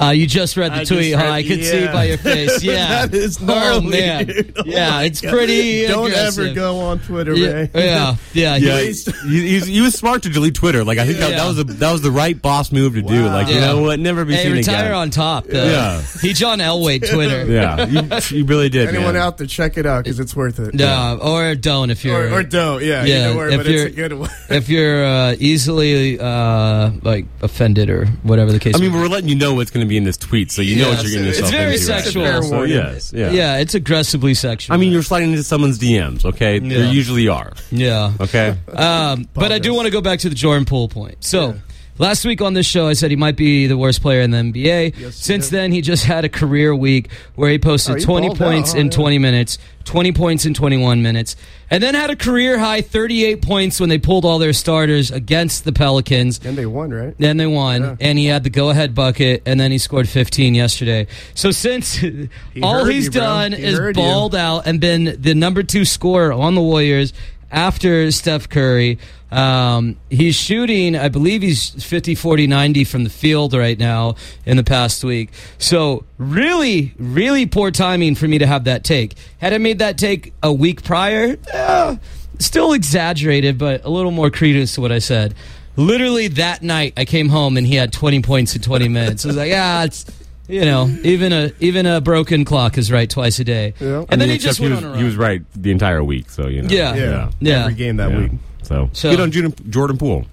Uh, 0.00 0.08
you 0.10 0.26
just 0.26 0.56
read 0.56 0.72
the 0.72 0.80
I 0.80 0.84
tweet, 0.84 1.12
just 1.12 1.22
huh? 1.24 1.30
I 1.30 1.42
could 1.42 1.64
see 1.64 1.86
by 1.86 2.04
your 2.04 2.18
face. 2.18 2.62
Yeah. 2.72 3.06
That 3.06 3.14
is 3.14 3.38
Oh, 3.42 3.80
man. 3.80 4.30
Oh 4.56 4.62
yeah, 4.64 5.00
it's 5.02 5.20
God. 5.20 5.30
pretty 5.32 5.86
Don't 5.86 6.06
aggressive. 6.06 6.44
ever 6.46 6.54
go 6.54 6.80
on 6.80 6.98
Twitter, 7.00 7.34
Yeah, 7.34 7.48
Ray. 7.52 7.70
yeah, 7.74 8.16
yeah. 8.32 8.56
Yeah, 8.56 8.80
he- 8.80 8.92
he, 9.28 9.60
he 9.60 9.80
was 9.80 9.94
smart 9.94 10.22
to 10.24 10.28
delete 10.30 10.54
Twitter. 10.54 10.84
Like 10.84 10.98
I 10.98 11.06
think 11.06 11.18
that, 11.18 11.30
Yeah. 11.30 11.36
that 11.38 11.46
was 11.48 11.58
a, 11.58 11.64
that 11.64 11.92
was 11.92 12.02
the 12.02 12.10
right 12.10 12.40
boss 12.40 12.72
move 12.72 12.94
to 12.94 13.02
do. 13.02 13.24
Wow. 13.24 13.32
Like 13.32 13.48
you 13.48 13.60
know 13.60 13.82
what, 13.82 13.98
never 14.00 14.24
be 14.24 14.34
Hey, 14.34 14.44
seen 14.44 14.52
retire 14.52 14.84
again. 14.86 14.94
on 14.94 15.10
top. 15.10 15.46
Though. 15.46 15.64
Yeah. 15.64 16.02
He 16.22 16.32
John 16.32 16.58
Elway 16.58 16.98
Twitter. 17.12 17.44
Yeah, 17.46 17.86
you, 17.86 18.38
you 18.38 18.44
really 18.44 18.68
did. 18.68 18.88
Anyone 18.88 19.14
man. 19.14 19.22
out 19.22 19.38
there, 19.38 19.46
check 19.46 19.76
it 19.76 19.84
out 19.86 20.04
because 20.04 20.20
it's 20.20 20.34
worth 20.34 20.58
it. 20.58 20.74
No, 20.74 21.18
or 21.22 21.54
don't 21.54 21.90
if 21.90 22.04
you're 22.04 22.28
Or, 22.30 22.38
or 22.40 22.42
don't, 22.42 22.82
yeah. 22.82 23.04
Yeah, 23.04 23.30
either 23.30 23.38
way, 23.38 23.52
if 23.54 23.56
but 23.58 23.66
you're- 23.66 23.86
a 23.86 23.90
good 23.90 24.12
one. 24.14 24.30
if 24.48 24.68
you're 24.68 25.04
uh, 25.04 25.34
easily 25.38 26.18
uh, 26.18 26.90
like 27.02 27.26
offended 27.42 27.90
or 27.90 28.06
whatever 28.22 28.52
the 28.52 28.58
case. 28.60 28.74
I 28.74 28.78
mean, 28.78 28.92
we're 28.92 29.08
letting 29.08 29.28
you 29.28 29.34
know 29.36 29.54
what's 29.54 29.70
going 29.70 29.81
to 29.86 29.88
be 29.88 29.96
in 29.96 30.04
this 30.04 30.16
tweet, 30.16 30.50
so 30.50 30.62
you 30.62 30.76
know 30.76 30.88
what 30.90 31.02
you're 31.02 31.10
getting 31.12 31.28
it's 31.28 31.38
yourself 31.40 31.50
very 31.52 31.74
into. 31.74 31.92
right? 31.92 32.02
sexual. 32.04 32.24
Fair 32.24 32.42
So, 32.42 32.50
warning. 32.50 32.74
yes, 32.76 33.12
yeah. 33.12 33.30
yeah, 33.30 33.56
it's 33.58 33.74
aggressively 33.74 34.34
sexual. 34.34 34.74
I 34.74 34.76
mean, 34.78 34.92
you're 34.92 35.02
sliding 35.02 35.30
into 35.32 35.42
someone's 35.44 35.78
DMs. 35.78 36.24
Okay, 36.24 36.58
Yeah. 36.60 36.78
there 36.78 36.92
usually 36.92 37.28
are. 37.28 37.52
yeah. 37.70 38.12
Okay. 38.20 38.56
Um, 38.74 39.28
but 39.34 39.52
I 39.52 39.58
do 39.58 39.74
want 39.74 39.86
to 39.86 39.92
go 39.92 40.00
back 40.00 40.20
to 40.20 40.28
the 40.28 40.34
Jordan 40.34 40.64
Poole 40.64 40.88
point. 40.88 41.16
So. 41.24 41.54
Last 41.98 42.24
week 42.24 42.40
on 42.40 42.54
this 42.54 42.64
show, 42.66 42.88
I 42.88 42.94
said 42.94 43.10
he 43.10 43.16
might 43.16 43.36
be 43.36 43.66
the 43.66 43.76
worst 43.76 44.00
player 44.00 44.22
in 44.22 44.30
the 44.30 44.38
NBA. 44.38 44.98
you 44.98 45.10
Since 45.10 45.50
then, 45.50 45.72
he 45.72 45.82
just 45.82 46.04
had 46.04 46.24
a 46.24 46.28
career 46.28 46.74
week 46.74 47.10
where 47.34 47.50
he 47.50 47.58
posted 47.58 47.96
Oh, 47.96 47.98
20 47.98 48.34
points 48.34 48.72
out, 48.72 48.78
in 48.80 48.86
Yeah. 48.86 48.92
20 48.92 49.18
minutes, 49.18 49.58
20 49.84 50.10
points 50.12 50.46
in 50.46 50.54
21 50.54 51.02
minutes, 51.02 51.36
and 51.70 51.82
then 51.82 51.94
had 51.94 52.08
a 52.08 52.16
career 52.16 52.58
high 52.58 52.80
38 52.80 53.42
points 53.42 53.78
when 53.78 53.90
they 53.90 53.98
pulled 53.98 54.24
all 54.24 54.38
their 54.38 54.54
starters 54.54 55.10
against 55.10 55.64
the 55.64 55.72
Pelicans. 55.72 56.40
And 56.42 56.56
they 56.56 56.64
won, 56.66 56.90
right? 56.92 57.14
Then 57.18 57.36
they 57.36 57.46
won, 57.46 57.82
Yeah. 57.82 57.96
and 58.00 58.18
he 58.18 58.24
had 58.26 58.42
the 58.44 58.50
go-ahead 58.50 58.94
bucket, 58.94 59.42
and 59.44 59.60
then 59.60 59.70
he 59.70 59.76
scored 59.78 60.08
15 60.08 60.54
yesterday. 60.54 61.06
So 61.34 61.50
since 61.50 62.02
all 62.62 62.84
he's 62.86 63.04
you, 63.04 63.10
done 63.10 63.52
He 63.52 63.62
is 63.62 63.78
heard 63.78 63.96
you. 63.96 64.02
balled 64.02 64.34
out 64.34 64.66
and 64.66 64.80
been 64.80 65.16
the 65.20 65.34
number 65.34 65.62
two 65.62 65.84
scorer 65.84 66.32
on 66.32 66.54
the 66.54 66.62
Warriors 66.62 67.12
after 67.52 68.10
Steph 68.10 68.48
Curry, 68.48 68.98
um, 69.30 69.96
he's 70.10 70.34
shooting, 70.34 70.96
I 70.96 71.08
believe 71.08 71.42
he's 71.42 71.70
50, 71.84 72.14
40, 72.14 72.46
90 72.46 72.84
from 72.84 73.04
the 73.04 73.10
field 73.10 73.54
right 73.54 73.78
now 73.78 74.16
in 74.44 74.56
the 74.56 74.64
past 74.64 75.04
week. 75.04 75.30
So 75.58 76.04
really, 76.18 76.94
really 76.98 77.46
poor 77.46 77.70
timing 77.70 78.14
for 78.14 78.26
me 78.26 78.38
to 78.38 78.46
have 78.46 78.64
that 78.64 78.84
take. 78.84 79.14
Had 79.38 79.52
I 79.52 79.58
made 79.58 79.78
that 79.78 79.98
take 79.98 80.32
a 80.42 80.52
week 80.52 80.82
prior, 80.82 81.36
eh, 81.52 81.96
still 82.38 82.72
exaggerated, 82.72 83.58
but 83.58 83.84
a 83.84 83.90
little 83.90 84.10
more 84.10 84.30
credence 84.30 84.74
to 84.74 84.80
what 84.80 84.92
I 84.92 84.98
said. 84.98 85.34
Literally 85.76 86.28
that 86.28 86.62
night, 86.62 86.94
I 86.96 87.04
came 87.04 87.28
home 87.28 87.56
and 87.56 87.66
he 87.66 87.76
had 87.76 87.92
20 87.92 88.20
points 88.22 88.54
in 88.54 88.60
20 88.62 88.88
minutes. 88.88 89.24
I 89.24 89.28
was 89.28 89.36
like, 89.36 89.50
yeah, 89.50 89.84
it's 89.84 90.04
you 90.52 90.64
know, 90.64 90.86
even 91.02 91.32
a 91.32 91.50
even 91.60 91.86
a 91.86 92.00
broken 92.00 92.44
clock 92.44 92.76
is 92.78 92.92
right 92.92 93.08
twice 93.08 93.38
a 93.38 93.44
day. 93.44 93.74
Yeah. 93.80 94.04
And 94.08 94.12
I 94.12 94.16
then 94.16 94.28
he 94.28 94.34
except 94.34 94.58
just 94.58 94.60
went 94.60 94.74
was, 94.74 94.84
on 94.84 94.84
a 94.84 94.90
run. 94.90 94.98
he 94.98 95.04
was 95.04 95.16
right 95.16 95.42
the 95.54 95.70
entire 95.70 96.04
week. 96.04 96.30
So 96.30 96.46
you 96.48 96.62
know. 96.62 96.68
Yeah. 96.68 96.94
Yeah. 96.94 97.30
Yeah. 97.40 97.60
Every 97.62 97.74
game 97.74 97.96
that 97.96 98.10
Yeah. 98.10 98.18
week. 98.18 98.32
So, 98.62 98.90
So- 98.92 99.10
good 99.10 99.20
on 99.20 99.30
Jordan, 99.32 99.54
Jordan 99.70 99.98
Poole. 99.98 100.26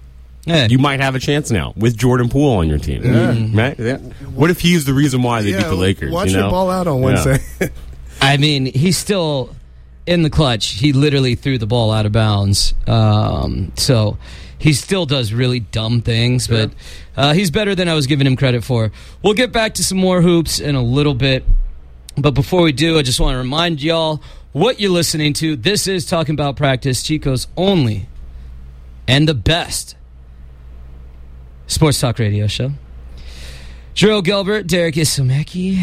Hey. 0.46 0.68
You 0.70 0.78
might 0.78 1.00
have 1.00 1.14
a 1.14 1.18
chance 1.18 1.50
now 1.50 1.74
with 1.76 1.96
Jordan 1.96 2.28
Poole 2.28 2.56
on 2.58 2.68
your 2.68 2.78
team. 2.78 3.02
Yeah. 3.04 3.62
Right? 3.62 3.78
Yeah. 3.78 3.96
What 4.34 4.50
if 4.50 4.60
he's 4.60 4.84
the 4.86 4.94
reason 4.94 5.22
why 5.22 5.42
they 5.42 5.52
beat 5.52 5.62
the 5.66 5.74
Lakers? 5.74 6.12
Watch 6.12 6.30
you 6.30 6.36
know? 6.38 6.44
him 6.46 6.50
ball 6.50 6.70
out 6.70 6.86
on 6.86 6.98
Yeah. 7.00 7.04
Wednesday. 7.04 7.70
I 8.22 8.36
mean, 8.36 8.66
he's 8.66 8.96
still 8.96 9.54
in 10.06 10.22
the 10.22 10.30
clutch. 10.30 10.66
He 10.72 10.92
literally 10.92 11.34
threw 11.34 11.58
the 11.58 11.66
ball 11.66 11.90
out 11.92 12.06
of 12.06 12.12
bounds. 12.12 12.74
Um, 12.86 13.72
so 13.76 14.16
he 14.60 14.74
still 14.74 15.06
does 15.06 15.32
really 15.32 15.60
dumb 15.60 16.02
things, 16.02 16.46
but 16.46 16.70
uh, 17.16 17.32
he's 17.32 17.50
better 17.50 17.74
than 17.74 17.88
I 17.88 17.94
was 17.94 18.06
giving 18.06 18.26
him 18.26 18.36
credit 18.36 18.62
for. 18.62 18.92
We'll 19.22 19.32
get 19.32 19.52
back 19.52 19.74
to 19.74 19.84
some 19.84 19.96
more 19.96 20.20
hoops 20.20 20.60
in 20.60 20.74
a 20.74 20.82
little 20.82 21.14
bit. 21.14 21.44
But 22.16 22.32
before 22.32 22.60
we 22.60 22.72
do, 22.72 22.98
I 22.98 23.02
just 23.02 23.18
want 23.18 23.34
to 23.34 23.38
remind 23.38 23.82
y'all 23.82 24.22
what 24.52 24.78
you're 24.78 24.90
listening 24.90 25.32
to. 25.34 25.56
This 25.56 25.86
is 25.86 26.04
Talking 26.04 26.34
About 26.34 26.56
Practice, 26.56 27.02
Chico's 27.02 27.46
only 27.56 28.06
and 29.08 29.26
the 29.26 29.34
best 29.34 29.96
sports 31.66 31.98
talk 31.98 32.18
radio 32.18 32.46
show. 32.46 32.72
Drew 33.94 34.20
Gilbert, 34.20 34.66
Derek 34.66 34.96
Isomaki, 34.96 35.82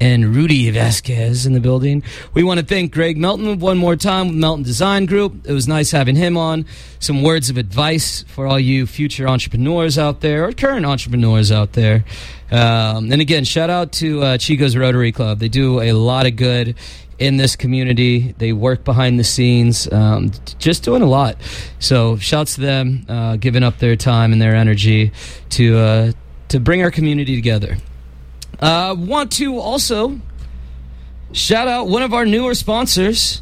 and 0.00 0.34
Rudy 0.34 0.70
Vasquez 0.70 1.44
in 1.44 1.52
the 1.52 1.60
building. 1.60 2.02
We 2.32 2.42
want 2.42 2.58
to 2.58 2.66
thank 2.66 2.92
Greg 2.92 3.18
Melton 3.18 3.58
one 3.58 3.76
more 3.76 3.96
time 3.96 4.28
with 4.28 4.36
Melton 4.36 4.64
Design 4.64 5.06
Group. 5.06 5.46
It 5.46 5.52
was 5.52 5.68
nice 5.68 5.90
having 5.90 6.16
him 6.16 6.36
on. 6.36 6.64
Some 6.98 7.22
words 7.22 7.50
of 7.50 7.58
advice 7.58 8.24
for 8.28 8.46
all 8.46 8.58
you 8.58 8.86
future 8.86 9.28
entrepreneurs 9.28 9.98
out 9.98 10.20
there 10.20 10.46
or 10.46 10.52
current 10.52 10.86
entrepreneurs 10.86 11.52
out 11.52 11.74
there. 11.74 12.04
Um, 12.50 13.12
and 13.12 13.20
again, 13.20 13.44
shout 13.44 13.70
out 13.70 13.92
to 13.92 14.22
uh, 14.22 14.38
Chico's 14.38 14.76
Rotary 14.76 15.12
Club. 15.12 15.38
They 15.38 15.48
do 15.48 15.80
a 15.80 15.92
lot 15.92 16.26
of 16.26 16.36
good 16.36 16.74
in 17.18 17.36
this 17.36 17.54
community. 17.54 18.34
They 18.38 18.52
work 18.52 18.82
behind 18.82 19.18
the 19.18 19.24
scenes, 19.24 19.90
um, 19.92 20.32
just 20.58 20.82
doing 20.82 21.02
a 21.02 21.06
lot. 21.06 21.36
So, 21.78 22.16
shouts 22.16 22.54
to 22.54 22.62
them, 22.62 23.04
uh, 23.08 23.36
giving 23.36 23.62
up 23.62 23.78
their 23.78 23.94
time 23.94 24.32
and 24.32 24.40
their 24.40 24.56
energy 24.56 25.12
to 25.50 25.78
uh, 25.78 26.12
to 26.48 26.58
bring 26.58 26.82
our 26.82 26.90
community 26.90 27.36
together. 27.36 27.76
Uh, 28.60 28.94
want 28.98 29.32
to 29.32 29.58
also 29.58 30.20
shout 31.32 31.66
out 31.66 31.88
one 31.88 32.02
of 32.02 32.12
our 32.12 32.26
newer 32.26 32.54
sponsors. 32.54 33.40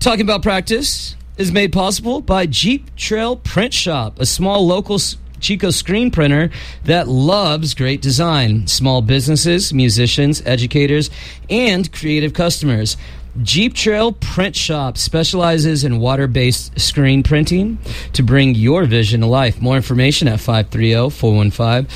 Talking 0.00 0.22
about 0.22 0.42
practice 0.42 1.16
is 1.36 1.52
made 1.52 1.72
possible 1.72 2.20
by 2.20 2.46
Jeep 2.46 2.96
Trail 2.96 3.36
Print 3.36 3.74
Shop, 3.74 4.18
a 4.18 4.26
small 4.26 4.66
local 4.66 4.98
Chico 5.38 5.70
screen 5.70 6.10
printer 6.10 6.50
that 6.84 7.08
loves 7.08 7.74
great 7.74 8.00
design. 8.00 8.66
Small 8.68 9.02
businesses, 9.02 9.72
musicians, 9.72 10.40
educators, 10.46 11.10
and 11.50 11.92
creative 11.92 12.32
customers. 12.32 12.96
Jeep 13.42 13.74
Trail 13.74 14.12
Print 14.12 14.54
Shop 14.54 14.96
specializes 14.96 15.84
in 15.84 15.98
water 15.98 16.26
based 16.26 16.78
screen 16.78 17.22
printing 17.22 17.78
to 18.12 18.22
bring 18.22 18.54
your 18.54 18.84
vision 18.84 19.20
to 19.22 19.26
life. 19.26 19.60
More 19.60 19.76
information 19.76 20.28
at 20.28 20.38
530 20.38 21.10
415 21.10 21.88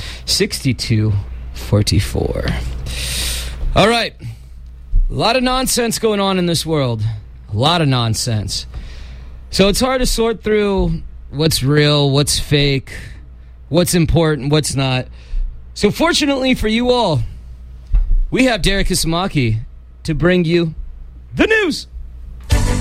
6244. 1.57 2.45
All 3.75 3.89
right. 3.89 4.15
A 5.09 5.13
lot 5.13 5.35
of 5.35 5.43
nonsense 5.43 5.99
going 5.99 6.19
on 6.19 6.37
in 6.37 6.45
this 6.45 6.65
world. 6.65 7.03
A 7.51 7.55
lot 7.55 7.81
of 7.81 7.87
nonsense. 7.87 8.65
So 9.49 9.69
it's 9.69 9.79
hard 9.79 10.01
to 10.01 10.05
sort 10.05 10.43
through 10.43 11.01
what's 11.29 11.63
real, 11.63 12.11
what's 12.11 12.39
fake, 12.39 12.91
what's 13.69 13.93
important, 13.93 14.51
what's 14.51 14.75
not. 14.75 15.07
So 15.73 15.91
fortunately 15.91 16.55
for 16.55 16.67
you 16.67 16.91
all, 16.91 17.21
we 18.29 18.45
have 18.45 18.61
Derek 18.61 18.87
Isomaki 18.87 19.59
to 20.03 20.13
bring 20.13 20.43
you 20.43 20.75
the 21.33 21.47
news. 21.47 21.87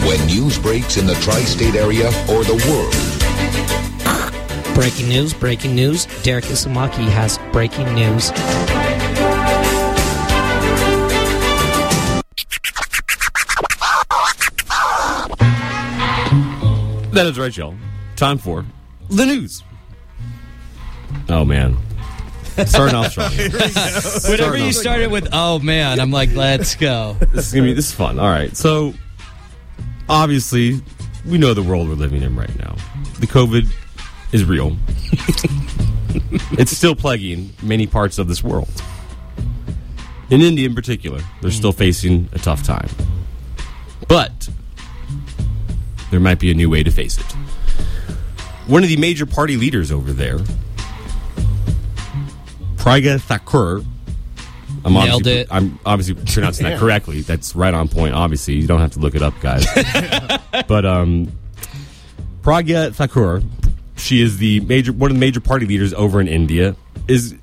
When 0.05 0.25
news 0.27 0.59
breaks 0.59 0.97
in 0.97 1.07
the 1.07 1.15
tri 1.15 1.41
state 1.41 1.75
area 1.75 2.07
or 2.29 2.45
the 2.45 2.63
world, 2.69 3.96
Breaking 4.77 5.09
news, 5.09 5.33
breaking 5.33 5.75
news. 5.75 6.05
Derek 6.23 6.45
Isomaki 6.45 7.09
has 7.09 7.39
breaking 7.51 7.95
news. 7.95 8.31
That 17.13 17.25
is 17.25 17.39
right, 17.39 17.57
y'all. 17.57 17.75
Time 18.17 18.37
for 18.37 18.67
the 19.09 19.25
news. 19.25 19.65
Oh 21.31 21.47
man, 21.47 21.79
starting 22.67 22.97
off 22.97 23.13
strong. 23.13 23.31
Whenever 24.31 24.59
you 24.59 24.75
started 24.75 25.11
with, 25.11 25.31
oh 25.33 25.59
man, 25.59 25.99
I'm 26.01 26.11
like, 26.11 26.35
let's 26.35 26.75
go. 26.75 27.17
this 27.33 27.47
is 27.47 27.55
gonna 27.55 27.69
be 27.69 27.73
this 27.73 27.87
is 27.87 27.93
fun. 27.93 28.19
All 28.19 28.29
right, 28.29 28.55
so 28.55 28.93
obviously 30.07 30.83
we 31.25 31.39
know 31.39 31.55
the 31.55 31.63
world 31.63 31.89
we're 31.89 31.95
living 31.95 32.23
in 32.23 32.37
right 32.37 32.55
now. 32.59 32.77
The 33.21 33.27
COVID 33.27 33.67
is 34.33 34.45
real. 34.45 34.77
it's 36.53 36.77
still 36.77 36.95
plaguing 36.95 37.53
many 37.63 37.87
parts 37.87 38.19
of 38.19 38.29
this 38.29 38.43
world. 38.43 38.69
In 40.31 40.41
India, 40.41 40.69
in 40.69 40.75
particular, 40.75 41.21
they're 41.41 41.51
still 41.51 41.73
facing 41.73 42.29
a 42.33 42.39
tough 42.39 42.63
time. 42.63 42.89
But 44.09 44.49
there 46.11 46.21
might 46.21 46.39
be 46.39 46.51
a 46.51 46.55
new 46.55 46.71
way 46.71 46.83
to 46.83 46.91
face 46.91 47.19
it. 47.19 47.33
One 48.67 48.83
of 48.83 48.89
the 48.89 48.97
major 48.97 49.27
party 49.27 49.57
leaders 49.57 49.93
over 49.93 50.13
there, 50.13 50.39
Pragya 52.77 53.21
Thakur, 53.21 53.85
I'm 54.85 54.93
Nailed 54.93 55.23
obviously, 55.23 55.41
it. 55.41 55.49
I'm 55.51 55.79
obviously 55.85 56.15
pronouncing 56.33 56.65
that 56.67 56.79
correctly. 56.81 57.21
That's 57.23 57.57
right 57.57 57.75
on 57.75 57.89
point. 57.89 58.15
Obviously, 58.15 58.55
you 58.55 58.69
don't 58.69 58.81
have 58.81 58.93
to 58.93 59.01
look 59.01 59.17
it 59.17 59.23
up, 59.23 59.35
guys. 59.41 59.67
but 60.69 60.85
um, 60.87 61.33
Pragya 62.43 62.95
Thakur, 62.95 63.43
she 63.97 64.23
is 64.23 64.39
the 64.39 64.61
major 64.61 64.93
one 64.93 65.11
of 65.11 65.17
the 65.17 65.21
major 65.21 65.41
party 65.41 65.67
leaders 65.67 65.93
over 65.95 66.21
in 66.21 66.29
India, 66.29 66.77
is 67.09 67.35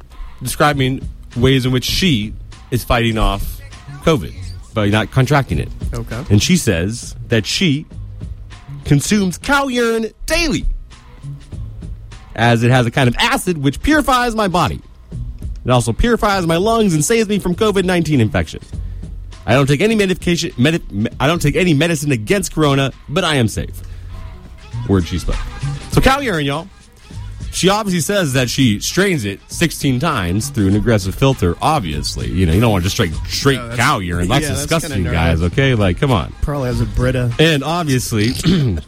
describing 0.42 1.08
ways 1.36 1.66
in 1.66 1.72
which 1.72 1.84
she 1.84 2.34
is 2.72 2.84
fighting 2.84 3.18
off 3.18 3.60
COVID 4.04 4.34
by 4.74 4.90
not 4.90 5.12
contracting 5.12 5.60
it. 5.60 5.70
Okay. 5.94 6.24
And 6.30 6.42
she 6.42 6.58
says 6.58 7.16
that 7.28 7.46
she 7.46 7.86
consumes 8.86 9.38
cow 9.38 9.68
urine 9.68 10.12
daily, 10.26 10.66
as 12.36 12.64
it 12.64 12.72
has 12.72 12.86
a 12.86 12.92
kind 12.92 13.08
of 13.08 13.16
acid 13.18 13.58
which 13.58 13.82
purifies 13.82 14.36
my 14.36 14.48
body. 14.48 14.82
It 15.66 15.72
also 15.72 15.94
purifies 15.94 16.46
my 16.46 16.58
lungs 16.58 16.94
and 16.94 17.04
saves 17.06 17.30
me 17.30 17.40
from 17.40 17.56
COVID 17.56 17.86
19 17.86 18.20
infection. 18.20 18.62
I 19.46 19.54
don't 19.54 19.68
take 19.68 19.82
any 19.82 19.96
medication. 19.96 20.52
Medi- 20.58 21.10
I 21.20 21.28
don't 21.28 21.42
take 21.42 21.56
any 21.56 21.74
medicine 21.74 22.12
against 22.12 22.54
corona, 22.54 22.92
but 23.10 23.24
I 23.24 23.36
am 23.36 23.48
safe. 23.48 23.82
Word 24.90 25.08
she 25.08 25.20
spoke. 25.20 25.36
So 25.92 26.02
cow 26.02 26.20
urine, 26.20 26.46
y'all. 26.46 26.68
She 27.52 27.70
obviously 27.70 28.02
says 28.02 28.34
that 28.34 28.50
she 28.50 28.80
strains 28.80 29.26
it 29.26 29.40
16 29.48 30.00
times 30.00 30.50
through 30.50 30.70
an 30.70 30.76
aggressive 30.76 31.14
filter. 31.14 31.56
Obviously, 31.62 32.28
you 32.32 32.48
know 32.48 32.54
you 32.54 32.60
don't 32.60 32.72
want 32.72 32.84
to 32.84 32.90
just 32.90 32.96
straight 32.96 33.14
straight 33.32 33.58
that's- 33.58 33.78
cow 33.78 34.00
urine. 34.00 34.28
That's 34.28 34.46
yeah, 34.46 34.54
disgusting, 34.54 34.92
kinda 34.92 35.12
guys. 35.12 35.42
Okay, 35.44 35.76
like 35.76 36.00
come 36.00 36.12
on. 36.12 36.34
Probably 36.42 36.68
has 36.70 36.82
a 36.82 36.86
Brita. 36.86 37.32
And 37.38 37.64
obviously, 37.64 38.30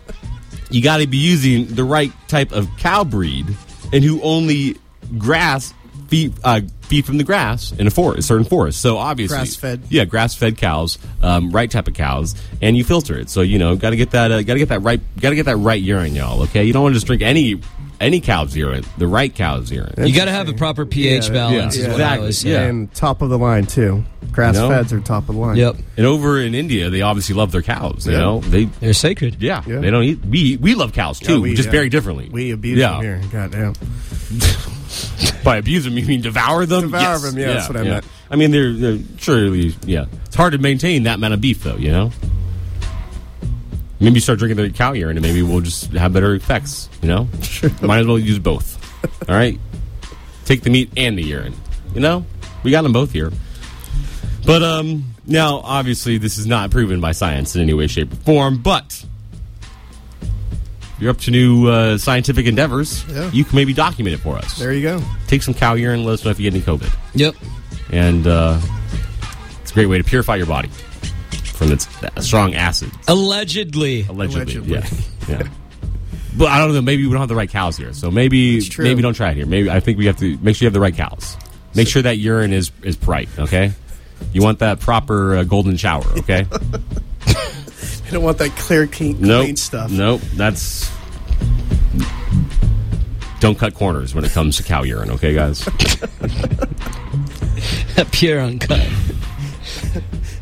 you 0.72 0.82
got 0.82 0.98
to 0.98 1.08
be 1.08 1.18
using 1.18 1.68
the 1.68 1.84
right 1.84 2.12
type 2.28 2.52
of 2.52 2.68
cow 2.78 3.04
breed, 3.04 3.46
and 3.94 4.04
who 4.04 4.20
only 4.24 4.78
grass 5.20 5.72
feed 6.08 6.34
uh, 6.44 6.62
feed 6.86 7.06
from 7.06 7.18
the 7.18 7.24
grass 7.24 7.72
in 7.74 7.88
a 7.88 7.92
forest, 7.92 8.20
a 8.20 8.22
certain 8.24 8.46
forest. 8.46 8.82
So 8.82 8.98
obviously, 8.98 9.38
Grass-fed. 9.38 9.84
yeah, 9.90 10.06
grass 10.06 10.36
fed 10.36 10.58
cows, 10.58 10.98
um, 11.22 11.52
right 11.52 11.70
type 11.70 11.88
of 11.88 11.94
cows, 11.94 12.36
and 12.62 12.78
you 12.78 12.84
filter 12.84 13.18
it. 13.18 13.30
So 13.30 13.42
you 13.42 13.60
know, 13.60 13.76
got 13.76 13.90
to 13.92 13.96
get 13.96 14.12
that, 14.12 14.32
uh, 14.32 14.42
got 14.44 14.54
to 14.54 14.60
get 14.60 14.70
that 14.70 14.80
right, 14.82 15.02
got 15.20 15.30
to 15.32 15.36
get 15.36 15.46
that 15.48 15.58
right 15.58 15.82
urine, 15.82 16.16
y'all. 16.16 16.44
Okay, 16.44 16.64
you 16.64 16.74
don't 16.74 16.84
want 16.84 16.94
to 16.94 16.98
just 16.98 17.08
drink 17.08 17.22
any 17.22 17.60
any 18.02 18.20
cow's 18.20 18.56
urine, 18.58 18.84
the 18.98 19.08
right 19.08 19.34
cow's 19.34 19.72
urine. 19.72 19.94
You 20.06 20.14
got 20.14 20.26
to 20.26 20.32
have 20.32 20.50
a 20.50 20.54
proper 20.54 20.86
pH 20.86 21.28
Yeah, 21.28 21.34
balance. 21.34 21.76
yeah, 21.78 21.82
is 21.84 21.88
what 21.88 21.94
exactly, 21.94 22.20
always 22.20 22.44
yeah. 22.44 22.62
And 22.64 22.94
top 22.94 23.22
of 23.22 23.30
the 23.30 23.38
line 23.38 23.66
too. 23.66 24.04
Grass 24.34 24.56
You 24.56 24.64
know? 24.64 24.70
feds 24.70 24.92
are 24.92 25.00
top 25.00 25.30
of 25.30 25.36
the 25.36 25.40
line. 25.42 25.56
Yep, 25.56 25.78
And 25.96 26.06
over 26.06 26.38
in 26.42 26.56
India, 26.56 26.90
they 26.90 27.02
obviously 27.02 27.36
love 27.36 27.54
their 27.54 27.62
cows. 27.62 28.06
You 28.06 28.12
Yeah. 28.14 28.18
know, 28.20 28.40
they 28.42 28.66
they're 28.66 28.92
sacred. 28.94 29.38
yeah, 29.42 29.64
Yeah. 29.66 29.80
they 29.80 29.90
don't 29.92 30.04
eat. 30.04 30.20
We 30.26 30.58
we 30.58 30.76
love 30.76 30.92
cows 30.92 31.20
too, 31.22 31.36
Yeah, 31.36 31.40
we- 31.40 31.56
just 31.56 31.68
yeah. 31.68 31.72
very 31.72 31.88
differently. 31.88 32.28
We 32.30 32.52
abuse 32.52 32.78
yeah. 32.80 32.92
them 32.94 33.02
here. 33.02 33.22
Goddamn. 33.32 33.74
By 35.44 35.58
abuse 35.58 35.84
them, 35.86 35.98
you 35.98 36.06
mean 36.06 36.22
devour 36.22 36.66
them? 36.66 36.82
Devour 36.84 37.02
Yes. 37.02 37.22
them, 37.24 37.38
yeah, 37.38 37.48
that's 37.54 37.68
what 37.70 37.78
I 37.78 37.84
meant. 37.84 38.06
I 38.30 38.36
mean, 38.36 38.52
they're, 38.52 38.74
they're 38.74 39.00
surely, 39.18 39.76
yeah. 39.86 40.06
It's 40.26 40.36
hard 40.36 40.54
to 40.54 40.58
maintain 40.58 41.04
that 41.04 41.16
amount 41.16 41.34
of 41.36 41.42
beef, 41.42 41.64
though, 41.64 41.76
you 41.78 41.92
know? 41.92 42.12
Maybe 44.00 44.20
start 44.20 44.40
drinking 44.40 44.58
the 44.64 44.70
cow 44.72 44.94
urine 44.94 45.18
and 45.18 45.26
maybe 45.26 45.42
we'll 45.42 45.62
just 45.62 45.92
have 45.94 46.14
better 46.14 46.34
effects, 46.36 46.90
you 47.02 47.08
know? 47.08 47.28
Might 47.82 48.00
as 48.00 48.08
well 48.08 48.20
use 48.20 48.40
both. 48.40 48.82
All 49.30 49.36
right? 49.36 49.58
Take 50.46 50.62
the 50.64 50.70
meat 50.70 50.92
and 50.98 51.18
the 51.18 51.24
urine. 51.24 51.54
You 51.94 52.02
know? 52.02 52.26
We 52.64 52.72
got 52.72 52.82
them 52.82 52.94
both 52.94 53.12
here. 53.12 53.32
But, 54.46 54.64
um, 54.64 55.06
now, 55.28 55.60
obviously, 55.64 56.18
this 56.18 56.38
is 56.38 56.46
not 56.46 56.72
proven 56.72 57.00
by 57.00 57.12
science 57.14 57.56
in 57.56 57.62
any 57.62 57.74
way, 57.74 57.88
shape, 57.88 58.12
or 58.12 58.16
form, 58.18 58.58
but 58.62 59.06
you're 61.00 61.10
up 61.12 61.18
to 61.20 61.32
new 61.32 61.68
uh, 61.68 61.98
scientific 61.98 62.46
endeavors, 62.46 63.04
Yeah. 63.10 63.30
you 63.32 63.44
can 63.46 63.56
maybe 63.56 63.74
document 63.74 64.14
it 64.16 64.20
for 64.20 64.38
us 64.38 64.58
There 64.58 64.74
you 64.74 64.82
go. 64.82 65.02
take 65.28 65.44
some 65.44 65.54
cow 65.54 65.74
urine. 65.74 66.04
Let 66.06 66.14
us 66.14 66.26
know 66.26 66.32
if 66.32 66.40
you 66.40 66.50
get 66.50 66.56
any 66.56 66.64
COVID. 66.66 66.94
Yep. 67.16 67.36
And 67.92 68.26
uh, 68.28 68.60
it's 69.62 69.72
a 69.72 69.74
great 69.74 69.86
way 69.88 69.98
to 69.98 70.04
purify 70.04 70.36
your 70.38 70.48
body 70.48 70.70
from 71.54 71.72
its 71.72 71.88
uh, 72.04 72.22
strong 72.22 72.54
acid. 72.56 72.92
Allegedly. 73.08 74.06
Allegedly, 74.08 74.56
Allegedly. 74.58 74.74
yeah, 75.30 75.38
yeah. 75.42 75.48
But 76.38 76.50
I 76.50 76.60
don't 76.60 76.74
know. 76.74 76.82
Maybe 76.82 77.06
we 77.06 77.12
don't 77.12 77.22
have 77.22 77.30
the 77.30 77.36
right 77.36 77.50
cows 77.50 77.78
here, 77.78 77.94
so 77.94 78.12
maybe 78.12 78.62
maybe 78.78 79.02
don't 79.02 79.14
try 79.14 79.32
it 79.32 79.38
here. 79.38 79.46
Maybe 79.46 79.70
I 79.70 79.80
think 79.80 79.98
we 79.98 80.06
have 80.08 80.18
to 80.18 80.38
make 80.40 80.58
sure 80.58 80.66
you 80.66 80.68
have 80.68 80.74
the 80.74 80.82
right 80.82 80.94
cows. 80.96 81.38
Make 81.76 81.88
sure 81.88 82.02
that 82.02 82.18
urine 82.18 82.52
is 82.52 82.72
is 82.84 82.98
bright. 82.98 83.30
Okay, 83.40 83.72
you 84.34 84.42
want 84.42 84.60
that 84.60 84.82
proper 84.82 85.38
uh, 85.38 85.44
golden 85.46 85.78
shower. 85.78 86.04
Okay. 86.18 86.46
You 88.06 88.12
don't 88.12 88.24
want 88.24 88.38
that 88.38 88.52
clear, 88.52 88.86
clean, 88.88 89.20
nope. 89.20 89.46
clean 89.46 89.56
stuff. 89.56 89.92
Nope. 89.92 90.22
That's. 90.36 90.92
Don't 93.40 93.58
cut 93.58 93.74
corners 93.74 94.14
when 94.14 94.24
it 94.24 94.32
comes 94.32 94.58
to 94.58 94.64
cow 94.64 94.84
urine, 94.84 95.10
okay, 95.12 95.34
guys? 95.34 95.64
Pure 98.12 98.42
uncut. 98.42 98.88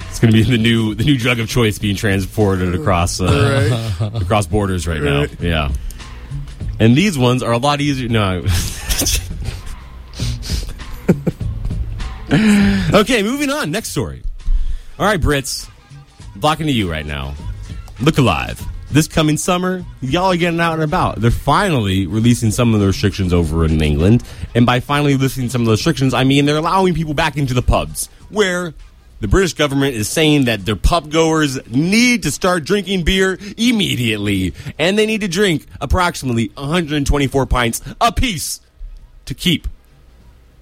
It's 0.10 0.20
going 0.20 0.32
to 0.32 0.38
be 0.38 0.44
the 0.44 0.58
new 0.58 0.96
the 0.96 1.04
new 1.04 1.18
drug 1.18 1.40
of 1.40 1.50
choice 1.50 1.80
being 1.80 1.96
transported 1.96 2.76
across 2.76 3.20
uh, 3.22 4.10
across 4.14 4.46
borders 4.46 4.88
right, 4.88 5.02
now. 5.02 5.26
Yeah, 5.40 5.72
and 6.80 6.96
these 6.96 7.18
ones 7.18 7.44
are 7.44 7.52
a 7.52 7.58
lot 7.58 7.82
easier. 7.82 8.10
No. 8.10 8.40
okay, 12.94 13.24
moving 13.24 13.50
on. 13.50 13.72
Next 13.72 13.90
story. 13.90 14.24
All 15.00 15.06
right, 15.06 15.20
Brits, 15.20 15.70
blocking 16.36 16.68
to 16.68 16.74
you 16.74 16.90
right 16.90 17.06
now. 17.06 17.34
Look 18.04 18.18
alive. 18.18 18.62
This 18.92 19.08
coming 19.08 19.38
summer, 19.38 19.86
y'all 20.02 20.34
are 20.34 20.36
getting 20.36 20.60
out 20.60 20.74
and 20.74 20.84
about. 20.84 21.22
They're 21.22 21.32
finally 21.32 22.06
releasing 22.06 22.52
some 22.52 22.74
of 22.74 22.82
the 22.82 22.88
restrictions 22.88 23.32
over 23.32 23.64
in 23.64 23.82
England. 23.82 24.24
And 24.54 24.66
by 24.66 24.82
finally 24.82 25.14
releasing 25.14 25.48
some 25.48 25.62
of 25.62 25.68
the 25.68 25.72
restrictions, 25.72 26.14
I 26.14 26.26
mean 26.26 26.44
they're 26.46 26.58
allowing 26.58 26.96
people 26.96 27.14
back 27.14 27.38
into 27.38 27.54
the 27.54 27.62
pubs, 27.62 28.10
where 28.28 28.74
the 29.22 29.30
British 29.30 29.54
government 29.54 29.96
is 29.96 30.10
saying 30.10 30.46
that 30.46 30.66
their 30.66 30.76
pub 30.76 31.14
goers 31.14 31.66
need 31.70 32.24
to 32.24 32.32
start 32.32 32.66
drinking 32.66 33.06
beer 33.06 33.40
immediately. 33.58 34.54
And 34.78 35.00
they 35.00 35.06
need 35.06 35.22
to 35.22 35.30
drink 35.30 35.66
approximately 35.80 36.52
124 36.56 37.46
pints 37.46 37.82
apiece 38.02 38.60
to 39.28 39.34
keep 39.34 39.66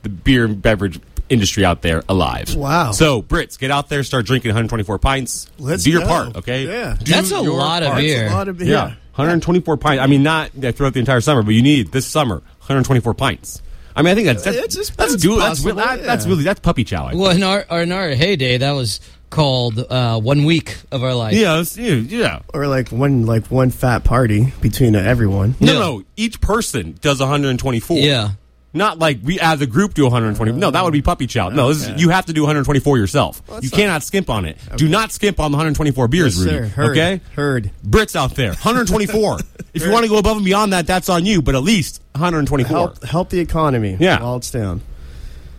the 0.03 0.09
beer 0.09 0.45
and 0.45 0.61
beverage 0.61 0.99
industry 1.32 1.65
out 1.65 1.82
there 1.82 2.03
alive. 2.09 2.55
Wow. 2.55 2.91
So, 2.91 3.21
Brits, 3.21 3.57
get 3.57 3.71
out 3.71 3.89
there, 3.89 4.03
start 4.03 4.25
drinking 4.25 4.49
124 4.49 4.99
pints. 4.99 5.49
Let's 5.57 5.84
do 5.84 5.91
your 5.91 6.01
go. 6.01 6.07
part, 6.07 6.36
okay? 6.38 6.65
Yeah. 6.67 6.97
Do 7.01 7.11
That's 7.11 7.32
a 7.32 7.41
your 7.41 7.53
lot 7.55 7.82
of 7.84 7.89
part. 7.89 8.01
beer. 8.01 8.19
That's 8.23 8.34
a 8.34 8.36
lot 8.38 8.47
of 8.49 8.57
beer. 8.57 8.67
Yeah. 8.67 8.84
124 9.15 9.77
pints. 9.77 10.01
I 10.01 10.07
mean, 10.07 10.23
not 10.23 10.51
throughout 10.51 10.93
the 10.93 10.99
entire 10.99 11.21
summer, 11.21 11.41
but 11.43 11.53
you 11.53 11.61
need 11.61 11.91
this 11.91 12.05
summer 12.05 12.36
124 12.59 13.13
pints. 13.13 13.61
I 13.95 14.01
mean, 14.03 14.11
I 14.11 14.15
think 14.15 14.27
that's 14.27 14.43
that's 14.43 14.57
It's 14.57 14.75
just- 14.75 14.97
that's, 14.97 15.11
that's 15.13 15.21
do, 15.21 15.38
that's, 15.38 15.61
possible, 15.61 15.75
that- 15.75 16.03
that's 16.03 16.25
really 16.25 16.43
that's 16.43 16.59
puppy 16.61 16.84
chow. 16.86 17.09
Well, 17.13 17.32
in 17.32 17.43
our, 17.43 17.65
in 17.82 17.91
our 17.91 18.09
heyday, 18.09 18.57
that 18.59 18.71
was 18.71 19.01
called 19.29 19.79
uh, 19.79 20.19
one 20.19 20.45
week 20.45 20.77
of 20.91 21.03
our 21.03 21.13
life. 21.13 21.34
Yeah, 21.36 21.59
it's- 21.59 21.77
yeah, 21.77 21.95
yeah. 21.95 22.39
Or 22.53 22.67
like 22.67 22.89
one 22.89 23.25
like 23.25 23.47
one 23.47 23.69
fat 23.69 24.03
party 24.05 24.53
between 24.61 24.95
uh, 24.95 24.99
everyone. 24.99 25.55
No, 25.59 25.73
Yeah. 25.73 25.79
no. 25.79 26.03
Each 26.15 26.39
person 26.39 26.97
does 27.01 27.19
124. 27.19 27.97
Yeah. 27.97 28.29
Not 28.74 28.99
like 28.99 29.19
we 29.22 29.38
as 29.39 29.59
a 29.59 29.67
group 29.67 29.93
do 29.93 30.03
120. 30.03 30.53
No, 30.53 30.72
that 30.72 30.82
would 30.84 30.93
be 30.93 31.01
puppy 31.01 31.28
chow. 31.28 31.49
No, 31.49 31.67
this 31.74 31.88
is, 31.88 32.01
you 32.01 32.09
have 32.09 32.26
to 32.28 32.34
do 32.34 32.41
124 32.43 32.97
yourself. 32.97 33.41
you 33.61 33.69
cannot 33.69 34.01
skimp 34.01 34.30
on 34.30 34.45
it. 34.45 34.57
Do 34.78 34.88
not 34.88 35.11
skimp 35.11 35.41
on 35.41 35.51
the 35.51 35.57
124 35.57 36.07
beers, 36.07 36.38
Yes, 36.38 36.45
Rudy. 36.45 36.57
sir. 36.69 36.74
Heard. 36.74 36.91
Okay? 36.91 37.22
Heard. 37.36 37.72
Brits 37.86 38.15
out 38.15 38.36
there, 38.36 38.51
124. 38.51 39.39
if 39.74 39.84
you 39.84 39.91
want 39.91 40.03
to 40.05 40.09
go 40.09 40.17
above 40.17 40.38
and 40.38 40.45
beyond 40.45 40.72
that, 40.72 40.88
that's 40.88 41.09
on 41.09 41.26
you. 41.26 41.41
But 41.41 41.55
at 41.55 41.63
least 41.63 42.01
124. 42.13 42.69
Help 42.78 43.03
help 43.03 43.30
the 43.30 43.39
economy. 43.39 43.97
Yeah. 43.99 44.22
While 44.24 44.38
it's 44.38 44.51
down. 44.51 44.82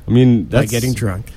I 0.09 0.11
mean, 0.11 0.45
By 0.45 0.61
that's 0.61 0.71
getting 0.71 0.95
drunk. 0.95 1.31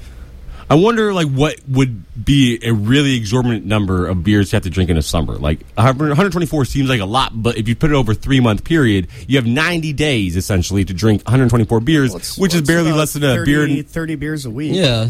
I 0.69 0.75
wonder, 0.75 1.13
like, 1.13 1.27
what 1.27 1.55
would 1.67 2.25
be 2.25 2.59
a 2.63 2.73
really 2.73 3.15
exorbitant 3.15 3.65
number 3.65 4.07
of 4.07 4.23
beers 4.23 4.51
you 4.51 4.55
have 4.55 4.63
to 4.63 4.69
drink 4.71 4.89
in 4.89 4.97
a 4.97 5.01
summer? 5.03 5.35
Like, 5.35 5.59
124 5.75 6.65
seems 6.65 6.89
like 6.89 7.01
a 7.01 7.05
lot, 7.05 7.31
but 7.35 7.57
if 7.57 7.67
you 7.67 7.75
put 7.75 7.91
it 7.91 7.93
over 7.93 8.13
a 8.13 8.15
three 8.15 8.39
month 8.39 8.63
period, 8.63 9.07
you 9.27 9.37
have 9.37 9.45
90 9.45 9.93
days 9.93 10.35
essentially 10.35 10.83
to 10.85 10.93
drink 10.93 11.21
124 11.25 11.79
beers, 11.81 12.09
Well, 12.11 12.19
which 12.37 12.53
well, 12.53 12.61
is 12.63 12.67
barely 12.67 12.91
less 12.91 13.13
than 13.13 13.23
a 13.23 13.35
30, 13.35 13.45
beer. 13.51 13.63
and- 13.63 13.87
30 13.87 14.15
beers 14.15 14.45
a 14.45 14.49
week. 14.49 14.73
Yeah. 14.73 15.09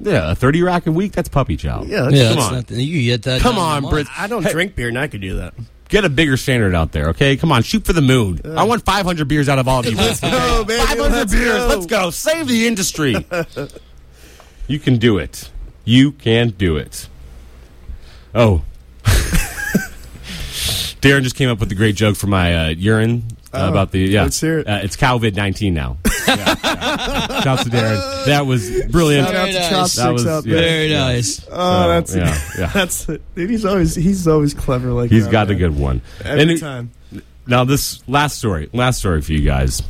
yeah, 0.00 0.32
a 0.32 0.34
30 0.34 0.62
rack 0.62 0.86
a 0.86 0.92
week. 0.92 1.12
That's 1.12 1.28
puppy 1.30 1.56
chow. 1.56 1.82
Yeah, 1.84 2.02
that's- 2.02 2.12
Yeah. 2.14 2.28
Come 2.28 2.36
That's 2.36 2.48
on. 2.48 2.54
nothing. 2.56 2.80
You 2.80 3.02
get 3.04 3.22
that. 3.22 3.40
Come 3.40 3.54
done 3.56 3.64
in 3.64 3.70
a 3.72 3.74
on, 3.76 3.82
month. 3.84 3.94
Brits. 4.08 4.10
I 4.18 4.26
don't 4.26 4.42
Hey. 4.42 4.52
drink 4.52 4.76
beer 4.76 4.88
and 4.88 4.98
I 4.98 5.06
could 5.06 5.22
do 5.22 5.36
that. 5.38 5.54
Get 5.88 6.04
a 6.04 6.10
bigger 6.10 6.36
standard 6.36 6.74
out 6.74 6.92
there, 6.92 7.08
okay? 7.08 7.38
Come 7.38 7.50
on, 7.50 7.62
shoot 7.62 7.86
for 7.86 7.94
the 7.94 8.02
moon. 8.02 8.42
I 8.44 8.64
want 8.64 8.84
500 8.84 9.26
beers 9.26 9.48
out 9.48 9.58
of 9.58 9.66
all 9.66 9.80
of 9.80 9.86
you. 9.86 9.96
Let's 9.96 10.20
go, 10.20 10.62
baby. 10.64 10.82
500 10.84 11.10
Let's 11.10 11.32
beers. 11.32 11.46
go. 11.56 11.66
Let's 11.68 11.86
go. 11.86 12.10
Save 12.10 12.46
the 12.48 12.66
industry. 12.66 13.16
you 14.68 14.78
can 14.78 14.98
do 14.98 15.18
it. 15.18 15.50
You 15.84 16.12
can 16.12 16.50
do 16.50 16.76
it. 16.76 17.08
Oh. 18.34 18.62
Darren 21.00 21.22
just 21.22 21.36
came 21.36 21.48
up 21.48 21.60
with 21.60 21.70
a 21.72 21.74
great 21.74 21.94
joke 21.96 22.16
for 22.16 22.26
my 22.26 22.54
uh, 22.54 22.68
urine 22.70 23.22
uh, 23.52 23.58
Oh, 23.66 23.68
about 23.70 23.92
the 23.92 24.00
yeah. 24.00 24.22
let's 24.24 24.40
hear 24.40 24.58
it. 24.60 24.68
Uh, 24.68 24.80
it's 24.82 24.96
COVID 24.96 25.34
nineteen 25.36 25.72
now. 25.74 25.96
yeah, 26.28 26.54
yeah. 26.62 27.40
Shouts 27.40 27.64
to 27.64 27.70
Darren. 27.70 28.26
That 28.26 28.46
was 28.46 28.68
brilliant. 28.90 29.28
Shout 29.28 29.36
out 29.36 29.46
to 29.46 29.52
Chopsticks 29.70 29.96
That 29.96 30.12
was- 30.12 30.26
out 30.26 30.44
yeah. 30.44 30.54
there. 30.56 30.62
Very 30.62 30.90
nice. 30.90 31.46
Oh, 31.50 31.82
So, 31.82 31.88
that's 31.88 32.14
yeah, 32.16 32.38
yeah. 32.58 32.66
that's 32.74 33.06
dude, 33.06 33.20
he's 33.50 33.64
always 33.64 33.94
he's 33.94 34.26
always 34.28 34.54
clever 34.54 34.92
like 34.92 35.10
He's 35.10 35.24
that, 35.26 35.32
got 35.32 35.50
a 35.50 35.54
good 35.54 35.78
one. 35.78 36.02
every 36.24 36.42
And 36.42 36.50
it- 36.50 36.60
time. 36.60 36.90
Now, 37.46 37.64
this 37.64 38.06
last 38.06 38.36
story, 38.36 38.68
last 38.74 38.98
story 38.98 39.22
for 39.22 39.32
you 39.32 39.40
guys. 39.40 39.82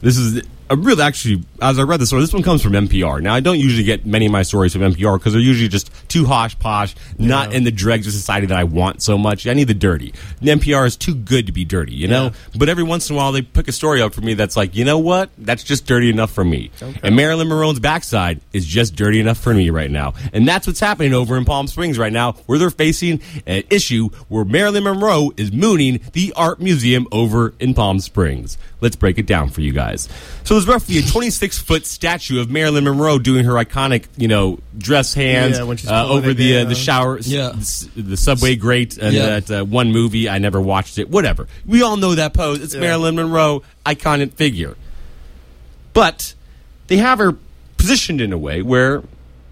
This 0.00 0.16
is 0.16 0.42
a 0.70 0.76
real, 0.76 1.00
actually, 1.02 1.44
as 1.60 1.78
I 1.78 1.82
read 1.82 2.00
the 2.00 2.06
story, 2.06 2.22
this 2.22 2.32
one 2.32 2.42
comes 2.42 2.62
from 2.62 2.72
NPR. 2.72 3.20
Now, 3.20 3.34
I 3.34 3.40
don't 3.40 3.58
usually 3.58 3.84
get 3.84 4.06
many 4.06 4.26
of 4.26 4.32
my 4.32 4.42
stories 4.42 4.72
from 4.72 4.82
NPR 4.82 5.18
because 5.18 5.32
they're 5.32 5.42
usually 5.42 5.68
just 5.68 5.90
too 6.08 6.24
hosh 6.24 6.58
posh, 6.58 6.94
not 7.18 7.52
in 7.52 7.64
the 7.64 7.70
dregs 7.70 8.06
of 8.06 8.12
society 8.12 8.46
that 8.46 8.58
I 8.58 8.64
want 8.64 9.02
so 9.02 9.18
much. 9.18 9.46
I 9.46 9.52
need 9.52 9.68
the 9.68 9.74
dirty. 9.74 10.14
And 10.40 10.60
NPR 10.60 10.86
is 10.86 10.96
too 10.96 11.14
good 11.14 11.46
to 11.46 11.52
be 11.52 11.64
dirty, 11.64 11.94
you 11.94 12.08
know? 12.08 12.32
But 12.56 12.68
every 12.68 12.82
once 12.82 13.10
in 13.10 13.14
a 13.14 13.18
while, 13.18 13.32
they 13.32 13.42
pick 13.42 13.68
a 13.68 13.72
story 13.72 14.00
up 14.00 14.14
for 14.14 14.22
me 14.22 14.34
that's 14.34 14.56
like, 14.56 14.74
you 14.74 14.84
know 14.84 14.98
what? 14.98 15.30
That's 15.36 15.62
just 15.62 15.86
dirty 15.86 16.08
enough 16.08 16.30
for 16.30 16.44
me. 16.44 16.70
And 17.02 17.14
Marilyn 17.14 17.48
Monroe's 17.48 17.78
backside 17.78 18.40
is 18.52 18.64
just 18.64 18.96
dirty 18.96 19.20
enough 19.20 19.38
for 19.38 19.52
me 19.52 19.70
right 19.70 19.90
now. 19.90 20.14
And 20.32 20.48
that's 20.48 20.66
what's 20.66 20.80
happening 20.80 21.12
over 21.12 21.36
in 21.36 21.44
Palm 21.44 21.66
Springs 21.66 21.98
right 21.98 22.12
now, 22.12 22.32
where 22.46 22.58
they're 22.58 22.70
facing 22.70 23.20
an 23.46 23.64
issue 23.70 24.08
where 24.28 24.44
Marilyn 24.44 24.84
Monroe 24.84 25.30
is 25.36 25.52
mooning 25.52 26.00
the 26.12 26.32
art 26.36 26.60
museum 26.60 27.06
over 27.12 27.54
in 27.60 27.74
Palm 27.74 28.00
Springs. 28.00 28.56
Let's 28.80 28.96
break 28.96 29.18
it 29.18 29.26
down 29.26 29.48
for 29.48 29.62
you 29.62 29.72
guys. 29.72 30.08
So 30.42 30.53
So 30.54 30.58
it's 30.58 30.68
roughly 30.68 30.98
a 30.98 31.02
26 31.02 31.58
foot 31.58 31.84
statue 31.84 32.40
of 32.40 32.48
Marilyn 32.48 32.84
Monroe 32.84 33.18
doing 33.18 33.44
her 33.44 33.54
iconic, 33.54 34.04
you 34.16 34.28
know, 34.28 34.60
dress 34.78 35.12
hands 35.12 35.58
Yeah, 35.58 35.90
uh, 35.90 36.08
over 36.08 36.32
the 36.32 36.58
uh, 36.58 36.64
the 36.66 36.76
shower, 36.76 37.18
Yeah. 37.18 37.48
the, 37.48 38.02
the 38.02 38.16
subway 38.16 38.54
grate, 38.54 38.96
and 38.96 39.12
Yeah. 39.16 39.40
that 39.40 39.50
uh, 39.50 39.64
one 39.64 39.90
movie. 39.90 40.28
I 40.28 40.38
never 40.38 40.60
watched 40.60 40.98
it. 40.98 41.10
Whatever. 41.10 41.48
We 41.66 41.82
all 41.82 41.96
know 41.96 42.14
that 42.14 42.34
pose. 42.34 42.62
It's 42.62 42.72
Marilyn 42.72 43.16
Monroe, 43.16 43.64
iconic 43.84 44.34
figure. 44.34 44.76
But 45.92 46.34
they 46.86 46.98
have 46.98 47.18
her 47.18 47.36
positioned 47.76 48.20
in 48.20 48.32
a 48.32 48.38
way 48.38 48.62
where 48.62 49.02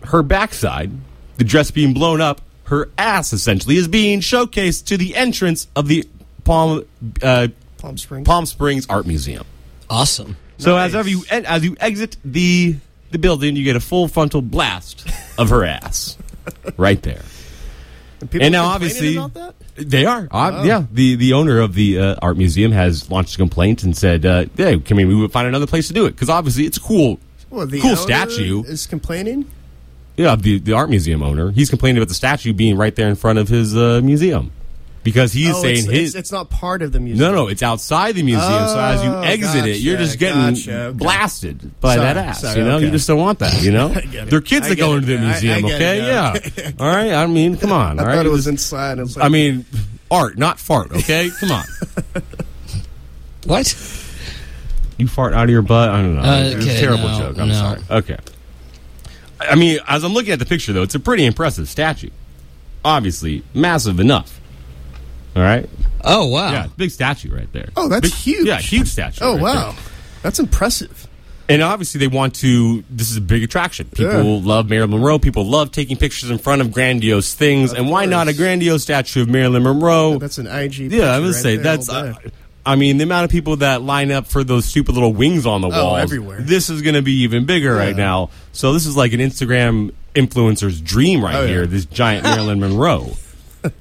her 0.04 0.22
backside, 0.22 0.92
the 1.36 1.42
dress 1.42 1.72
being 1.72 1.94
blown 1.94 2.20
up, 2.20 2.42
her 2.66 2.90
ass 2.96 3.32
essentially 3.32 3.76
is 3.76 3.88
being 3.88 4.20
showcased 4.20 4.84
to 4.84 4.96
the 4.96 5.16
entrance 5.16 5.66
of 5.74 5.88
the 5.88 6.08
Palm 6.44 6.84
uh, 7.24 7.48
Palm 7.78 7.98
Springs. 7.98 8.24
Palm 8.24 8.46
Springs 8.46 8.86
Art 8.88 9.04
Museum. 9.04 9.44
Awesome. 9.90 10.36
So 10.62 10.76
as 10.76 10.94
ever 10.94 11.08
you 11.08 11.24
as 11.30 11.64
you 11.64 11.76
exit 11.80 12.16
the 12.24 12.76
the 13.10 13.18
building, 13.18 13.56
you 13.56 13.64
get 13.64 13.76
a 13.76 13.80
full 13.80 14.08
frontal 14.08 14.42
blast 14.42 15.06
of 15.38 15.50
her 15.50 15.64
ass 15.64 16.16
right 16.76 17.00
there. 17.02 17.22
People 18.20 18.42
and 18.42 18.52
now, 18.52 18.66
obviously, 18.66 19.16
about 19.16 19.34
that? 19.34 19.54
they 19.76 20.04
are. 20.06 20.28
Uh, 20.30 20.62
Yeah, 20.64 20.84
the 20.92 21.16
the 21.16 21.32
owner 21.32 21.58
of 21.58 21.74
the 21.74 21.98
uh, 21.98 22.16
art 22.22 22.36
museum 22.36 22.70
has 22.72 23.10
launched 23.10 23.34
a 23.34 23.38
complaint 23.38 23.82
and 23.82 23.96
said, 23.96 24.24
uh, 24.24 24.44
"Hey, 24.56 24.78
can 24.78 24.96
we, 24.96 25.04
we 25.04 25.26
find 25.28 25.48
another 25.48 25.66
place 25.66 25.88
to 25.88 25.92
do 25.94 26.06
it? 26.06 26.12
Because 26.12 26.30
obviously, 26.30 26.64
it's 26.64 26.78
cool, 26.78 27.18
Well, 27.50 27.66
the 27.66 27.80
cool 27.80 27.96
statue. 27.96 28.62
is 28.62 28.86
complaining. 28.86 29.46
Yeah, 30.16 30.36
the 30.36 30.60
the 30.60 30.72
art 30.72 30.88
museum 30.88 31.20
owner. 31.22 31.50
He's 31.50 31.68
complaining 31.68 31.98
about 31.98 32.08
the 32.08 32.14
statue 32.14 32.52
being 32.52 32.76
right 32.76 32.94
there 32.94 33.08
in 33.08 33.16
front 33.16 33.38
of 33.40 33.48
his 33.48 33.76
uh, 33.76 34.00
museum 34.04 34.52
because 35.02 35.32
he's 35.32 35.50
oh, 35.54 35.62
saying 35.62 35.76
it's, 35.78 35.86
his. 35.86 36.08
it's, 36.10 36.14
it's 36.14 36.32
not 36.32 36.48
part 36.50 36.80
of 36.82 36.92
the 36.92 37.00
museum. 37.00 37.32
no, 37.32 37.42
no, 37.44 37.48
it's 37.48 37.62
outside 37.62 38.14
the 38.14 38.22
museum. 38.22 38.68
so 38.68 38.78
as 38.78 39.02
you 39.02 39.10
Oh, 39.10 39.20
exit 39.22 39.66
it, 39.66 39.78
you're 39.78 39.96
just 39.98 40.18
getting 40.18 40.54
gotcha, 40.54 40.80
okay. 40.84 40.96
blasted 40.96 41.80
by 41.80 41.96
Sorry, 41.96 42.06
that 42.06 42.16
ass. 42.16 42.40
sorry, 42.42 42.58
you 42.60 42.64
know, 42.64 42.78
you 42.78 42.90
just 42.90 43.06
don't 43.08 43.18
want 43.18 43.38
that. 43.40 43.62
You 43.62 43.72
know, 43.78 43.88
get 43.88 44.04
it. 44.14 44.30
there 44.30 44.38
are 44.38 44.42
kids 44.42 44.68
that 44.68 44.76
go 44.78 44.92
it 44.94 44.96
into 44.98 45.06
the 45.08 45.18
now. 45.18 45.22
I- 45.22 45.28
I 45.28 45.30
museum. 45.32 45.64
okay, 45.64 45.98
it 45.98 46.04
yeah. 46.04 46.72
now. 46.78 46.84
all 46.86 46.94
right. 46.94 47.12
I 47.12 47.26
mean, 47.26 47.56
come 47.56 47.72
on. 47.72 47.98
I 47.98 48.02
all 48.02 48.08
right, 48.08 48.16
thought 48.16 48.26
it 48.26 48.30
was 48.30 48.46
inside. 48.46 48.98
I, 48.98 49.02
was 49.02 49.16
like, 49.16 49.26
I 49.26 49.28
mean, 49.28 49.64
art, 50.10 50.38
not 50.38 50.58
fart. 50.60 50.92
Okay, 50.92 51.30
come 51.40 51.50
on. 51.50 51.64
What? 53.44 53.74
You 54.98 55.08
fart 55.08 55.32
out 55.34 55.44
of 55.44 55.50
your 55.50 55.62
butt? 55.62 55.88
I 55.88 56.00
don't 56.00 56.14
know. 56.14 56.22
Uh, 56.22 56.42
It 56.44 56.56
was 56.56 56.66
okay, 56.66 56.76
a 56.76 56.80
terrible 56.80 57.08
no, 57.08 57.18
joke. 57.18 57.38
I'm 57.38 57.48
no. 57.48 57.54
sorry. 57.54 57.80
Okay. 57.90 58.16
I 59.40 59.56
mean, 59.56 59.80
as 59.88 60.04
I'm 60.04 60.12
looking 60.12 60.32
at 60.32 60.38
the 60.38 60.46
picture, 60.46 60.72
though, 60.72 60.82
it's 60.82 60.94
a 60.94 61.00
pretty 61.00 61.24
impressive 61.26 61.68
statue. 61.68 62.10
Obviously, 62.84 63.42
massive 63.52 63.98
enough. 63.98 64.40
All 65.36 65.42
right. 65.42 65.68
Oh 66.04 66.26
wow. 66.28 66.52
Yeah, 66.52 66.66
big 66.76 66.90
statue 66.90 67.34
right 67.34 67.50
there. 67.52 67.68
Oh, 67.76 67.88
that's 67.88 68.02
Big- 68.10 68.12
huge. 68.18 68.46
Yeah, 68.46 68.58
huge 68.58 68.88
statue. 68.88 69.24
oh 69.24 69.34
right 69.34 69.42
wow, 69.42 69.70
there. 69.72 69.80
that's 70.22 70.38
impressive. 70.38 71.08
And 71.48 71.60
obviously, 71.62 71.98
they 71.98 72.06
want 72.06 72.36
to. 72.36 72.82
This 72.88 73.10
is 73.10 73.16
a 73.16 73.20
big 73.20 73.42
attraction. 73.42 73.86
People 73.94 74.38
Yeah. 74.40 74.46
love 74.46 74.70
Marilyn 74.70 74.90
Monroe. 74.92 75.18
People 75.18 75.44
love 75.46 75.70
taking 75.70 75.96
pictures 75.96 76.30
in 76.30 76.38
front 76.38 76.62
of 76.62 76.72
grandiose 76.72 77.34
things. 77.34 77.72
and 77.74 77.90
why 77.90 78.06
not 78.06 78.28
a 78.28 78.32
grandiose 78.32 78.82
statue 78.82 79.22
of 79.22 79.28
Marilyn 79.28 79.62
Monroe? 79.64 80.18
That's 80.18 80.38
an 80.38 80.46
IG. 80.46 80.92
yeah, 80.92 81.10
I 81.14 81.18
would 81.18 81.26
picture 81.28 81.40
say 81.40 81.56
right 81.56 81.62
there 81.62 81.76
that's. 81.76 81.88
Uh. 81.88 82.14
I 82.64 82.76
mean, 82.76 82.96
the 82.98 83.02
amount 83.04 83.24
of 83.24 83.30
people 83.30 83.56
that 83.56 83.82
line 83.82 84.12
up 84.12 84.28
for 84.28 84.44
those 84.44 84.64
stupid 84.66 84.94
little 84.94 85.12
wings 85.12 85.46
on 85.46 85.62
the 85.62 85.66
Oh, 85.68 85.84
walls. 85.84 85.98
everywhere. 86.00 86.40
This 86.40 86.70
is 86.70 86.80
going 86.80 86.94
to 86.94 87.02
be 87.02 87.22
even 87.22 87.44
bigger 87.44 87.74
right 87.74 87.96
now. 87.96 88.30
So 88.52 88.72
this 88.72 88.86
is 88.86 88.96
like 88.96 89.12
an 89.12 89.18
Instagram 89.18 89.90
influencer's 90.14 90.80
dream 90.80 91.24
right 91.24 91.34
Oh, 91.34 91.42
yeah. 91.42 91.48
here. 91.48 91.66
This 91.66 91.86
giant 91.86 92.22
Marilyn 92.22 92.60
Monroe. 92.60 93.16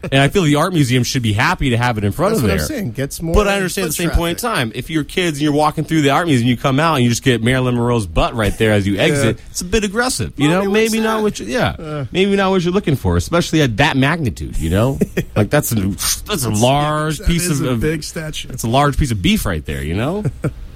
And 0.03 0.21
I 0.21 0.27
feel 0.27 0.43
the 0.43 0.55
art 0.55 0.73
museum 0.73 1.03
should 1.03 1.23
be 1.23 1.34
happy 1.34 1.71
to 1.71 1.77
have 1.77 1.97
it 1.97 2.03
in 2.03 2.11
front 2.11 2.32
That's 2.32 2.39
of 2.39 2.43
what 2.43 2.47
there. 2.49 2.59
I'm 2.59 2.65
saying. 2.65 2.91
Gets 2.91 3.21
more. 3.21 3.34
But 3.34 3.47
I 3.47 3.55
understand 3.55 3.86
at 3.86 3.89
the 3.89 3.93
same 3.93 4.09
point 4.11 4.32
in 4.32 4.49
time, 4.49 4.71
if 4.75 4.89
you're 4.89 5.03
kids 5.03 5.38
and 5.38 5.43
you're 5.43 5.53
walking 5.53 5.84
through 5.84 6.01
the 6.01 6.09
art 6.11 6.27
museum, 6.27 6.47
you 6.47 6.57
come 6.57 6.79
out 6.79 6.95
and 6.95 7.03
you 7.03 7.09
just 7.09 7.23
get 7.23 7.41
Marilyn 7.41 7.75
Monroe's 7.75 8.07
butt 8.07 8.34
right 8.34 8.55
there 8.57 8.73
as 8.73 8.86
you 8.86 8.97
exit. 8.97 9.39
It's 9.49 9.61
a 9.61 9.65
bit 9.65 9.84
aggressive, 9.84 10.34
you 10.38 10.49
Mommy, 10.49 10.65
know. 10.65 10.71
Maybe 10.71 10.99
not 10.99 11.17
that? 11.17 11.23
what 11.23 11.39
you, 11.39 11.45
yeah, 11.47 11.69
uh. 11.69 12.05
maybe 12.11 12.36
not 12.36 12.51
what 12.51 12.63
you're 12.63 12.73
looking 12.73 12.95
for, 12.95 13.17
especially 13.17 13.61
at 13.61 13.77
that 13.77 13.97
magnitude. 13.97 14.57
You 14.57 14.69
know, 14.69 14.99
like 15.36 15.49
that's 15.49 15.71
a 15.71 15.75
that's 15.75 16.45
a 16.45 16.49
large 16.49 17.23
piece 17.25 17.49
of, 17.49 17.61
a 17.65 17.71
of 17.71 17.79
big 17.82 18.03
statue. 18.03 18.49
it's 18.49 18.63
a 18.63 18.69
large 18.69 18.97
piece 18.97 19.11
of 19.11 19.21
beef 19.21 19.45
right 19.45 19.65
there. 19.65 19.84
You 19.84 19.95
know. 19.95 20.23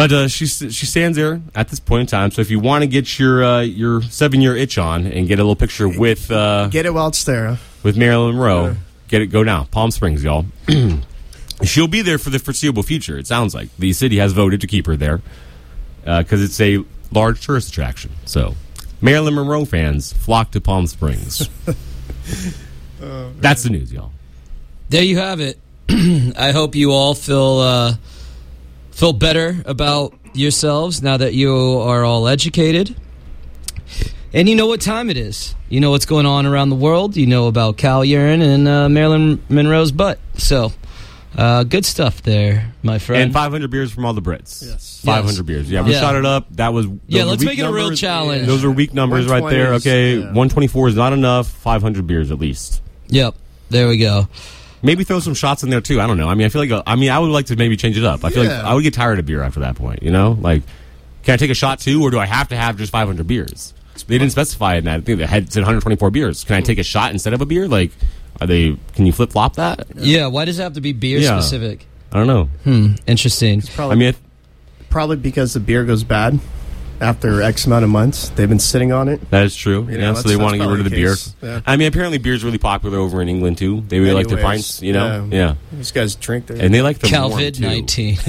But 0.00 0.12
uh, 0.12 0.28
she 0.28 0.46
she 0.46 0.86
stands 0.86 1.18
there 1.18 1.42
at 1.54 1.68
this 1.68 1.78
point 1.78 2.00
in 2.00 2.06
time. 2.06 2.30
So 2.30 2.40
if 2.40 2.50
you 2.50 2.58
want 2.58 2.80
to 2.80 2.86
get 2.86 3.18
your 3.18 3.44
uh, 3.44 3.60
your 3.60 4.00
seven 4.00 4.40
year 4.40 4.56
itch 4.56 4.78
on 4.78 5.06
and 5.06 5.28
get 5.28 5.38
a 5.38 5.42
little 5.42 5.54
picture 5.54 5.90
with 5.90 6.30
uh, 6.30 6.68
Get 6.68 6.86
it 6.86 6.94
while 6.94 7.08
it's 7.08 7.22
there. 7.24 7.58
with 7.82 7.98
Marilyn 7.98 8.34
Monroe. 8.34 8.76
Get 9.08 9.20
it, 9.20 9.26
go 9.26 9.42
now. 9.42 9.64
Palm 9.64 9.90
Springs, 9.90 10.24
y'all. 10.24 10.46
She'll 11.64 11.86
be 11.86 12.00
there 12.00 12.16
for 12.16 12.30
the 12.30 12.38
foreseeable 12.38 12.82
future. 12.82 13.18
It 13.18 13.26
sounds 13.26 13.54
like 13.54 13.68
the 13.76 13.92
city 13.92 14.16
has 14.16 14.32
voted 14.32 14.62
to 14.62 14.66
keep 14.66 14.86
her 14.86 14.96
there 14.96 15.20
because 16.02 16.42
it's 16.42 16.58
a 16.62 16.82
large 17.12 17.44
tourist 17.44 17.68
attraction. 17.68 18.12
So, 18.24 18.54
Marilyn 19.02 19.34
Monroe 19.34 19.66
fans 19.66 20.14
flock 20.14 20.50
to 20.52 20.62
Palm 20.62 20.86
Springs. 20.86 21.46
That's 22.98 23.64
the 23.64 23.68
news, 23.68 23.92
y'all. 23.92 24.12
There 24.88 25.04
you 25.04 25.18
have 25.18 25.40
it. 25.40 25.58
I 25.90 26.52
hope 26.52 26.74
you 26.74 26.92
all 26.92 27.12
feel 27.12 27.58
uh, 27.58 27.94
feel 29.00 29.12
better 29.14 29.62
about 29.64 30.12
yourselves 30.34 31.02
now 31.02 31.16
that 31.16 31.32
you 31.32 31.50
are 31.80 32.04
all 32.04 32.28
educated. 32.28 32.94
And 34.34 34.46
you 34.46 34.54
know 34.54 34.66
what 34.66 34.82
time 34.82 35.08
it 35.08 35.16
is. 35.16 35.54
You 35.70 35.80
know 35.80 35.90
what's 35.90 36.04
going 36.04 36.26
on 36.26 36.44
around 36.44 36.68
the 36.68 36.76
world. 36.76 37.16
You 37.16 37.26
know 37.26 37.46
about 37.46 37.78
Cal 37.78 38.04
urine 38.04 38.42
and 38.42 38.68
uh, 38.68 38.90
Marilyn 38.90 39.42
Monroe's 39.48 39.90
butt. 39.90 40.18
So, 40.34 40.70
uh, 41.34 41.64
good 41.64 41.86
stuff 41.86 42.20
there, 42.22 42.74
my 42.82 42.98
friend. 42.98 43.22
And 43.22 43.32
500 43.32 43.70
beers 43.70 43.90
from 43.90 44.04
all 44.04 44.12
the 44.12 44.20
Brits. 44.20 44.62
Yes. 44.62 45.00
500 45.02 45.30
Yes. 45.32 45.40
beers. 45.46 45.70
Yeah, 45.70 45.80
we 45.80 45.92
Yeah. 45.92 46.00
shot 46.00 46.14
it 46.16 46.26
up. 46.26 46.48
That 46.56 46.74
was. 46.74 46.86
Yeah, 47.08 47.24
let's 47.24 47.42
make 47.42 47.58
it 47.58 47.62
a 47.62 47.72
real 47.72 47.92
challenge. 47.92 48.46
Those 48.46 48.64
are 48.64 48.70
weak 48.70 48.92
numbers 48.92 49.26
right 49.26 49.48
there. 49.48 49.74
Okay, 49.76 50.18
yeah. 50.18 50.24
124 50.26 50.88
is 50.88 50.94
not 50.94 51.14
enough. 51.14 51.48
500 51.48 52.06
beers 52.06 52.30
at 52.30 52.38
least. 52.38 52.82
yep, 53.08 53.34
there 53.70 53.88
we 53.88 53.96
go. 53.96 54.28
Maybe 54.82 55.04
throw 55.04 55.20
some 55.20 55.34
shots 55.34 55.62
in 55.62 55.70
there 55.70 55.80
too. 55.80 56.00
I 56.00 56.06
don't 56.06 56.16
know. 56.16 56.28
I 56.28 56.34
mean, 56.34 56.46
I 56.46 56.48
feel 56.48 56.64
like 56.66 56.82
I 56.86 56.96
mean, 56.96 57.10
I 57.10 57.18
would 57.18 57.30
like 57.30 57.46
to 57.46 57.56
maybe 57.56 57.76
change 57.76 57.98
it 57.98 58.04
up. 58.04 58.24
I 58.24 58.30
feel 58.30 58.44
like 58.44 58.52
I 58.52 58.72
would 58.74 58.82
get 58.82 58.94
tired 58.94 59.18
of 59.18 59.26
beer 59.26 59.42
after 59.42 59.60
that 59.60 59.76
point. 59.76 60.02
You 60.02 60.10
know, 60.10 60.38
like 60.40 60.62
can 61.22 61.34
I 61.34 61.36
take 61.36 61.50
a 61.50 61.54
shot 61.54 61.80
too, 61.80 62.02
or 62.02 62.10
do 62.10 62.18
I 62.18 62.26
have 62.26 62.48
to 62.48 62.56
have 62.56 62.76
just 62.78 62.90
500 62.92 63.26
beers? 63.26 63.74
They 64.06 64.16
didn't 64.16 64.32
specify 64.32 64.76
in 64.76 64.84
that. 64.86 65.00
I 65.00 65.00
think 65.02 65.18
they 65.18 65.26
had 65.26 65.52
said 65.52 65.60
124 65.60 66.10
beers. 66.10 66.44
Can 66.44 66.56
I 66.56 66.62
take 66.62 66.78
a 66.78 66.82
shot 66.82 67.12
instead 67.12 67.34
of 67.34 67.42
a 67.42 67.46
beer? 67.46 67.68
Like, 67.68 67.90
are 68.40 68.46
they? 68.46 68.76
Can 68.94 69.04
you 69.04 69.12
flip 69.12 69.32
flop 69.32 69.56
that? 69.56 69.86
Yeah, 69.96 70.26
why 70.28 70.46
does 70.46 70.58
it 70.58 70.62
have 70.62 70.72
to 70.74 70.80
be 70.80 70.92
beer 70.94 71.18
Yeah. 71.18 71.38
specific? 71.38 71.86
I 72.10 72.16
don't 72.18 72.26
know. 72.26 72.44
Hmm, 72.64 72.94
interesting. 73.06 73.60
Probably, 73.60 73.92
I 73.92 73.98
mean, 73.98 74.08
if, 74.08 74.20
probably 74.88 75.16
because 75.16 75.52
the 75.52 75.60
beer 75.60 75.84
goes 75.84 76.02
bad 76.02 76.40
after 77.00 77.42
X 77.42 77.66
amount 77.66 77.84
of 77.84 77.90
months. 77.90 78.28
They've 78.30 78.48
been 78.48 78.58
sitting 78.58 78.92
on 78.92 79.08
it. 79.08 79.30
that 79.30 79.44
is 79.44 79.56
true. 79.56 79.84
You 79.88 79.98
yeah, 79.98 80.12
know, 80.12 80.14
so 80.14 80.28
they 80.28 80.36
want 80.36 80.52
to 80.52 80.58
get 80.58 80.66
rid 80.68 80.80
of 80.80 80.84
the 80.84 80.90
probably 80.90 81.04
beer. 81.04 81.14
Yeah. 81.42 81.60
I 81.66 81.76
mean, 81.76 81.88
apparently 81.88 82.18
beer's 82.18 82.44
really 82.44 82.58
popular 82.58 82.98
over 82.98 83.20
in 83.22 83.28
England 83.28 83.58
too. 83.58 83.80
They 83.82 83.98
really 84.00 84.14
like 84.14 84.28
their 84.28 84.42
pints. 84.42 84.82
You 84.82 84.92
know, 84.92 85.28
yeah. 85.30 85.36
yeah, 85.38 85.54
These 85.72 85.92
guys 85.92 86.14
drink 86.16 86.46
their. 86.46 86.62
and 86.64 86.72
they 86.74 86.82
like 86.82 86.98
the 86.98 87.08
COVID 87.08 87.60
nineteen. 87.60 88.16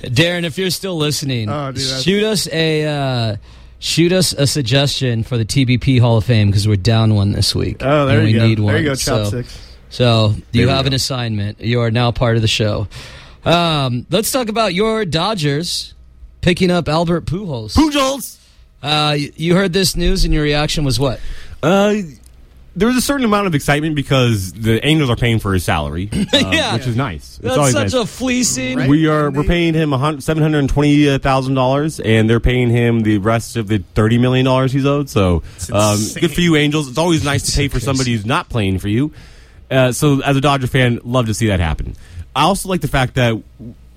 Darren, 0.00 0.44
if 0.44 0.58
you're 0.58 0.70
still 0.70 0.96
listening, 0.96 1.48
Oh, 1.48 1.72
dude, 1.72 1.82
shoot 2.02 2.24
us 2.24 2.48
a 2.48 2.84
uh, 2.86 3.36
shoot 3.78 4.12
us 4.12 4.32
a 4.32 4.46
suggestion 4.46 5.22
for 5.22 5.36
the 5.38 5.44
TBP 5.44 6.00
Hall 6.00 6.16
of 6.16 6.24
Fame 6.24 6.48
because 6.48 6.66
we're 6.68 6.76
down 6.76 7.14
one 7.14 7.32
this 7.32 7.54
week. 7.54 7.78
Oh, 7.80 8.06
there 8.06 8.20
and 8.20 8.28
you 8.28 8.34
we 8.36 8.40
go. 8.40 8.46
Need 8.46 8.58
one. 8.60 8.72
There 8.74 8.82
you 8.82 8.88
go, 8.90 8.94
So- 8.94 9.22
chopsticks. 9.22 9.60
So, 9.90 10.34
you 10.50 10.66
have 10.68 10.86
go. 10.86 10.88
an 10.88 10.92
assignment. 10.94 11.60
You 11.60 11.80
are 11.82 11.90
now 11.92 12.10
part 12.10 12.34
of 12.34 12.42
the 12.42 12.48
show. 12.48 12.88
Um, 13.44 14.06
let's 14.10 14.32
talk 14.32 14.48
about 14.48 14.74
your 14.74 15.04
Dodgers 15.04 15.94
picking 16.44 16.70
up 16.70 16.88
Albert 16.88 17.24
Pujols. 17.26 17.74
Pujols. 17.74 18.38
Uh, 18.82 19.16
you 19.36 19.54
heard 19.56 19.72
this 19.72 19.96
news, 19.96 20.24
and 20.24 20.34
your 20.34 20.42
reaction 20.42 20.84
was 20.84 21.00
what? 21.00 21.18
Uh, 21.62 21.94
there 22.76 22.86
was 22.88 22.96
a 22.96 23.00
certain 23.00 23.24
amount 23.24 23.46
of 23.46 23.54
excitement 23.54 23.94
because 23.94 24.52
the 24.52 24.84
Angels 24.84 25.08
are 25.08 25.16
paying 25.16 25.38
for 25.38 25.54
his 25.54 25.64
salary, 25.64 26.10
uh, 26.12 26.24
Yeah. 26.52 26.74
which 26.74 26.86
is 26.86 26.96
nice. 26.96 27.38
It's 27.42 27.56
That's 27.56 27.72
such 27.72 27.82
nice. 27.84 27.94
a 27.94 28.04
fleecing. 28.04 28.76
Right. 28.78 28.88
we 28.88 29.06
are 29.06 29.30
we're 29.30 29.44
paying 29.44 29.72
him 29.74 29.90
seven 30.20 30.42
hundred 30.42 30.58
and 30.58 30.68
twenty 30.68 31.16
thousand 31.18 31.54
dollars, 31.54 31.98
and 31.98 32.28
they're 32.28 32.40
paying 32.40 32.68
him 32.68 33.00
the 33.00 33.18
rest 33.18 33.56
of 33.56 33.68
the 33.68 33.78
thirty 33.94 34.18
million 34.18 34.44
dollars 34.44 34.70
he's 34.72 34.84
owed. 34.84 35.08
So, 35.08 35.42
um, 35.72 35.98
good 36.20 36.32
for 36.34 36.40
you, 36.42 36.56
Angels. 36.56 36.88
It's 36.88 36.98
always 36.98 37.24
nice 37.24 37.50
to 37.50 37.56
pay 37.56 37.68
for 37.68 37.80
somebody 37.80 38.12
who's 38.12 38.26
not 38.26 38.48
playing 38.50 38.80
for 38.80 38.88
you. 38.88 39.12
Uh, 39.70 39.92
so, 39.92 40.20
as 40.20 40.36
a 40.36 40.40
Dodger 40.42 40.66
fan, 40.66 41.00
love 41.04 41.26
to 41.26 41.34
see 41.34 41.46
that 41.46 41.60
happen. 41.60 41.94
I 42.36 42.42
also 42.42 42.68
like 42.68 42.80
the 42.82 42.88
fact 42.88 43.14
that 43.14 43.40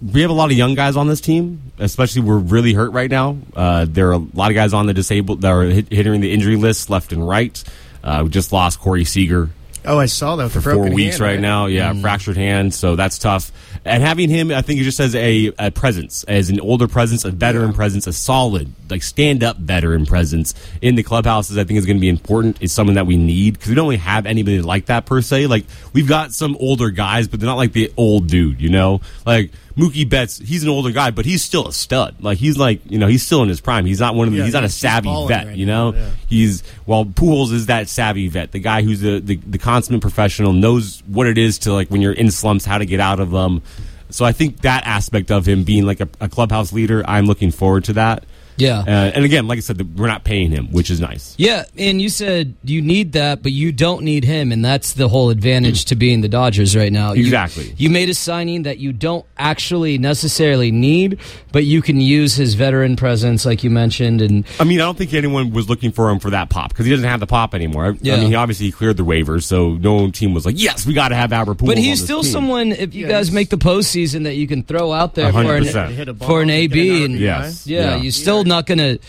we 0.01 0.21
have 0.21 0.29
a 0.29 0.33
lot 0.33 0.51
of 0.51 0.57
young 0.57 0.75
guys 0.75 0.95
on 0.95 1.07
this 1.07 1.21
team, 1.21 1.71
especially 1.79 2.21
we're 2.21 2.37
really 2.37 2.73
hurt 2.73 2.91
right 2.91 3.09
now. 3.09 3.37
Uh, 3.55 3.85
there 3.89 4.09
are 4.09 4.13
a 4.13 4.25
lot 4.33 4.51
of 4.51 4.55
guys 4.55 4.73
on 4.73 4.85
the 4.85 4.93
disabled 4.93 5.41
that 5.41 5.51
are 5.51 5.63
hit, 5.63 5.91
hitting 5.91 6.21
the 6.21 6.31
injury 6.31 6.55
list 6.55 6.89
left 6.89 7.11
and 7.11 7.27
right. 7.27 7.63
Uh, 8.03 8.21
we 8.23 8.29
just 8.29 8.51
lost 8.51 8.79
Corey 8.79 9.03
Seager 9.03 9.49
Oh, 9.87 9.97
I 9.97 10.07
saw 10.07 10.35
that 10.35 10.49
for 10.49 10.59
four 10.59 10.89
weeks 10.89 11.17
hand, 11.17 11.21
right 11.21 11.39
now. 11.39 11.67
Yeah, 11.67 11.93
fractured 11.93 12.35
hand, 12.35 12.73
so 12.73 12.97
that's 12.97 13.17
tough. 13.17 13.53
And 13.85 14.03
having 14.03 14.29
him, 14.29 14.51
I 14.51 14.61
think, 14.61 14.81
just 14.81 14.99
as 14.99 15.15
a, 15.15 15.53
a 15.57 15.71
presence, 15.71 16.25
as 16.25 16.49
an 16.49 16.59
older 16.59 16.89
presence, 16.89 17.23
a 17.23 17.31
veteran 17.31 17.71
presence, 17.71 18.05
a 18.05 18.11
solid, 18.11 18.73
like 18.89 19.01
stand 19.01 19.43
up 19.43 19.55
veteran 19.55 20.05
presence 20.05 20.53
in 20.81 20.95
the 20.95 21.03
clubhouses, 21.03 21.57
I 21.57 21.63
think 21.63 21.77
is 21.77 21.85
going 21.85 21.95
to 21.95 22.01
be 22.01 22.09
important. 22.09 22.61
Is 22.61 22.73
someone 22.73 22.95
that 22.95 23.07
we 23.07 23.15
need 23.15 23.53
because 23.53 23.69
we 23.69 23.75
don't 23.75 23.85
really 23.85 23.95
have 23.97 24.25
anybody 24.25 24.61
like 24.61 24.87
that 24.87 25.05
per 25.05 25.21
se. 25.21 25.47
Like 25.47 25.65
we've 25.93 26.07
got 26.07 26.33
some 26.33 26.57
older 26.59 26.89
guys, 26.89 27.29
but 27.29 27.39
they're 27.39 27.47
not 27.47 27.55
like 27.55 27.71
the 27.71 27.93
old 27.95 28.27
dude, 28.27 28.59
you 28.59 28.69
know. 28.69 28.99
Like 29.25 29.51
Mookie 29.77 30.09
Betts, 30.09 30.39
he's 30.39 30.63
an 30.63 30.69
older 30.69 30.91
guy, 30.91 31.11
but 31.11 31.23
he's 31.25 31.43
still 31.43 31.67
a 31.67 31.71
stud. 31.73 32.15
Like 32.19 32.39
he's 32.39 32.57
like 32.57 32.81
you 32.89 32.97
know 32.97 33.05
he's 33.07 33.21
still 33.23 33.43
in 33.43 33.49
his 33.49 33.61
prime. 33.61 33.85
He's 33.85 33.99
not 33.99 34.15
one 34.15 34.27
of 34.27 34.33
the, 34.33 34.39
Yeah, 34.39 34.45
he's 34.45 34.53
not 34.53 34.63
a 34.63 34.69
savvy 34.69 35.09
vet. 35.27 35.47
right 35.47 35.55
you 35.55 35.65
now, 35.67 35.91
know, 35.91 35.97
yeah. 35.97 36.09
he's 36.27 36.63
while 36.85 37.05
Pujols 37.05 37.53
is 37.53 37.67
that 37.67 37.87
savvy 37.87 38.27
vet, 38.27 38.51
the 38.51 38.59
guy 38.59 38.81
who's 38.81 39.01
the, 39.01 39.19
the 39.19 39.35
the 39.35 39.57
consummate 39.59 40.01
professional, 40.01 40.51
knows 40.51 41.03
what 41.05 41.27
it 41.27 41.37
is 41.37 41.59
to 41.59 41.73
like 41.73 41.89
when 41.89 42.01
you're 42.01 42.11
in 42.11 42.31
slumps, 42.31 42.65
how 42.65 42.79
to 42.79 42.85
get 42.85 42.99
out 42.99 43.19
of 43.19 43.29
them. 43.29 43.61
So 44.09 44.25
I 44.25 44.31
think 44.31 44.61
that 44.61 44.85
aspect 44.87 45.29
of 45.31 45.45
him 45.45 45.63
being 45.63 45.85
like 45.85 45.99
a, 45.99 46.07
a 46.21 46.27
clubhouse 46.29 46.73
leader, 46.73 47.03
I'm 47.07 47.25
looking 47.25 47.51
forward 47.51 47.83
to 47.85 47.93
that. 47.93 48.23
Yeah. 48.57 48.79
Uh, 48.79 49.11
and 49.13 49.23
again, 49.25 49.47
like 49.47 49.57
I 49.57 49.61
said, 49.61 49.77
the, 49.77 49.83
we're 49.83 50.07
not 50.07 50.23
paying 50.23 50.51
him, 50.51 50.71
which 50.71 50.89
is 50.89 50.99
nice. 50.99 51.35
Yeah, 51.37 51.65
and 51.77 52.01
you 52.01 52.09
said 52.09 52.55
you 52.63 52.81
need 52.81 53.13
that, 53.13 53.43
but 53.43 53.51
you 53.51 53.71
don't 53.71 54.03
need 54.03 54.23
him, 54.23 54.51
and 54.51 54.63
that's 54.65 54.93
the 54.93 55.07
whole 55.07 55.29
advantage 55.29 55.85
to 55.85 55.95
being 55.95 56.21
the 56.21 56.27
Dodgers 56.27 56.75
right 56.75 56.91
now. 56.91 57.11
Exactly. 57.13 57.73
You, 57.77 57.89
made 57.89 58.09
a 58.09 58.13
signing 58.13 58.63
that 58.63 58.79
you 58.79 58.91
don't 58.93 59.25
actually 59.37 59.97
necessarily 59.97 60.71
need, 60.71 61.19
but 61.51 61.63
you 61.65 61.81
can 61.81 62.01
use 62.01 62.35
his 62.35 62.53
veteran 62.55 62.95
presence, 62.95 63.45
like 63.45 63.63
you 63.63 63.69
mentioned, 63.69 64.21
and 64.21 64.45
I 64.59 64.63
mean, 64.63 64.79
I 64.81 64.83
don't 64.85 64.97
think 64.97 65.13
anyone 65.13 65.51
was 65.51 65.69
looking 65.69 65.91
for 65.91 66.09
him 66.09 66.19
for 66.19 66.31
that 66.31 66.49
pop 66.49 66.69
because 66.69 66.85
he 66.85 66.91
doesn't 66.91 67.07
have 67.07 67.19
the 67.19 67.27
pop 67.27 67.53
anymore. 67.55 67.95
Yeah. 68.01 68.15
I 68.15 68.17
mean, 68.17 68.27
he 68.27 68.35
obviously 68.35 68.71
cleared 68.71 68.97
the 68.97 69.03
waivers, 69.05 69.43
so 69.43 69.73
no 69.73 70.09
team 70.11 70.33
was 70.33 70.45
like, 70.45 70.55
"Yes, 70.57 70.85
we 70.85 70.93
got 70.93 71.09
to 71.09 71.15
have 71.15 71.31
Albert 71.31 71.55
Pujols." 71.59 71.65
but 71.67 71.77
on 71.77 71.83
he's 71.83 71.99
this 71.99 72.03
still 72.07 72.23
team. 72.23 72.31
someone. 72.31 72.71
If 72.71 72.93
you 72.95 73.05
Yeah, 73.05 73.11
guys 73.13 73.31
make 73.31 73.49
the 73.49 73.57
postseason, 73.57 74.23
that 74.23 74.35
you 74.35 74.47
can 74.47 74.63
throw 74.63 74.91
out 74.91 75.15
there 75.15 75.27
for 75.27 75.31
hundred 75.33 75.55
an 75.57 75.63
percent. 75.65 75.91
Hit 75.93 76.07
a 76.09 76.13
ball, 76.13 76.27
for 76.27 76.41
an 76.41 76.47
get 76.47 76.53
AB, 76.55 77.05
and 77.05 77.19
Yes. 77.19 77.65
yeah, 77.67 77.95
Yeah. 77.95 78.01
you're 78.01 78.11
still 78.11 78.43
not 78.47 78.65
going 78.65 78.77
to 78.79 78.99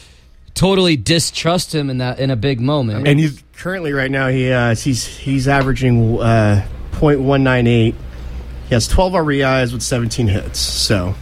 totally 0.54 0.96
distrust 0.96 1.74
him 1.74 1.88
in 1.90 1.98
that 1.98 2.18
in 2.18 2.30
a 2.30 2.36
big 2.36 2.60
moment. 2.60 3.06
and 3.06 3.18
he's 3.18 3.42
Currently, 3.58 3.92
right 3.92 4.10
now, 4.10 4.28
he 4.28 4.52
uh, 4.52 4.76
he's 4.76 5.04
he's 5.04 5.48
averaging 5.48 6.20
uh, 6.20 6.64
.198. 6.92 7.66
He 7.66 7.94
has 8.74 8.86
12 8.86 9.12
RBIs 9.14 9.72
with 9.72 9.82
17 9.82 10.28
hits. 10.28 10.60
So 10.60 11.14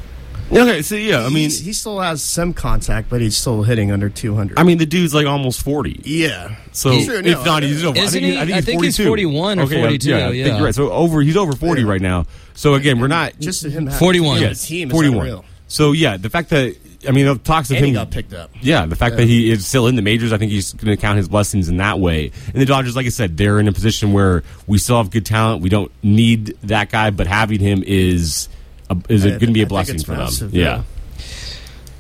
okay. 0.53 0.83
So 0.83 0.97
yeah, 0.97 1.21
I 1.21 1.29
mean, 1.29 1.35
he's- 1.49 1.61
he 1.61 1.73
still 1.73 1.99
has 2.01 2.21
some 2.23 2.53
contact, 2.53 3.09
but 3.09 3.21
he's 3.23 3.37
still 3.39 3.63
hitting 3.63 3.91
under 3.91 4.11
200. 4.11 4.59
I 4.59 4.65
mean, 4.65 4.77
the 4.77 4.85
dude's 4.85 5.15
like 5.15 5.27
almost 5.27 5.63
forty. 5.63 6.01
yeah. 6.05 6.57
So 6.73 6.91
He's- 6.91 7.07
True, 7.07 7.23
no, 7.23 7.31
if 7.31 7.45
not, 7.47 7.63
he's 7.63 7.83
over. 7.85 7.99
Isn't 7.99 8.07
I 8.07 8.11
think, 8.11 8.25
he? 8.25 8.37
I 8.39 8.41
think 8.45 8.53
I 8.53 8.57
he's, 8.57 8.65
think 8.67 8.85
he's 8.85 8.97
41 9.07 9.59
or 9.59 9.63
Okay, 9.63 9.81
42, 9.81 10.11
Yeah, 10.11 10.17
I 10.17 10.21
think 10.31 10.35
yeah. 10.37 10.57
you're 10.57 10.65
right. 10.67 10.75
So 10.75 10.93
over, 10.93 11.23
he's 11.23 11.37
over 11.39 11.53
forty 11.53 11.83
Yeah. 11.83 11.89
right 11.89 12.03
now. 12.03 12.27
So 12.55 12.75
again, 12.75 13.01
we're 13.01 13.07
not 13.09 13.39
just 13.41 13.65
him 13.65 13.89
41. 13.89 14.37
to 14.37 14.41
be 14.43 14.47
yes, 14.49 14.67
team 14.67 14.91
forty-one. 14.91 15.19
unreal. 15.21 15.45
So 15.69 15.93
yeah, 15.93 16.17
the 16.19 16.29
fact 16.31 16.51
that 16.51 16.77
I 17.09 17.13
mean, 17.13 17.27
the 17.27 17.37
talks 17.37 17.71
of 17.71 17.77
And 17.77 17.85
he 17.87 17.91
him 17.93 17.95
got 17.97 18.11
picked 18.11 18.33
up. 18.33 18.51
Yeah, 18.61 18.87
the 18.87 18.97
fact 18.97 19.17
that 19.17 19.27
he 19.27 19.51
is 19.51 19.67
still 19.67 19.87
in 19.87 19.97
the 19.97 20.03
majors, 20.03 20.33
I 20.33 20.39
think 20.39 20.51
he's 20.53 20.73
going 20.73 20.97
to 20.97 21.01
count 21.01 21.17
his 21.19 21.29
blessings 21.29 21.69
in 21.69 21.77
that 21.79 21.99
way. 22.01 22.33
And 22.47 22.55
the 22.55 22.67
Dodgers, 22.67 22.97
like 22.97 23.07
I 23.07 23.11
said, 23.11 23.37
they're 23.37 23.59
in 23.61 23.69
a 23.69 23.73
position 23.73 24.13
where 24.13 24.43
we 24.67 24.79
still 24.79 24.97
have 24.99 25.11
good 25.11 25.27
talent. 25.27 25.63
We 25.63 25.69
don't 25.69 25.91
need 26.03 26.57
that 26.65 26.91
guy, 26.91 27.11
but 27.11 27.27
having 27.27 27.61
him 27.61 27.83
is 27.87 28.49
a, 28.91 28.97
is 29.09 29.25
I- 29.25 29.31
going 29.31 29.41
to 29.41 29.47
be 29.53 29.61
I 29.61 29.63
a 29.63 29.67
think 29.67 29.69
blessing 29.69 29.99
for 30.05 30.13
massive, 30.13 30.51
them. 30.53 30.61
yeah. 30.61 30.67
Yeah. 30.77 30.83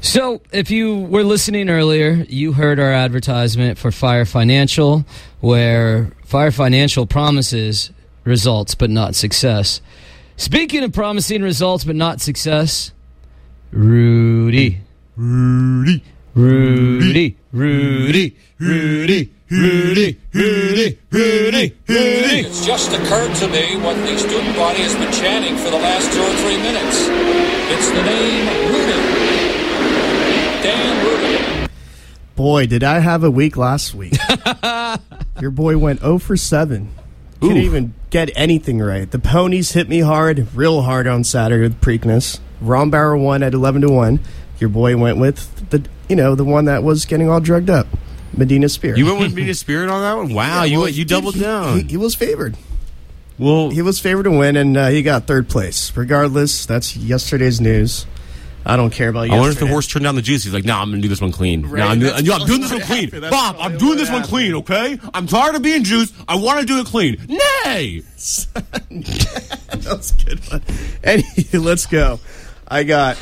So, 0.03 0.41
if 0.53 0.71
you 0.71 0.95
were 1.01 1.25
listening 1.25 1.69
earlier, 1.69 2.25
you 2.29 2.53
heard 2.53 2.79
our 2.79 2.93
advertisement 2.93 3.77
for 3.79 3.91
Fire 3.91 4.25
Financial, 4.25 5.05
where 5.41 6.13
Fire 6.25 6.53
Financial 6.53 7.07
promises 7.07 7.91
results 8.25 8.75
but 8.77 8.89
not 8.91 9.15
success. 9.17 9.81
Speaking 10.37 10.85
of 10.85 10.93
promising 10.93 11.43
results 11.43 11.83
but 11.83 11.97
not 11.97 12.21
success, 12.21 12.93
Rudy. 13.73 14.81
Rudy. 15.17 16.05
Rudy. 16.35 17.39
Rudy. 17.51 18.37
Rudy. 18.59 19.33
Rudy. 19.49 20.21
Rudy. 20.35 20.99
Rudy. 21.11 21.77
Rudy. 21.89 22.41
It's 22.41 22.67
just 22.67 22.93
occurred 22.93 23.35
to 23.37 23.49
me 23.49 23.79
what 23.79 23.97
the 23.97 24.19
student 24.19 24.55
body 24.57 24.83
has 24.83 24.95
been 24.95 25.11
chanting 25.13 25.57
for 25.57 25.71
the 25.71 25.79
last 25.79 26.13
two 26.13 26.21
or 26.21 26.35
three 26.43 26.59
minutes. 26.59 27.07
It's 27.73 27.91
the 27.93 28.03
name 28.03 28.47
Rudy. 28.69 28.93
Dan 30.63 31.07
Rudy. 31.07 31.71
Boy, 32.35 32.67
did 32.67 32.85
I 32.85 32.99
have 32.99 33.25
a 33.25 33.31
week 33.31 33.57
last 33.57 33.95
week. 33.95 34.19
Your 35.41 35.51
boy 35.51 35.79
went 35.79 36.01
0 36.01 36.19
for 36.19 36.37
7. 36.37 36.91
Couldn't 37.41 37.57
even 37.57 37.95
get 38.11 38.31
anything 38.37 38.81
right. 38.81 39.11
The 39.11 39.19
ponies 39.19 39.73
hit 39.73 39.89
me 39.89 40.01
hard, 40.01 40.49
real 40.55 40.83
hard 40.83 41.07
on 41.07 41.25
Saturday 41.25 41.63
with 41.63 41.81
Preakness. 41.81 42.39
Rombauer 42.63 43.19
won 43.19 43.43
at 43.43 43.55
11 43.55 43.83
to 43.83 43.89
1. 43.89 44.21
Your 44.59 44.71
boy 44.71 44.97
went 44.97 45.19
with 45.19 45.71
the, 45.71 45.85
you 46.09 46.17
know, 46.17 46.35
the 46.35 46.45
one 46.45 46.65
that 46.67 46.83
was 46.83 47.05
getting 47.05 47.29
all 47.29 47.41
drugged 47.41 47.71
up, 47.71 47.87
Medina 48.37 48.69
Spirit. 48.69 48.99
You 48.99 49.07
went 49.07 49.21
with 49.21 49.35
Medina 49.35 49.55
Spirit 49.55 49.91
on 49.91 50.01
that 50.03 50.17
one? 50.17 50.35
Wow, 50.35 50.65
you 50.65 50.79
well, 50.79 50.89
you 50.89 51.05
dude, 51.05 51.09
doubled 51.09 51.35
he- 51.35 51.41
down. 51.43 51.81
He, 51.81 51.83
he 51.85 51.97
was 51.97 52.15
favored. 52.15 52.57
well, 53.39 53.71
He 53.71 53.83
was 53.83 53.99
favored 54.01 54.23
to 54.25 54.31
win, 54.31 54.57
and 54.57 54.77
uh, 54.77 54.89
he 54.89 55.03
got 55.03 55.27
third 55.27 55.49
place. 55.49 55.95
Regardless, 55.97 56.65
that's 56.67 56.97
yesterday's 56.97 57.61
news. 57.61 58.07
I 58.69 58.77
don't 58.77 58.91
care 58.91 59.11
about 59.11 59.31
I 59.31 59.37
wonder 59.37 59.53
if 59.53 59.61
the 59.61 59.67
horse 59.69 59.87
turned 59.87 60.03
down 60.03 60.17
the 60.17 60.23
juice. 60.23 60.43
He's 60.43 60.53
like, 60.53 60.65
"No, 60.65 60.77
I'm 60.77 60.89
going 60.89 61.01
to 61.01 61.03
do 61.03 61.09
this 61.09 61.21
one 61.21 61.31
clean. 61.31 61.65
Right, 61.65 61.79
no, 61.79 61.87
I'm, 61.87 62.01
doing, 62.01 62.25
yeah, 62.27 62.33
I'm 62.35 62.47
doing 62.49 62.61
this 62.63 62.73
one 62.73 62.81
clean. 62.81 63.05
happened. 63.05 63.23
That's 63.23 63.31
Bob, 63.31 63.57
I'm 63.61 63.79
doing 63.79 63.97
this 63.97 64.09
one 64.09 64.23
happened. 64.23 64.29
clean. 64.31 64.55
Okay, 64.57 64.99
I'm 65.15 65.29
tired 65.29 65.55
of 65.55 65.63
being 65.63 65.85
juiced. 65.85 66.13
I 66.27 66.35
want 66.35 66.59
to 66.59 66.67
do 66.67 66.81
it 66.81 66.87
clean. 66.87 67.15
Nay. 67.29 68.01
that 68.55 69.85
was 69.87 70.13
a 70.21 70.25
good 70.25 70.41
one. 70.51 70.63
Anyway, 71.05 71.59
let's 71.65 71.87
go. 71.87 72.19
I 72.67 72.83
got 72.83 73.17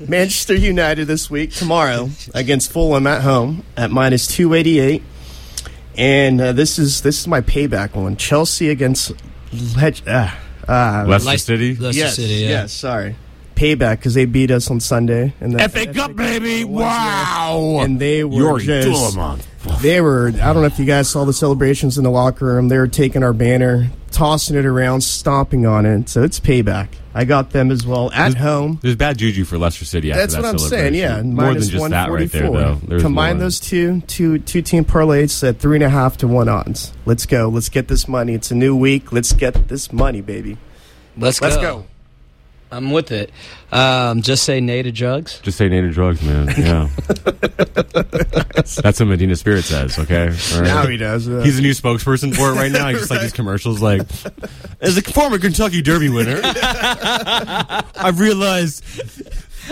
Manchester 0.08 0.54
United 0.54 1.06
this 1.06 1.30
week 1.30 1.52
tomorrow 1.52 2.10
against 2.34 2.72
Fulham 2.72 3.06
at 3.06 3.22
home 3.22 3.64
at 3.76 3.90
minus 3.90 4.26
two 4.26 4.54
eighty 4.54 4.78
eight, 4.80 5.02
and 5.96 6.40
uh, 6.40 6.52
this 6.52 6.78
is 6.78 7.02
this 7.02 7.20
is 7.20 7.26
my 7.26 7.40
payback 7.40 7.94
one. 7.94 8.16
Chelsea 8.16 8.70
against 8.70 9.12
Le- 9.76 9.92
uh, 10.06 10.30
uh, 10.68 11.04
Leicester 11.06 11.30
Leic- 11.30 11.40
City. 11.40 11.76
Leicester 11.76 12.00
yes, 12.00 12.16
City, 12.16 12.34
yeah. 12.34 12.48
yes, 12.48 12.72
sorry, 12.72 13.16
payback 13.54 13.98
because 13.98 14.14
they 14.14 14.24
beat 14.24 14.50
us 14.50 14.70
on 14.70 14.80
Sunday 14.80 15.34
and 15.40 15.52
the 15.54 15.68
FA 15.68 15.92
Cup, 15.92 16.16
baby! 16.16 16.64
Wow. 16.64 17.78
and 17.82 18.00
they 18.00 18.24
were 18.24 18.58
You're 18.58 18.58
just 18.58 19.14
dumb. 19.16 19.40
they 19.82 20.00
were 20.00 20.28
i 20.28 20.52
don't 20.52 20.62
know 20.62 20.64
if 20.64 20.78
you 20.78 20.86
guys 20.86 21.08
saw 21.10 21.24
the 21.26 21.34
celebrations 21.34 21.98
in 21.98 22.04
the 22.04 22.10
locker 22.10 22.46
room 22.46 22.68
they 22.68 22.78
were 22.78 22.88
taking 22.88 23.22
our 23.22 23.34
banner 23.34 23.90
tossing 24.10 24.56
it 24.56 24.64
around 24.64 25.02
stomping 25.02 25.66
on 25.66 25.84
it 25.84 26.08
so 26.08 26.22
it's 26.22 26.40
payback 26.40 26.88
i 27.14 27.24
got 27.24 27.50
them 27.50 27.70
as 27.70 27.84
well 27.86 28.10
at 28.12 28.34
home 28.34 28.78
There's 28.82 28.96
bad 28.96 29.18
juju 29.18 29.44
for 29.44 29.58
Leicester 29.58 29.84
City. 29.84 30.12
After 30.12 30.20
that's 30.20 30.34
that 30.34 30.42
what 30.42 30.50
i'm 30.50 30.58
saying 30.58 30.94
yeah 30.94 31.08
celebration. 31.20 31.34
more 31.34 31.54
than 31.54 31.62
just 31.62 31.90
that 31.90 32.10
right 32.10 32.30
there, 32.30 32.50
144 32.50 32.60
though. 32.60 32.86
There's 32.86 33.02
combine 33.02 33.36
more. 33.36 33.44
those 33.44 33.60
two 33.60 34.00
two 34.02 34.38
two 34.38 34.62
team 34.62 34.84
parlays 34.84 35.46
at 35.48 35.58
three 35.58 35.76
and 35.76 35.84
a 35.84 35.88
half 35.90 36.16
to 36.18 36.28
one 36.28 36.48
odds 36.48 36.92
let's 37.06 37.26
go 37.26 37.48
let's 37.48 37.68
get 37.68 37.88
this 37.88 38.06
money 38.06 38.34
it's 38.34 38.50
a 38.50 38.54
new 38.54 38.76
week 38.76 39.12
let's 39.12 39.32
get 39.32 39.68
this 39.68 39.92
money 39.92 40.20
baby 40.20 40.56
Let's, 41.16 41.40
let's 41.42 41.56
go. 41.56 41.62
go 41.80 41.84
I'm 42.72 42.90
with 42.90 43.10
it. 43.12 43.30
Um, 43.72 44.22
just 44.22 44.44
say 44.44 44.60
nay 44.60 44.82
to 44.82 44.92
drugs. 44.92 45.40
Just 45.40 45.58
say 45.58 45.68
nay 45.68 45.80
to 45.80 45.90
drugs, 45.90 46.22
man. 46.22 46.48
Yeah. 46.60 46.88
That's 48.82 49.00
what 49.00 49.06
Medina 49.08 49.34
Spirit 49.36 49.64
says, 49.64 49.98
okay? 49.98 50.28
All 50.28 50.60
right? 50.60 50.66
now 50.66 50.86
he 50.86 50.96
does 50.96 51.28
uh, 51.28 51.40
He's 51.40 51.58
a 51.58 51.62
new 51.62 51.72
spokesperson 51.72 52.34
for 52.34 52.50
it 52.50 52.54
right 52.54 52.70
now. 52.70 52.88
He 52.88 52.94
just 52.94 53.10
like 53.10 53.20
these 53.22 53.32
commercials 53.32 53.80
like 53.80 54.02
as 54.80 54.96
a 54.96 55.02
former 55.02 55.38
Kentucky 55.38 55.82
Derby 55.82 56.08
winner, 56.08 56.40
I've 56.44 58.20
realized 58.20 58.84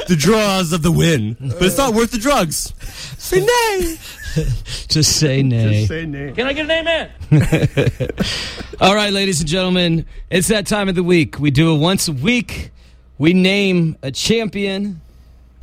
the 0.09 0.17
draws 0.17 0.73
of 0.73 0.83
the 0.83 0.91
win, 0.93 1.37
but 1.41 1.63
it's 1.63 1.79
not 1.79 1.95
worth 1.95 2.11
the 2.11 2.19
drugs. 2.19 2.73
Say 3.19 3.41
nay. 3.41 3.97
Just 4.89 5.19
say 5.19 5.43
nay. 5.43 5.81
just 5.81 5.89
say 5.89 6.07
name. 6.07 6.35
Can 6.35 6.47
I 6.47 6.53
get 6.53 6.71
an 6.71 6.71
amen? 6.71 7.11
All 8.81 8.95
right, 8.95 9.13
ladies 9.13 9.41
and 9.41 9.49
gentlemen, 9.49 10.07
it's 10.31 10.49
that 10.49 10.67
time 10.67 10.89
of 10.89 10.95
the 10.95 11.03
week. 11.03 11.41
We 11.41 11.51
do 11.51 11.75
it 11.75 11.79
once 11.79 12.07
a 12.09 12.13
week. 12.13 12.71
We 13.19 13.33
name 13.35 13.97
a 14.01 14.13
champion 14.13 15.01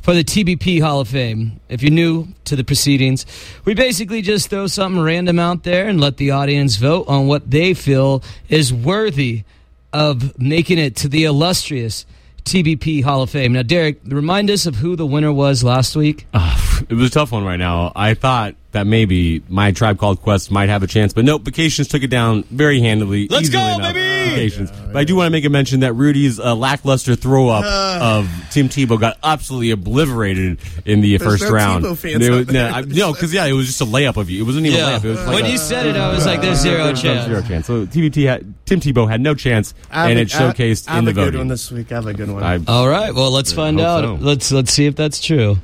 for 0.02 0.12
the 0.12 0.22
TBP 0.22 0.82
Hall 0.82 1.00
of 1.00 1.08
Fame. 1.08 1.58
If 1.70 1.82
you're 1.82 1.90
new 1.90 2.28
to 2.44 2.54
the 2.54 2.64
proceedings, 2.64 3.24
we 3.64 3.72
basically 3.72 4.20
just 4.20 4.50
throw 4.50 4.66
something 4.66 5.02
random 5.02 5.38
out 5.38 5.62
there 5.62 5.88
and 5.88 5.98
let 5.98 6.18
the 6.18 6.32
audience 6.32 6.76
vote 6.76 7.08
on 7.08 7.28
what 7.28 7.50
they 7.50 7.72
feel 7.72 8.22
is 8.50 8.74
worthy 8.74 9.44
of 9.90 10.38
making 10.38 10.78
it 10.78 10.96
to 10.96 11.08
the 11.08 11.24
illustrious 11.24 12.04
TBP 12.44 13.02
Hall 13.02 13.22
of 13.22 13.30
Fame. 13.30 13.54
Now, 13.54 13.62
Derek, 13.62 14.00
remind 14.04 14.50
us 14.50 14.66
of 14.66 14.76
who 14.76 14.94
the 14.94 15.06
winner 15.06 15.32
was 15.32 15.64
last 15.64 15.96
week. 15.96 16.26
Ah, 16.34 16.65
It 16.88 16.94
was 16.94 17.08
a 17.08 17.12
tough 17.12 17.32
one 17.32 17.44
right 17.44 17.56
now. 17.58 17.92
I 17.96 18.14
thought 18.14 18.54
that 18.72 18.86
maybe 18.86 19.42
my 19.48 19.72
tribe 19.72 19.98
called 19.98 20.20
Quest 20.20 20.50
might 20.50 20.68
have 20.68 20.82
a 20.82 20.86
chance, 20.86 21.12
but 21.14 21.24
nope. 21.24 21.42
Vacations 21.42 21.88
took 21.88 22.02
it 22.02 22.08
down 22.08 22.42
very 22.44 22.80
handily. 22.80 23.26
Let's 23.28 23.48
go, 23.48 23.58
enough. 23.58 23.94
baby! 23.94 24.30
Vacations. 24.30 24.70
But 24.70 24.96
I 24.96 25.04
do 25.04 25.16
want 25.16 25.28
to 25.28 25.30
make 25.30 25.44
a 25.46 25.48
mention 25.48 25.80
that 25.80 25.94
Rudy's 25.94 26.38
uh, 26.38 26.54
lackluster 26.54 27.14
throw 27.16 27.48
up 27.48 27.64
of 28.02 28.28
Tim 28.50 28.68
Tebow 28.68 29.00
got 29.00 29.16
absolutely 29.22 29.70
obliterated 29.70 30.58
in 30.84 31.00
the 31.00 31.16
first 31.18 31.44
no 31.44 31.50
round. 31.50 31.84
Tebow 31.84 31.96
fans 31.96 32.26
it 32.26 32.30
was- 32.30 32.48
no, 32.48 32.66
I- 32.68 32.80
no, 32.82 33.12
because 33.14 33.32
yeah, 33.32 33.46
it 33.46 33.52
was 33.52 33.66
just 33.66 33.80
a 33.80 33.86
layup 33.86 34.16
of 34.18 34.28
you. 34.28 34.42
It 34.42 34.46
wasn't 34.46 34.66
even 34.66 34.78
a 34.80 34.82
layup. 34.84 35.04
It 35.04 35.08
was 35.08 35.26
like 35.26 35.34
when 35.34 35.44
a- 35.46 35.48
you 35.48 35.58
said 35.58 35.86
it, 35.86 35.96
I 35.96 36.12
was 36.12 36.26
like, 36.26 36.42
"There's 36.42 36.60
zero 36.60 36.92
chance." 36.92 37.26
Zero 37.26 37.40
chance. 37.42 37.66
So 37.66 37.86
TBT 37.86 38.26
had, 38.26 38.54
Tim 38.66 38.80
Tebow 38.80 39.08
had 39.08 39.20
no 39.22 39.34
chance, 39.34 39.72
I 39.90 40.02
have 40.02 40.10
and 40.10 40.18
a- 40.18 40.22
it 40.22 40.28
showcased 40.28 40.88
I 40.88 40.96
have 40.96 40.98
in 41.00 41.04
the 41.06 41.10
a 41.22 41.24
good 41.24 41.36
one 41.36 41.48
this 41.48 41.70
week 41.72 41.90
i 41.92 41.94
have 41.94 42.06
a 42.06 42.12
good 42.14 42.30
one 42.30 42.42
I, 42.42 42.60
All 42.68 42.88
right. 42.88 43.14
Well, 43.14 43.30
let's 43.30 43.52
find 43.52 43.80
out. 43.80 44.02
so. 44.04 44.14
Let's 44.20 44.52
let's 44.52 44.72
see 44.72 44.84
if 44.86 44.96
that's 44.96 45.20
true. 45.24 45.56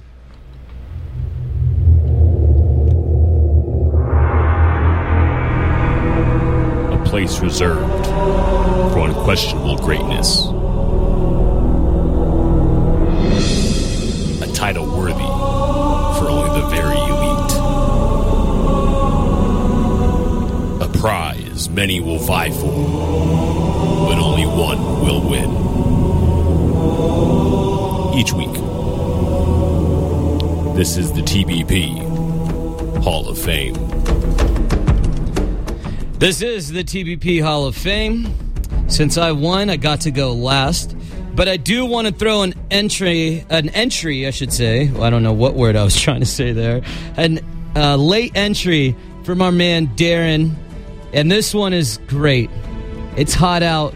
place 7.22 7.40
reserved 7.40 8.06
for 8.92 9.06
unquestionable 9.06 9.76
greatness. 9.76 10.46
A 14.42 14.52
title 14.52 14.86
worthy 14.86 15.12
for 16.18 16.28
only 16.28 16.60
the 16.60 16.66
very 16.68 16.98
elite. 17.12 17.52
A 20.82 20.98
prize 20.98 21.68
many 21.68 22.00
will 22.00 22.18
vie 22.18 22.50
for, 22.50 22.72
but 24.08 24.18
only 24.18 24.46
one 24.46 24.80
will 25.04 25.22
win. 25.30 25.50
Each 28.18 28.32
week, 28.32 28.54
this 30.76 30.96
is 30.96 31.12
the 31.12 31.22
TBP 31.22 32.02
Hall 33.04 33.28
of 33.28 33.38
Fame. 33.38 33.91
This 36.22 36.40
is 36.40 36.70
the 36.70 36.84
TBP 36.84 37.42
Hall 37.42 37.66
of 37.66 37.74
Fame. 37.74 38.32
Since 38.86 39.18
I 39.18 39.32
won, 39.32 39.68
I 39.68 39.76
got 39.76 40.02
to 40.02 40.12
go 40.12 40.32
last. 40.32 40.94
But 41.34 41.48
I 41.48 41.56
do 41.56 41.84
want 41.84 42.06
to 42.06 42.14
throw 42.14 42.42
an 42.42 42.54
entry, 42.70 43.44
an 43.50 43.70
entry, 43.70 44.24
I 44.28 44.30
should 44.30 44.52
say. 44.52 44.88
Well, 44.88 45.02
I 45.02 45.10
don't 45.10 45.24
know 45.24 45.32
what 45.32 45.54
word 45.54 45.74
I 45.74 45.82
was 45.82 46.00
trying 46.00 46.20
to 46.20 46.26
say 46.26 46.52
there. 46.52 46.82
An 47.16 47.40
uh, 47.74 47.96
late 47.96 48.36
entry 48.36 48.94
from 49.24 49.42
our 49.42 49.50
man 49.50 49.88
Darren. 49.96 50.54
And 51.12 51.28
this 51.28 51.52
one 51.52 51.72
is 51.72 51.98
great. 52.06 52.50
It's 53.16 53.34
hot 53.34 53.64
out. 53.64 53.92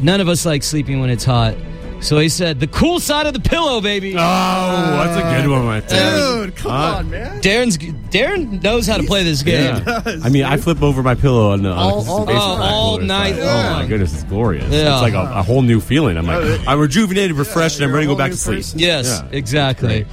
None 0.00 0.20
of 0.20 0.28
us 0.28 0.46
like 0.46 0.62
sleeping 0.62 1.00
when 1.00 1.10
it's 1.10 1.24
hot. 1.24 1.56
So 2.00 2.20
he 2.20 2.28
said, 2.28 2.60
the 2.60 2.68
cool 2.68 3.00
side 3.00 3.26
of 3.26 3.32
the 3.34 3.40
pillow, 3.40 3.80
baby. 3.80 4.14
Oh, 4.14 4.16
that's 4.16 5.16
a 5.16 5.42
good 5.42 5.50
one 5.50 5.66
right 5.66 5.88
there. 5.88 6.46
Dude, 6.46 6.54
come 6.54 6.70
Uh, 6.70 6.98
on, 6.98 7.10
man. 7.10 7.40
Darren's 7.42 7.76
Darren 8.10 8.62
knows 8.62 8.86
how 8.86 8.96
to 8.96 9.02
play 9.02 9.22
this 9.24 9.42
game. 9.42 9.82
Yeah. 9.86 10.02
I 10.24 10.28
mean, 10.30 10.44
I 10.44 10.56
flip 10.56 10.82
over 10.82 11.02
my 11.02 11.14
pillow 11.14 11.50
on, 11.52 11.62
the- 11.62 11.70
on 11.70 11.76
a 11.76 11.80
All- 11.80 11.92
consistent 12.04 12.18
all- 12.20 12.26
basis 12.26 12.42
oh, 12.42 12.62
all 12.62 12.96
pull 12.98 13.06
night 13.06 13.34
side. 13.34 13.44
long. 13.44 13.66
Oh 13.66 13.82
my 13.82 13.86
goodness, 13.86 14.14
it's 14.14 14.24
glorious. 14.24 14.72
Yeah. 14.72 14.94
It's 14.94 15.02
like 15.02 15.14
a, 15.14 15.38
a 15.38 15.42
whole 15.42 15.62
new 15.62 15.80
feeling. 15.80 16.16
I'm 16.16 16.26
like, 16.26 16.60
I'm 16.66 16.78
rejuvenated, 16.80 17.36
refreshed, 17.36 17.76
and 17.76 17.84
I'm 17.84 17.90
you're 17.90 17.96
ready 17.96 18.06
to 18.06 18.12
a 18.12 18.14
go 18.14 18.18
back 18.18 18.30
whole 18.30 18.36
to 18.36 18.42
sleep. 18.42 18.58
person. 18.58 18.78
Yes, 18.78 19.22
Yeah. 19.24 19.36
exactly. 19.36 20.06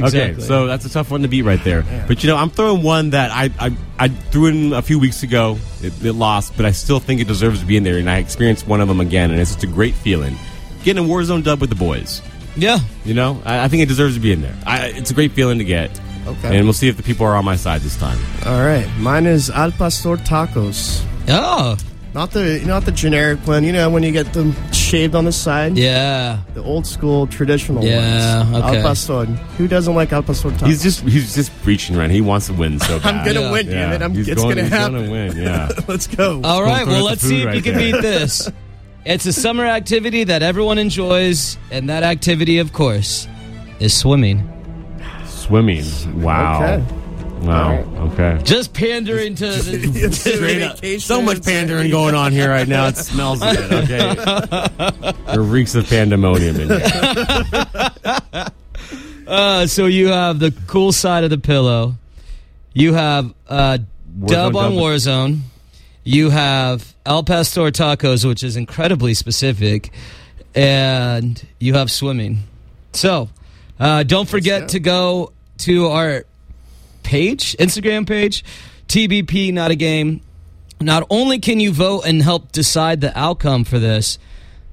Okay, 0.00 0.36
so 0.38 0.66
that's 0.66 0.84
a 0.84 0.90
tough 0.90 1.10
one 1.10 1.22
to 1.22 1.28
beat 1.28 1.42
right 1.42 1.62
there. 1.64 1.82
But 2.06 2.22
you 2.22 2.28
know, 2.28 2.36
I'm 2.36 2.50
throwing 2.50 2.82
one 2.82 3.10
that 3.10 3.30
I 3.32 3.50
I, 3.58 3.76
I 3.98 4.08
threw 4.08 4.46
in 4.46 4.72
a 4.74 4.82
few 4.82 4.98
weeks 4.98 5.22
ago. 5.22 5.58
It, 5.82 6.04
it 6.04 6.12
lost, 6.12 6.56
but 6.56 6.66
I 6.66 6.70
still 6.72 7.00
think 7.00 7.20
it 7.20 7.26
deserves 7.26 7.60
to 7.60 7.66
be 7.66 7.76
in 7.76 7.82
there. 7.84 7.96
And 7.96 8.08
I 8.08 8.18
experienced 8.18 8.66
one 8.68 8.80
of 8.82 8.86
them 8.88 9.00
again, 9.00 9.30
and 9.30 9.40
it's 9.40 9.52
just 9.54 9.64
a 9.64 9.66
great 9.66 9.94
feeling. 9.94 10.36
Getting 10.84 11.04
a 11.04 11.08
Warzone 11.08 11.42
dub 11.42 11.60
with 11.60 11.70
the 11.70 11.76
boys. 11.76 12.20
yeah. 12.54 12.78
You 13.04 13.14
know, 13.14 13.42
I, 13.44 13.64
I 13.64 13.68
think 13.68 13.82
it 13.82 13.86
deserves 13.86 14.14
to 14.14 14.20
be 14.20 14.30
in 14.30 14.42
there. 14.42 14.54
I, 14.66 14.88
it's 14.88 15.10
a 15.10 15.14
great 15.14 15.32
feeling 15.32 15.58
to 15.58 15.64
get. 15.64 15.98
Okay. 16.28 16.56
And 16.56 16.64
we'll 16.66 16.72
see 16.72 16.88
if 16.88 16.96
the 16.96 17.02
people 17.02 17.26
are 17.26 17.34
on 17.36 17.44
my 17.44 17.56
side 17.56 17.80
this 17.82 17.96
time. 17.96 18.18
All 18.46 18.60
right. 18.64 18.86
Mine 18.98 19.26
is 19.26 19.50
Al 19.50 19.70
Pastor 19.72 20.16
tacos. 20.16 21.04
Oh, 21.28 21.76
Not 22.14 22.30
the 22.32 22.62
not 22.66 22.84
the 22.84 22.92
generic 22.92 23.38
one. 23.46 23.64
You 23.64 23.72
know 23.72 23.90
when 23.90 24.02
you 24.02 24.12
get 24.12 24.32
them 24.32 24.54
shaved 24.72 25.14
on 25.14 25.24
the 25.26 25.32
side. 25.32 25.76
yeah. 25.76 26.38
The 26.54 26.62
old 26.62 26.86
school 26.86 27.26
traditional 27.26 27.84
Yeah, 27.84 28.42
ones. 28.44 28.56
okay. 28.64 28.76
Al 28.78 28.82
Pastor. 28.82 29.24
Who 29.58 29.68
doesn't 29.68 29.94
like 29.94 30.12
Al 30.12 30.22
Pastor 30.22 30.50
tacos? 30.50 30.66
He's 30.66 30.82
just 30.82 31.00
he's 31.02 31.34
just 31.34 31.52
preaching 31.62 31.96
right. 31.96 32.10
He 32.10 32.20
wants 32.22 32.46
to 32.46 32.54
win 32.54 32.80
so 32.80 32.98
bad. 33.02 33.06
I'm 33.14 33.24
gonna 33.26 33.42
Yeah. 33.46 33.52
win, 33.52 33.66
damn 33.66 33.92
it. 33.92 34.02
I'm, 34.02 34.14
he's 34.14 34.28
it's 34.28 34.40
going, 34.40 34.56
gonna 34.56 34.62
he's 34.68 34.72
happen. 34.72 34.94
Gonna 34.96 35.10
win, 35.10 35.36
yeah. 35.36 35.68
Let's 35.88 36.06
go. 36.06 36.40
All 36.44 36.62
right. 36.62 36.86
Well, 36.86 37.04
let's 37.04 37.20
see 37.22 37.42
food 37.42 37.48
if 37.48 37.54
you 37.56 37.62
can 37.72 37.78
beat 37.78 38.00
this. 38.02 38.50
It's 39.04 39.24
a 39.24 39.32
summer 39.32 39.64
activity 39.64 40.24
that 40.24 40.42
everyone 40.42 40.76
enjoys, 40.76 41.56
and 41.70 41.88
that 41.88 42.02
activity, 42.02 42.58
of 42.58 42.74
course, 42.74 43.26
is 43.80 43.96
swimming. 43.96 44.46
Swimming. 45.48 46.20
Wow. 46.20 46.62
Okay. 46.62 46.84
Wow. 47.40 47.78
Okay. 48.12 48.38
Just 48.42 48.74
pandering 48.74 49.34
to 49.36 49.46
the, 49.46 50.12
Straight 50.12 50.62
up. 50.62 50.84
So 51.00 51.22
much 51.22 51.42
pandering 51.42 51.90
going 51.90 52.14
on 52.14 52.32
here 52.32 52.50
right 52.50 52.68
now. 52.68 52.86
It 52.88 52.98
smells 52.98 53.40
good. 53.40 53.72
Okay. 53.72 55.12
there 55.26 55.40
reeks 55.40 55.74
of 55.74 55.88
pandemonium 55.88 56.60
in 56.60 56.68
here. 56.68 58.46
Uh, 59.26 59.66
so 59.66 59.84
you 59.84 60.06
have 60.08 60.38
the 60.38 60.54
cool 60.66 60.90
side 60.90 61.22
of 61.22 61.28
the 61.28 61.36
pillow. 61.36 61.94
You 62.72 62.94
have 62.94 63.34
uh, 63.46 63.76
dub 64.24 64.56
on 64.56 64.70
dub. 64.70 64.80
Warzone. 64.80 65.40
You 66.02 66.30
have 66.30 66.94
El 67.04 67.24
Pastor 67.24 67.70
tacos, 67.70 68.26
which 68.26 68.42
is 68.42 68.56
incredibly 68.56 69.12
specific, 69.12 69.92
and 70.54 71.46
you 71.60 71.74
have 71.74 71.90
swimming. 71.90 72.44
So 72.94 73.28
uh, 73.78 74.04
don't 74.04 74.26
forget 74.26 74.70
to 74.70 74.80
go 74.80 75.32
to 75.58 75.88
our 75.88 76.24
page, 77.02 77.56
Instagram 77.58 78.06
page, 78.06 78.44
TBP 78.88 79.52
Not 79.52 79.70
a 79.70 79.74
Game. 79.74 80.20
Not 80.80 81.06
only 81.10 81.38
can 81.38 81.58
you 81.60 81.72
vote 81.72 82.02
and 82.06 82.22
help 82.22 82.52
decide 82.52 83.00
the 83.00 83.16
outcome 83.18 83.64
for 83.64 83.78
this, 83.78 84.18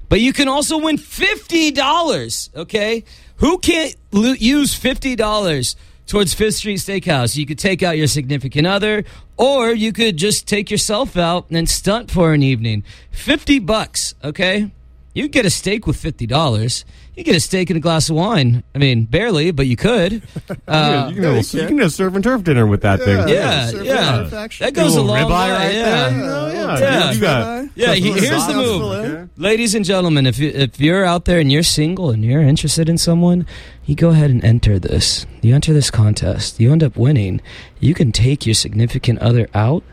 but 0.08 0.20
you 0.20 0.32
can 0.32 0.46
also 0.48 0.78
win 0.78 0.98
$50, 0.98 2.56
okay? 2.56 3.04
Who 3.36 3.58
can't 3.58 3.94
use 4.12 4.78
$50 4.78 5.76
towards 6.06 6.32
Fifth 6.32 6.54
Street 6.54 6.78
Steakhouse? 6.78 7.36
You 7.36 7.44
could 7.44 7.58
take 7.58 7.82
out 7.82 7.98
your 7.98 8.06
significant 8.06 8.66
other, 8.66 9.04
or 9.36 9.72
you 9.72 9.92
could 9.92 10.16
just 10.16 10.46
take 10.46 10.70
yourself 10.70 11.16
out 11.16 11.50
and 11.50 11.68
stunt 11.68 12.10
for 12.10 12.32
an 12.32 12.42
evening. 12.42 12.84
50 13.10 13.58
bucks, 13.58 14.14
okay? 14.22 14.70
You 15.12 15.28
get 15.28 15.44
a 15.44 15.50
steak 15.50 15.86
with 15.86 15.96
$50. 15.96 16.84
You 17.16 17.24
get 17.24 17.34
a 17.34 17.40
steak 17.40 17.70
and 17.70 17.78
a 17.78 17.80
glass 17.80 18.10
of 18.10 18.16
wine. 18.16 18.62
I 18.74 18.78
mean, 18.78 19.06
barely, 19.06 19.50
but 19.50 19.66
you 19.66 19.76
could. 19.76 20.22
Uh, 20.68 21.06
you, 21.10 21.14
can 21.14 21.22
have, 21.24 21.54
a- 21.54 21.56
you 21.58 21.66
can 21.68 21.78
have 21.78 21.92
surf 21.92 22.14
and 22.14 22.24
turf 22.24 22.42
dinner 22.42 22.66
with 22.66 22.82
that 22.82 23.00
thing. 23.00 23.28
yeah, 23.28 23.66
Surf 23.68 23.84
yeah. 23.86 24.48
That 24.58 24.74
goes 24.74 24.96
a 24.96 25.00
little 25.00 25.06
long 25.06 25.30
ribeye 25.30 25.46
way. 25.46 25.52
right 25.52 25.74
yeah. 25.74 26.08
there. 26.08 26.10
You 26.10 26.24
know, 26.24 26.46
yeah. 26.48 26.78
Yeah. 26.78 27.12
You 27.12 27.20
got 27.20 27.68
Yeah, 27.76 27.94
he, 27.94 28.12
here's 28.12 28.46
the 28.48 28.54
move. 28.54 29.30
Ladies 29.38 29.74
and 29.76 29.84
gentlemen, 29.84 30.26
if 30.26 30.38
you, 30.40 30.48
if 30.50 30.80
you're 30.80 31.04
out 31.04 31.24
there 31.24 31.38
and 31.38 31.52
you're 31.52 31.62
single 31.62 32.10
and 32.10 32.24
you're 32.24 32.42
interested 32.42 32.88
in 32.88 32.98
someone, 32.98 33.46
you 33.84 33.94
go 33.94 34.10
ahead 34.10 34.30
and 34.30 34.44
enter 34.44 34.78
this. 34.80 35.24
You 35.40 35.54
enter 35.54 35.72
this 35.72 35.90
contest. 35.90 36.58
You 36.58 36.72
end 36.72 36.82
up 36.82 36.96
winning. 36.96 37.40
You 37.78 37.94
can 37.94 38.10
take 38.10 38.44
your 38.44 38.54
significant 38.54 39.20
other 39.20 39.48
out, 39.54 39.84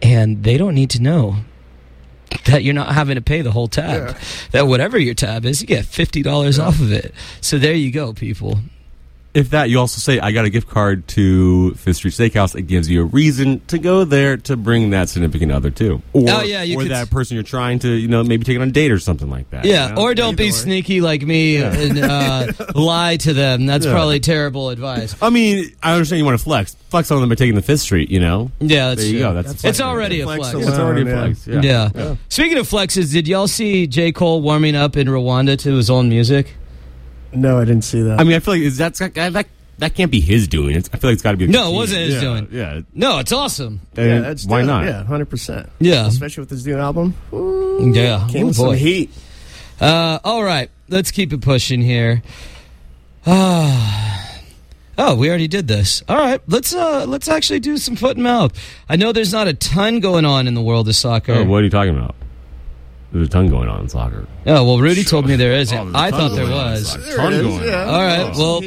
and 0.00 0.44
they 0.44 0.56
don't 0.56 0.74
need 0.74 0.90
to 0.90 1.02
know 1.02 1.36
that 2.44 2.62
you're 2.62 2.74
not 2.74 2.94
having 2.94 3.16
to 3.16 3.20
pay 3.20 3.42
the 3.42 3.52
whole 3.52 3.68
tab. 3.68 4.16
That 4.52 4.66
whatever 4.66 4.98
your 4.98 5.14
tab 5.14 5.44
is, 5.44 5.60
you 5.60 5.66
get 5.66 5.84
fifty 5.84 6.22
dollars 6.22 6.58
off 6.58 6.80
of 6.80 6.92
it. 6.92 7.14
So 7.40 7.58
there 7.58 7.74
you 7.74 7.90
go, 7.90 8.12
people. 8.12 8.58
If 9.36 9.50
that, 9.50 9.68
you 9.68 9.78
also 9.78 9.98
say, 10.00 10.18
I 10.18 10.32
got 10.32 10.46
a 10.46 10.50
gift 10.50 10.66
card 10.68 11.06
to 11.08 11.74
Fifth 11.74 11.96
Street 11.96 12.14
Steakhouse. 12.14 12.54
It 12.56 12.62
gives 12.62 12.88
you 12.88 13.02
a 13.02 13.04
reason 13.04 13.60
to 13.66 13.78
go 13.78 14.04
there 14.04 14.38
to 14.38 14.56
bring 14.56 14.90
that 14.90 15.10
significant 15.10 15.52
other 15.52 15.70
too. 15.70 16.00
Or, 16.14 16.24
Oh, 16.28 16.42
yeah, 16.42 16.62
you 16.62 16.78
or 16.78 16.82
could- 16.82 16.90
that 16.90 17.10
person 17.10 17.34
you're 17.34 17.44
trying 17.44 17.78
to, 17.80 17.88
you 17.88 18.08
know, 18.08 18.24
maybe 18.24 18.44
take 18.44 18.56
on 18.58 18.66
a 18.66 18.72
date 18.72 18.90
or 18.90 18.98
something 18.98 19.28
like 19.28 19.50
that. 19.50 19.66
Yeah, 19.66 19.88
you 19.90 19.94
know? 19.94 20.00
or 20.00 20.14
don't 20.14 20.36
be 20.38 20.50
sneaky 20.52 21.02
like 21.02 21.20
me 21.22 21.58
and 21.58 21.98
uh, 21.98 22.46
lie 22.74 23.18
to 23.18 23.34
them. 23.34 23.66
That's 23.66 23.84
Yeah. 23.84 23.92
probably 23.92 24.20
terrible 24.20 24.70
advice. 24.70 25.14
I 25.20 25.28
mean, 25.28 25.70
I 25.82 25.92
understand 25.92 26.18
you 26.20 26.24
want 26.24 26.38
to 26.38 26.44
flex. 26.44 26.74
Flex 26.88 27.10
on 27.10 27.20
them 27.20 27.28
by 27.28 27.34
taking 27.34 27.56
the 27.56 27.62
Fifth 27.62 27.80
Street, 27.82 28.10
you 28.10 28.20
know? 28.20 28.50
Yeah, 28.60 28.88
that's 28.88 29.02
there 29.02 29.10
you 29.10 29.18
true. 29.18 29.28
go. 29.28 29.34
That's, 29.34 29.52
a 29.52 29.56
flex 29.56 29.64
It's 29.64 29.80
already 29.82 30.16
there. 30.22 30.24
a 30.24 30.36
Flex 30.36 30.50
flex. 30.50 30.54
alone. 30.54 30.68
It's 30.68 30.78
already 30.78 31.02
a 31.02 31.04
Yeah. 31.04 31.24
flex. 31.34 31.46
Yeah. 31.46 31.90
Yeah. 31.94 32.14
Speaking 32.30 32.56
of 32.58 32.66
flexes, 32.68 33.12
did 33.12 33.28
y'all 33.28 33.48
see 33.48 33.86
J. 33.86 34.12
Cole 34.12 34.40
warming 34.40 34.76
up 34.76 34.96
in 34.96 35.08
Rwanda 35.08 35.58
to 35.58 35.74
his 35.74 35.90
own 35.90 36.08
music? 36.08 36.54
No, 37.32 37.58
I 37.58 37.64
didn't 37.64 37.84
see 37.84 38.02
that. 38.02 38.20
I 38.20 38.24
mean, 38.24 38.34
I 38.34 38.38
feel 38.40 38.54
like 38.54 38.62
is 38.62 38.76
that's 38.76 38.98
that 39.00 39.14
that, 39.14 39.46
that 39.78 39.94
can't 39.94 40.10
be 40.10 40.20
his 40.20 40.48
doing. 40.48 40.76
It's, 40.76 40.88
I 40.92 40.96
feel 40.98 41.10
like 41.10 41.14
it's 41.14 41.22
got 41.22 41.32
to 41.32 41.36
be. 41.36 41.44
a 41.44 41.48
No, 41.48 41.70
it 41.72 41.74
wasn't 41.76 42.00
his 42.02 42.14
Yeah, 42.14 42.20
doing. 42.20 42.48
Yeah. 42.50 42.80
No, 42.94 43.18
it's 43.18 43.32
awesome. 43.32 43.80
yeah, 43.94 44.20
that's 44.20 44.46
why 44.46 44.62
not? 44.62 44.84
Yeah, 44.84 45.04
hundred 45.04 45.26
percent. 45.30 45.68
Yeah. 45.80 46.06
especially 46.06 46.42
with 46.42 46.50
his 46.50 46.66
new 46.66 46.78
album. 46.78 47.14
Yeah. 47.94 48.26
Came 48.30 48.44
Oh, 48.44 48.46
with 48.48 48.56
some 48.56 48.74
heat. 48.74 49.10
Uh, 49.80 50.18
all 50.24 50.42
right, 50.42 50.70
let's 50.88 51.10
keep 51.10 51.32
it 51.32 51.42
pushing 51.42 51.82
here. 51.82 52.22
Ah. 53.26 54.40
oh, 54.98 55.14
we 55.16 55.28
already 55.28 55.48
did 55.48 55.68
this. 55.68 56.02
All 56.08 56.16
right, 56.16 56.40
let's 56.46 56.74
uh, 56.74 57.04
let's 57.06 57.28
actually 57.28 57.60
do 57.60 57.76
some 57.76 57.96
foot 57.96 58.16
and 58.16 58.24
mouth. 58.24 58.52
I 58.88 58.96
know 58.96 59.12
there's 59.12 59.32
not 59.32 59.48
a 59.48 59.52
ton 59.54 60.00
going 60.00 60.24
on 60.24 60.46
in 60.48 60.54
the 60.54 60.62
world 60.62 60.88
of 60.88 60.94
soccer. 60.96 61.32
Oh, 61.34 61.44
what 61.44 61.58
are 61.58 61.64
you 61.64 61.70
talking 61.70 61.94
about? 61.96 62.14
There's 63.12 63.28
a 63.28 63.30
ton 63.30 63.48
going 63.48 63.68
on 63.68 63.80
in 63.80 63.88
soccer. 63.88 64.26
Oh, 64.46 64.64
well, 64.64 64.78
Rudy 64.78 65.04
told 65.04 65.26
me 65.26 65.36
there 65.36 65.52
isn't. 65.52 65.76
Oh, 65.76 65.84
there's 65.84 65.94
a 65.94 65.98
I 65.98 66.10
ton 66.10 66.20
thought 66.20 66.34
there 66.36 66.46
going 66.46 66.58
on 66.58 66.66
in 66.66 66.72
was. 66.72 66.88
soccer. 66.90 67.02
There 67.04 67.16
Ton 67.16 67.32
it 67.32 67.36
is, 67.36 67.42
going 67.46 67.58
on. 67.60 67.64
yeah. 67.66 67.84
All 67.84 68.02
right, 68.02 68.36
well. 68.36 68.62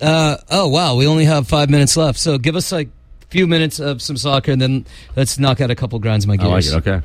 Uh, 0.00 0.36
oh 0.50 0.68
wow, 0.68 0.94
we 0.94 1.06
only 1.08 1.24
have 1.24 1.48
five 1.48 1.68
minutes 1.70 1.96
left. 1.96 2.18
So 2.20 2.38
give 2.38 2.54
us 2.54 2.70
like 2.70 2.88
a 3.22 3.26
few 3.26 3.46
minutes 3.48 3.80
of 3.80 4.00
some 4.02 4.16
soccer, 4.16 4.52
and 4.52 4.60
then 4.62 4.86
let's 5.16 5.38
knock 5.38 5.60
out 5.60 5.70
a 5.70 5.74
couple 5.74 5.98
grinds 5.98 6.24
my 6.26 6.34
I 6.34 6.36
like 6.46 6.62
gears. 6.64 6.72
it. 6.72 6.76
Okay. 6.88 7.02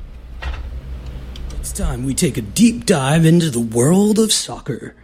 It's 1.59 1.71
time 1.71 2.05
we 2.05 2.13
take 2.13 2.37
a 2.37 2.41
deep 2.41 2.85
dive 2.85 3.25
into 3.25 3.49
the 3.49 3.59
world 3.59 4.19
of 4.19 4.31
soccer 4.33 4.95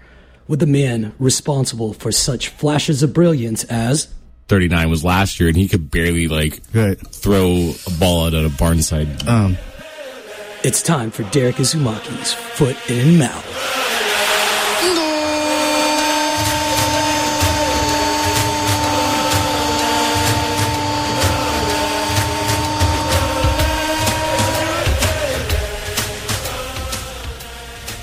with 0.47 0.59
the 0.59 0.67
man 0.67 1.13
responsible 1.17 1.93
for 1.93 2.11
such 2.11 2.49
flashes 2.49 3.01
of 3.01 3.13
brilliance 3.13 3.63
as 3.65 4.09
39 4.49 4.89
was 4.89 5.03
last 5.03 5.39
year, 5.39 5.47
and 5.47 5.55
he 5.57 5.67
could 5.67 5.89
barely 5.91 6.27
like 6.27 6.61
Right. 6.73 6.97
throw 7.07 7.73
a 7.87 7.91
ball 7.99 8.25
out 8.25 8.33
at 8.33 8.45
a 8.45 8.49
barnside. 8.49 9.27
Um, 9.27 9.57
it's 10.63 10.81
time 10.81 11.11
for 11.11 11.23
Derek 11.31 11.55
Isomaki's 11.55 12.33
Foot 12.33 12.77
in 12.89 13.17
Mouth. 13.17 13.45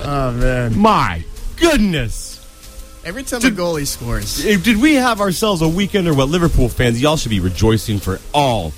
oh 0.04 0.32
man, 0.38 0.78
My 0.78 1.24
goodness! 1.58 2.31
Every 3.04 3.24
time 3.24 3.42
a 3.42 3.46
goalie 3.50 3.88
scores, 3.88 4.46
eh, 4.46 4.58
Did 4.62 4.78
we 4.80 4.94
have 4.96 5.22
ourselves 5.22 5.62
a 5.62 5.68
weekend 5.68 6.08
or 6.08 6.14
what 6.14 6.30
Liverpool 6.30 6.70
fans? 6.70 7.02
Y'all 7.02 7.18
should 7.18 7.32
be 7.32 7.40
rejoicing 7.40 7.98
for 7.98 8.20
all, 8.32 8.74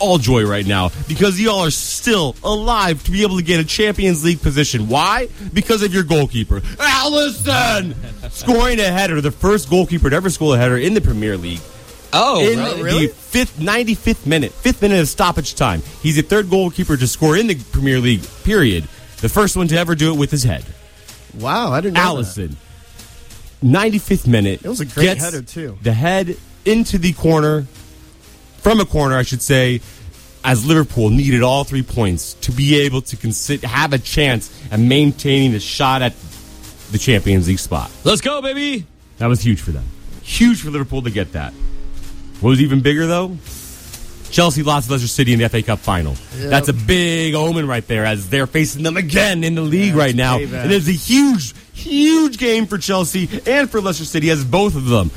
all 0.00 0.18
joy 0.18 0.44
right 0.44 0.66
now 0.66 0.90
because 1.06 1.40
y'all 1.40 1.60
are 1.60 1.70
still 1.70 2.34
alive 2.42 3.04
to 3.04 3.12
be 3.12 3.22
able 3.22 3.36
to 3.36 3.44
get 3.44 3.60
a 3.60 3.64
Champions 3.64 4.24
League 4.24 4.42
position. 4.42 4.88
Why? 4.88 5.28
Because 5.54 5.84
of 5.84 5.94
your 5.94 6.02
goalkeeper, 6.02 6.60
Alisson, 6.60 7.94
scoring 8.32 8.80
a 8.80 8.90
header, 8.90 9.20
the 9.20 9.30
first 9.30 9.70
goalkeeper 9.70 10.10
to 10.10 10.16
ever 10.16 10.28
score 10.28 10.56
a 10.56 10.58
header 10.58 10.76
in 10.76 10.94
the 10.94 11.00
Premier 11.00 11.36
League. 11.36 11.60
Oh, 12.12 12.40
in 12.40 12.58
really? 12.82 13.06
the 13.06 13.12
fifth, 13.14 13.56
95th 13.58 14.26
minute, 14.26 14.50
fifth 14.52 14.82
minute 14.82 14.98
of 15.00 15.08
stoppage 15.08 15.54
time. 15.54 15.80
He's 16.02 16.16
the 16.16 16.22
third 16.22 16.50
goalkeeper 16.50 16.96
to 16.96 17.06
score 17.06 17.36
in 17.36 17.46
the 17.46 17.54
Premier 17.54 18.00
League. 18.00 18.22
Period. 18.44 18.84
The 19.22 19.28
first 19.28 19.56
one 19.56 19.68
to 19.68 19.78
ever 19.78 19.94
do 19.94 20.12
it 20.12 20.18
with 20.18 20.30
his 20.32 20.42
head. 20.42 20.64
wow, 21.38 21.70
I 21.70 21.80
didn't 21.80 21.94
know 21.94 22.16
Alisson. 22.16 22.56
95th 23.62 24.26
minute. 24.26 24.64
It 24.64 24.68
was 24.68 24.80
a 24.80 24.86
great 24.86 25.04
gets 25.04 25.24
header, 25.24 25.42
too. 25.42 25.78
The 25.82 25.92
head 25.92 26.36
into 26.64 26.98
the 26.98 27.12
corner, 27.12 27.62
from 28.58 28.80
a 28.80 28.84
corner, 28.84 29.16
I 29.16 29.22
should 29.22 29.42
say, 29.42 29.80
as 30.44 30.66
Liverpool 30.66 31.10
needed 31.10 31.42
all 31.42 31.64
three 31.64 31.82
points 31.82 32.34
to 32.34 32.52
be 32.52 32.80
able 32.80 33.02
to 33.02 33.16
consider, 33.16 33.66
have 33.68 33.92
a 33.92 33.98
chance 33.98 34.52
at 34.72 34.80
maintaining 34.80 35.52
the 35.52 35.60
shot 35.60 36.02
at 36.02 36.14
the 36.90 36.98
Champions 36.98 37.48
League 37.48 37.58
spot. 37.58 37.90
Let's 38.04 38.20
go, 38.20 38.42
baby. 38.42 38.86
That 39.18 39.26
was 39.28 39.40
huge 39.40 39.60
for 39.60 39.70
them. 39.70 39.84
Huge 40.22 40.62
for 40.62 40.70
Liverpool 40.70 41.02
to 41.02 41.10
get 41.10 41.32
that. 41.32 41.52
What 42.40 42.50
was 42.50 42.60
even 42.60 42.80
bigger, 42.80 43.06
though? 43.06 43.36
Chelsea 44.30 44.62
lost 44.62 44.86
to 44.86 44.92
Leicester 44.92 45.08
City 45.08 45.32
in 45.34 45.38
the 45.38 45.48
FA 45.48 45.62
Cup 45.62 45.78
final. 45.78 46.16
That's 46.34 46.68
a 46.68 46.72
big 46.72 47.34
omen 47.34 47.68
right 47.68 47.86
there 47.86 48.04
as 48.06 48.30
they're 48.30 48.46
facing 48.46 48.82
them 48.82 48.96
again 48.96 49.44
in 49.44 49.54
the 49.54 49.62
league 49.62 49.94
right 49.94 50.14
now. 50.14 50.38
payback. 50.38 50.64
It 50.64 50.70
is 50.72 50.88
a 50.88 50.92
huge, 50.92 51.54
huge 51.82 52.38
game 52.38 52.66
for 52.66 52.78
Chelsea 52.78 53.28
and 53.46 53.70
for 53.70 53.80
Leicester 53.80 54.04
City 54.04 54.30
as 54.30 54.44
both 54.44 54.76
of 54.76 54.86
them 54.86 55.10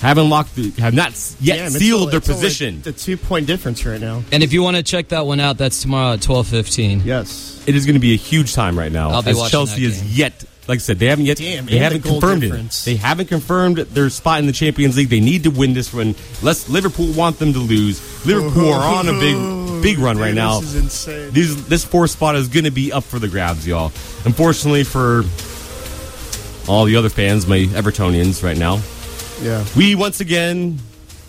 haven't 0.00 0.28
locked, 0.28 0.54
the, 0.56 0.70
have 0.80 0.92
not 0.92 1.12
yet 1.40 1.56
Damn, 1.56 1.70
sealed 1.70 2.00
only- 2.00 2.10
their 2.10 2.18
it's 2.18 2.28
only 2.28 2.42
position. 2.42 2.82
The 2.82 2.92
two 2.92 3.16
point 3.16 3.46
difference 3.46 3.84
right 3.86 4.00
now. 4.00 4.22
And 4.32 4.42
if 4.42 4.52
you 4.52 4.62
want 4.62 4.76
to 4.76 4.82
check 4.82 5.08
that 5.08 5.24
one 5.26 5.40
out, 5.40 5.56
that's 5.58 5.80
tomorrow 5.82 6.14
at 6.14 6.22
twelve 6.22 6.46
fifteen. 6.46 7.00
Yes. 7.04 7.62
It 7.66 7.74
is 7.74 7.86
going 7.86 7.94
to 7.94 8.00
be 8.00 8.12
a 8.12 8.16
huge 8.16 8.52
time 8.54 8.78
right 8.78 8.92
now. 8.92 9.10
I'll 9.10 9.22
be 9.22 9.30
as 9.30 9.36
watching 9.38 9.50
Chelsea 9.50 9.82
that 9.86 9.88
is 9.92 10.02
game. 10.02 10.10
yet, 10.12 10.44
like 10.68 10.76
I 10.76 10.80
said, 10.80 10.98
they 10.98 11.06
haven't 11.06 11.24
yet. 11.24 11.38
Damn, 11.38 11.64
they 11.64 11.78
haven't 11.78 12.02
the 12.02 12.08
goal 12.10 12.20
confirmed 12.20 12.42
difference. 12.42 12.82
it. 12.86 12.90
They 12.90 12.96
haven't 12.96 13.26
confirmed 13.28 13.78
their 13.78 14.10
spot 14.10 14.40
in 14.40 14.46
the 14.46 14.52
Champions 14.52 14.98
League. 14.98 15.08
They 15.08 15.20
need 15.20 15.44
to 15.44 15.50
win 15.50 15.72
this 15.72 15.94
one. 15.94 16.14
Less 16.42 16.68
Liverpool 16.68 17.10
want 17.14 17.38
them 17.38 17.54
to 17.54 17.58
lose. 17.58 18.02
Liverpool 18.26 18.70
are 18.74 18.82
on 18.98 19.08
a 19.08 19.12
big, 19.18 19.82
big 19.82 19.98
run 19.98 20.18
right 20.18 20.34
now. 20.34 20.60
This 20.60 20.74
is 20.74 20.82
insane. 20.82 21.32
These, 21.32 21.66
this 21.68 21.84
fourth 21.86 22.10
spot 22.10 22.36
is 22.36 22.48
going 22.48 22.64
to 22.64 22.70
be 22.70 22.92
up 22.92 23.04
for 23.04 23.18
the 23.18 23.28
grabs, 23.28 23.66
y'all. 23.66 23.92
Unfortunately 24.26 24.84
for 24.84 25.22
all 26.68 26.84
the 26.84 26.96
other 26.96 27.08
fans, 27.08 27.46
my 27.46 27.58
Evertonians 27.58 28.42
right 28.42 28.56
now, 28.56 28.80
yeah. 29.42 29.64
we 29.76 29.94
once 29.94 30.20
again 30.20 30.78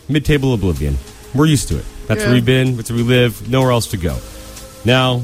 mid-table 0.07 0.53
oblivion. 0.53 0.97
We're 1.33 1.47
used 1.47 1.67
to 1.69 1.77
it. 1.79 1.85
That's 2.07 2.19
Yeah. 2.21 2.27
where 2.27 2.35
we've 2.35 2.45
been. 2.45 2.75
That's 2.77 2.89
where 2.89 2.97
we 2.97 3.03
live. 3.03 3.49
Nowhere 3.49 3.71
else 3.71 3.87
to 3.87 3.97
go. 3.97 4.17
Now, 4.85 5.23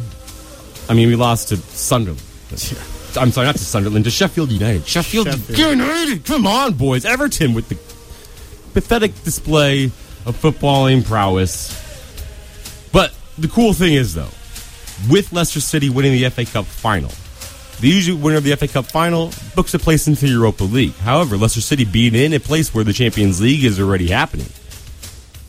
I 0.90 0.94
mean, 0.94 1.08
we 1.08 1.16
lost 1.16 1.50
to 1.50 1.58
Sunderland. 1.58 2.22
Yeah. 2.52 2.78
I'm 3.22 3.32
sorry, 3.32 3.46
not 3.46 3.56
to 3.58 3.64
Sunderland, 3.64 4.06
to 4.06 4.12
Sheffield 4.12 4.52
United. 4.52 4.88
Sheffield, 4.88 5.28
Sheffield. 5.28 5.60
United. 5.60 6.26
Come 6.26 6.48
on, 6.48 6.74
boys. 6.74 7.06
Everton 7.06 7.54
with 7.54 7.70
the 7.70 7.76
pathetic 8.74 9.12
display 9.24 9.86
of 10.26 10.36
footballing 10.42 11.06
prowess. 11.06 11.78
But 12.92 13.14
the 13.38 13.48
cool 13.48 13.74
thing 13.74 13.94
is, 13.94 14.14
though, 14.14 14.30
with 15.10 15.32
Leicester 15.34 15.60
City 15.62 15.90
winning 15.90 16.14
the 16.14 16.30
FA 16.30 16.46
Cup 16.46 16.66
final, 16.66 17.12
the 17.82 17.88
usual 17.88 18.18
winner 18.20 18.38
of 18.38 18.44
the 18.44 18.56
FA 18.56 18.68
Cup 18.68 18.86
final 18.86 19.32
books 19.56 19.74
a 19.74 19.80
place 19.80 20.08
into 20.08 20.28
Europa 20.28 20.64
League. 20.64 20.96
However, 20.98 21.36
Leicester 21.36 21.62
City 21.62 21.84
being 21.84 22.14
in 22.14 22.32
a 22.34 22.40
place 22.40 22.74
where 22.74 22.84
the 22.84 22.94
Champions 22.94 23.42
League 23.42 23.64
is 23.64 23.80
already 23.80 24.08
happening, 24.08 24.48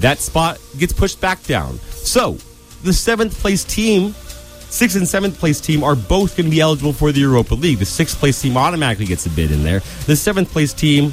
that 0.00 0.18
spot 0.18 0.58
gets 0.78 0.94
pushed 0.94 1.20
back 1.20 1.42
down. 1.44 1.78
So, 1.90 2.38
the 2.82 2.92
seventh 2.92 3.38
place 3.38 3.64
team, 3.64 4.14
sixth 4.14 4.96
and 4.96 5.06
seventh 5.06 5.38
place 5.38 5.60
team, 5.60 5.84
are 5.84 5.94
both 5.94 6.36
going 6.36 6.46
to 6.46 6.50
be 6.50 6.60
eligible 6.60 6.94
for 6.94 7.12
the 7.12 7.20
Europa 7.20 7.54
League. 7.54 7.78
The 7.78 7.84
sixth 7.84 8.18
place 8.18 8.40
team 8.40 8.56
automatically 8.56 9.06
gets 9.06 9.26
a 9.26 9.30
bid 9.30 9.52
in 9.52 9.62
there. 9.62 9.80
The 10.06 10.16
seventh 10.16 10.50
place 10.50 10.72
team 10.72 11.12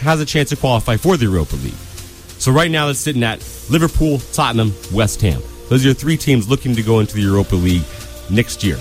has 0.00 0.20
a 0.20 0.26
chance 0.26 0.48
to 0.48 0.56
qualify 0.56 0.96
for 0.96 1.18
the 1.18 1.26
Europa 1.26 1.56
League. 1.56 1.74
So 2.38 2.52
right 2.52 2.70
now 2.70 2.88
it's 2.88 3.00
sitting 3.00 3.22
at 3.22 3.40
Liverpool, 3.68 4.18
Tottenham, 4.32 4.72
West 4.92 5.20
Ham. 5.20 5.42
Those 5.68 5.84
are 5.84 5.88
your 5.88 5.94
three 5.94 6.16
teams 6.16 6.48
looking 6.48 6.74
to 6.74 6.82
go 6.82 7.00
into 7.00 7.14
the 7.14 7.22
Europa 7.22 7.54
League 7.54 7.84
next 8.30 8.64
year. 8.64 8.78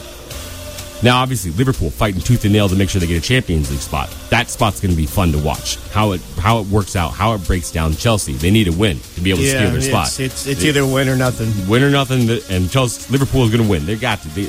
Now, 1.04 1.22
obviously, 1.22 1.52
Liverpool 1.52 1.92
fighting 1.92 2.22
tooth 2.22 2.44
and 2.44 2.52
nail 2.54 2.68
to 2.70 2.76
make 2.76 2.90
sure 2.90 3.00
they 3.00 3.06
get 3.08 3.18
a 3.18 3.22
Champions 3.26 3.70
League 3.70 3.80
spot. 3.82 4.10
That 4.30 4.50
spot's 4.50 4.80
going 4.80 4.92
to 4.92 4.98
be 4.98 5.06
fun 5.06 5.32
to 5.32 5.38
watch. 5.38 5.78
How 5.92 6.14
it 6.14 6.22
how 6.40 6.60
it 6.60 6.68
works 6.68 6.96
out, 6.96 7.10
how 7.14 7.34
it 7.34 7.46
breaks 7.46 7.72
down. 7.72 7.94
Chelsea, 7.94 8.34
they 8.34 8.50
need 8.50 8.68
a 8.68 8.72
win 8.72 9.00
to 9.16 9.22
be 9.22 9.30
able 9.30 9.42
to 9.42 9.46
Yeah, 9.48 9.58
steal 9.60 9.72
their 9.72 9.82
spot. 9.82 10.08
it's, 10.08 10.20
it's, 10.20 10.48
it's 10.48 10.64
either 10.64 10.86
win 10.86 11.08
or 11.08 11.16
nothing. 11.16 11.52
win 11.70 11.84
or 11.84 11.90
nothing, 11.92 12.28
and 12.50 12.70
Chelsea, 12.72 13.12
Liverpool 13.12 13.44
is 13.44 13.52
going 13.52 13.64
to 13.64 13.70
win. 13.70 13.86
They 13.86 13.96
got 13.96 14.22
to. 14.22 14.28
They, 14.30 14.46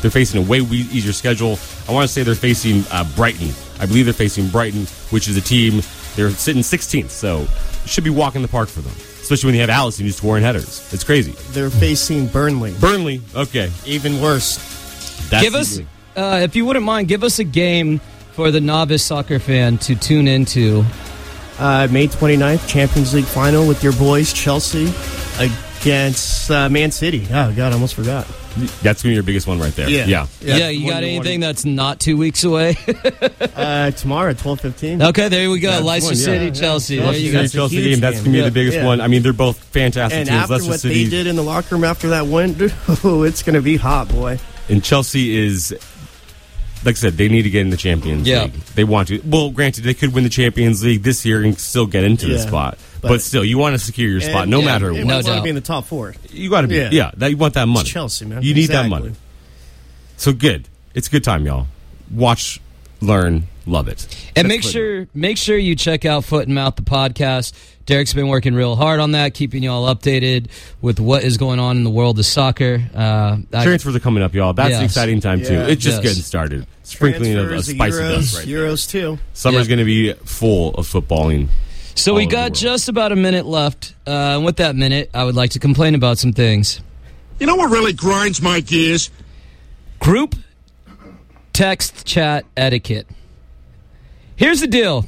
they're 0.00 0.10
facing 0.10 0.44
a 0.44 0.48
way 0.48 0.58
easier 0.58 1.12
schedule. 1.12 1.58
I 1.88 1.92
want 1.92 2.08
to 2.08 2.12
say 2.12 2.24
they're 2.24 2.34
facing 2.34 2.82
uh, 2.90 3.04
Brighton. 3.14 3.50
I 3.78 3.86
believe 3.86 4.04
they're 4.06 4.12
facing 4.14 4.48
Brighton, 4.48 4.86
which 5.10 5.28
is 5.28 5.36
a 5.36 5.40
team. 5.40 5.82
They're 6.16 6.30
sitting 6.30 6.62
16th, 6.62 7.10
so 7.10 7.46
should 7.86 8.04
be 8.04 8.10
walking 8.10 8.42
the 8.42 8.48
park 8.48 8.68
for 8.68 8.80
them. 8.80 8.92
Especially 9.20 9.46
when 9.48 9.54
you 9.54 9.60
have 9.60 9.70
Alisson 9.70 10.00
who's 10.02 10.16
scoring 10.16 10.42
headers. 10.42 10.92
It's 10.92 11.04
crazy. 11.04 11.30
They're 11.52 11.70
facing 11.70 12.26
Burnley. 12.26 12.74
Burnley, 12.80 13.22
okay. 13.36 13.70
Even 13.86 14.20
worse. 14.20 14.58
That's 15.32 15.42
give 15.44 15.54
us, 15.54 15.80
uh, 16.16 16.40
if 16.42 16.54
you 16.54 16.64
wouldn't 16.64 16.84
mind, 16.84 17.08
give 17.08 17.24
us 17.24 17.38
a 17.40 17.44
game 17.44 17.98
for 18.32 18.50
the 18.50 18.60
novice 18.60 19.02
soccer 19.02 19.38
fan 19.38 19.78
to 19.78 19.94
tune 19.96 20.28
into. 20.28 20.84
Uh, 21.58 21.86
May 21.90 22.08
29th, 22.08 22.66
Champions 22.68 23.14
League 23.14 23.24
final 23.26 23.66
with 23.68 23.82
your 23.84 23.92
boys, 23.92 24.32
Chelsea, 24.32 24.92
against 25.38 26.50
uh, 26.50 26.68
Man 26.68 26.90
City. 26.90 27.22
Oh, 27.30 27.52
God, 27.54 27.58
I 27.58 27.72
almost 27.72 27.94
forgot. 27.94 28.26
That's 28.82 28.82
going 28.82 28.94
to 29.02 29.08
be 29.08 29.14
your 29.14 29.22
biggest 29.22 29.46
one 29.46 29.58
right 29.58 29.74
there. 29.74 29.88
Yeah. 29.88 30.06
Yeah. 30.06 30.26
Yeah, 30.42 30.68
you 30.68 30.88
got 30.90 31.02
anything 31.04 31.40
that's 31.40 31.64
not 31.64 32.00
two 32.00 32.16
weeks 32.16 32.44
away? 32.44 32.76
Uh, 33.54 33.90
tomorrow 33.92 34.30
at 34.30 34.36
12.15. 34.38 35.08
okay, 35.10 35.28
there 35.28 35.48
we 35.50 35.60
go. 35.60 35.70
That's 35.70 35.84
Leicester 35.84 36.08
one, 36.08 36.16
yeah. 36.16 36.24
City, 36.24 36.44
Yeah. 36.46 36.50
Chelsea. 36.52 36.96
Chelsea 36.98 36.98
There 36.98 37.12
City, 37.14 37.32
go. 37.32 37.46
Chelsea 37.46 37.76
huge 37.76 37.90
game. 37.94 38.00
That's 38.00 38.14
going 38.16 38.24
to 38.24 38.30
be 38.30 38.38
Yeah. 38.38 38.44
the 38.44 38.50
biggest 38.50 38.76
Yeah. 38.78 38.86
one. 38.86 39.00
I 39.00 39.06
mean, 39.08 39.22
they're 39.22 39.32
both 39.32 39.58
fantastic 39.64 40.18
And 40.20 40.28
teams. 40.28 40.40
after 40.40 40.52
Leicester 40.54 40.70
what 40.70 40.80
City 40.80 41.04
they 41.04 41.10
did 41.10 41.26
in 41.26 41.36
the 41.36 41.42
locker 41.42 41.74
room 41.74 41.84
after 41.84 42.08
that 42.08 42.26
win, 42.26 42.56
oh, 43.04 43.22
it's 43.24 43.42
going 43.42 43.54
to 43.54 43.62
be 43.62 43.76
hot, 43.76 44.08
boy. 44.08 44.38
And 44.68 44.82
Chelsea 44.82 45.36
is, 45.36 45.72
like 46.84 46.94
I 46.96 46.98
said, 46.98 47.14
they 47.14 47.28
need 47.28 47.42
to 47.42 47.50
get 47.50 47.60
in 47.62 47.70
the 47.70 47.76
Champions 47.76 48.26
Yeah. 48.26 48.44
League. 48.44 48.52
They 48.74 48.84
want 48.84 49.08
to. 49.08 49.20
Well, 49.24 49.50
granted, 49.50 49.84
they 49.84 49.94
could 49.94 50.12
win 50.14 50.24
the 50.24 50.30
Champions 50.30 50.82
League 50.84 51.02
this 51.02 51.24
year 51.24 51.42
and 51.42 51.58
still 51.58 51.86
get 51.86 52.04
into 52.04 52.26
the 52.26 52.38
spot. 52.38 52.78
But, 53.00 53.08
But- 53.08 53.22
still, 53.22 53.44
you 53.44 53.58
want 53.58 53.74
to 53.74 53.78
secure 53.84 54.08
your 54.08 54.20
spot 54.20 54.42
And- 54.42 54.50
no 54.50 54.60
yeah, 54.60 54.64
matter 54.66 54.86
and 54.88 54.96
what. 54.98 55.02
we 55.04 55.08
No 55.08 55.14
want 55.14 55.26
to 55.38 55.42
be 55.42 55.48
in 55.48 55.54
the 55.56 55.60
top 55.60 55.86
four. 55.86 56.14
You 56.30 56.48
got 56.50 56.60
to 56.62 56.68
be. 56.68 56.76
Yeah. 56.76 56.90
Yeah, 56.92 57.10
that, 57.16 57.30
you 57.30 57.36
want 57.36 57.54
that 57.54 57.66
money. 57.66 57.88
Chelsea, 57.88 58.24
man. 58.24 58.42
You 58.42 58.54
need 58.54 58.66
that 58.70 58.88
money. 58.88 59.12
So 60.16 60.32
good. 60.32 60.68
It's 60.94 61.08
a 61.08 61.10
good 61.10 61.24
time, 61.24 61.44
y'all. 61.46 61.66
Watch, 62.12 62.60
learn, 63.02 63.46
love 63.66 63.88
it. 63.88 64.04
And 64.36 64.46
That's 64.46 64.48
make 64.48 64.62
good. 64.62 64.70
sure 64.72 65.06
make 65.14 65.36
sure 65.36 65.56
you 65.56 65.74
check 65.76 66.04
out 66.04 66.24
Foot 66.24 66.46
and 66.46 66.54
Mouth 66.54 66.76
the 66.76 66.82
podcast. 66.82 67.52
Derek's 67.84 68.14
been 68.14 68.28
working 68.28 68.54
real 68.54 68.76
hard 68.76 69.00
on 69.00 69.12
that, 69.12 69.34
keeping 69.34 69.62
you 69.62 69.70
all 69.70 69.92
updated 69.92 70.46
with 70.80 71.00
what 71.00 71.24
is 71.24 71.36
going 71.36 71.58
on 71.58 71.76
in 71.76 71.84
the 71.84 71.90
world 71.90 72.18
of 72.18 72.24
soccer. 72.24 72.80
Uh, 72.94 73.38
I- 73.52 73.64
transfers 73.64 73.96
are 73.96 74.00
coming 74.00 74.22
up, 74.22 74.34
y'all. 74.34 74.52
That's 74.52 74.68
the 74.74 74.82
Yes. 74.82 74.84
exciting 74.84 75.20
time 75.20 75.42
too. 75.42 75.52
Yeah. 75.54 75.66
It's 75.66 75.82
just 75.82 75.96
Yes. 76.02 76.12
getting 76.12 76.22
started. 76.22 76.66
Sprinkling 76.84 77.34
of 77.34 77.46
a 77.46 77.48
Transfers, 77.48 77.74
spice 77.76 77.94
of 77.96 78.00
Euros, 78.04 78.14
dust 78.14 78.36
right. 78.38 78.46
Euros, 78.48 78.88
too. 78.90 79.18
Summer's 79.34 79.62
Yeah. 79.66 79.76
going 79.76 79.78
to 79.78 79.84
be 79.84 80.12
full 80.24 80.74
of 80.74 80.86
footballing. 80.86 81.48
so 81.94 82.14
we 82.14 82.26
got 82.26 82.52
just 82.54 82.88
about 82.88 83.10
a 83.12 83.16
minute 83.16 83.46
left. 83.46 83.94
Uh, 84.06 84.10
and 84.36 84.44
with 84.44 84.56
that 84.56 84.76
minute, 84.76 85.10
I 85.12 85.24
would 85.24 85.34
like 85.34 85.50
to 85.50 85.58
complain 85.58 85.94
about 85.94 86.18
some 86.18 86.32
things. 86.32 86.80
You 87.40 87.46
know 87.46 87.56
what 87.56 87.70
really 87.70 87.92
grinds 87.92 88.40
my 88.40 88.60
gears? 88.60 89.10
Group 89.98 90.34
text 91.62 92.04
chat 92.04 92.44
etiquette. 92.56 93.06
Here's 94.34 94.60
the 94.60 94.66
deal. 94.66 95.06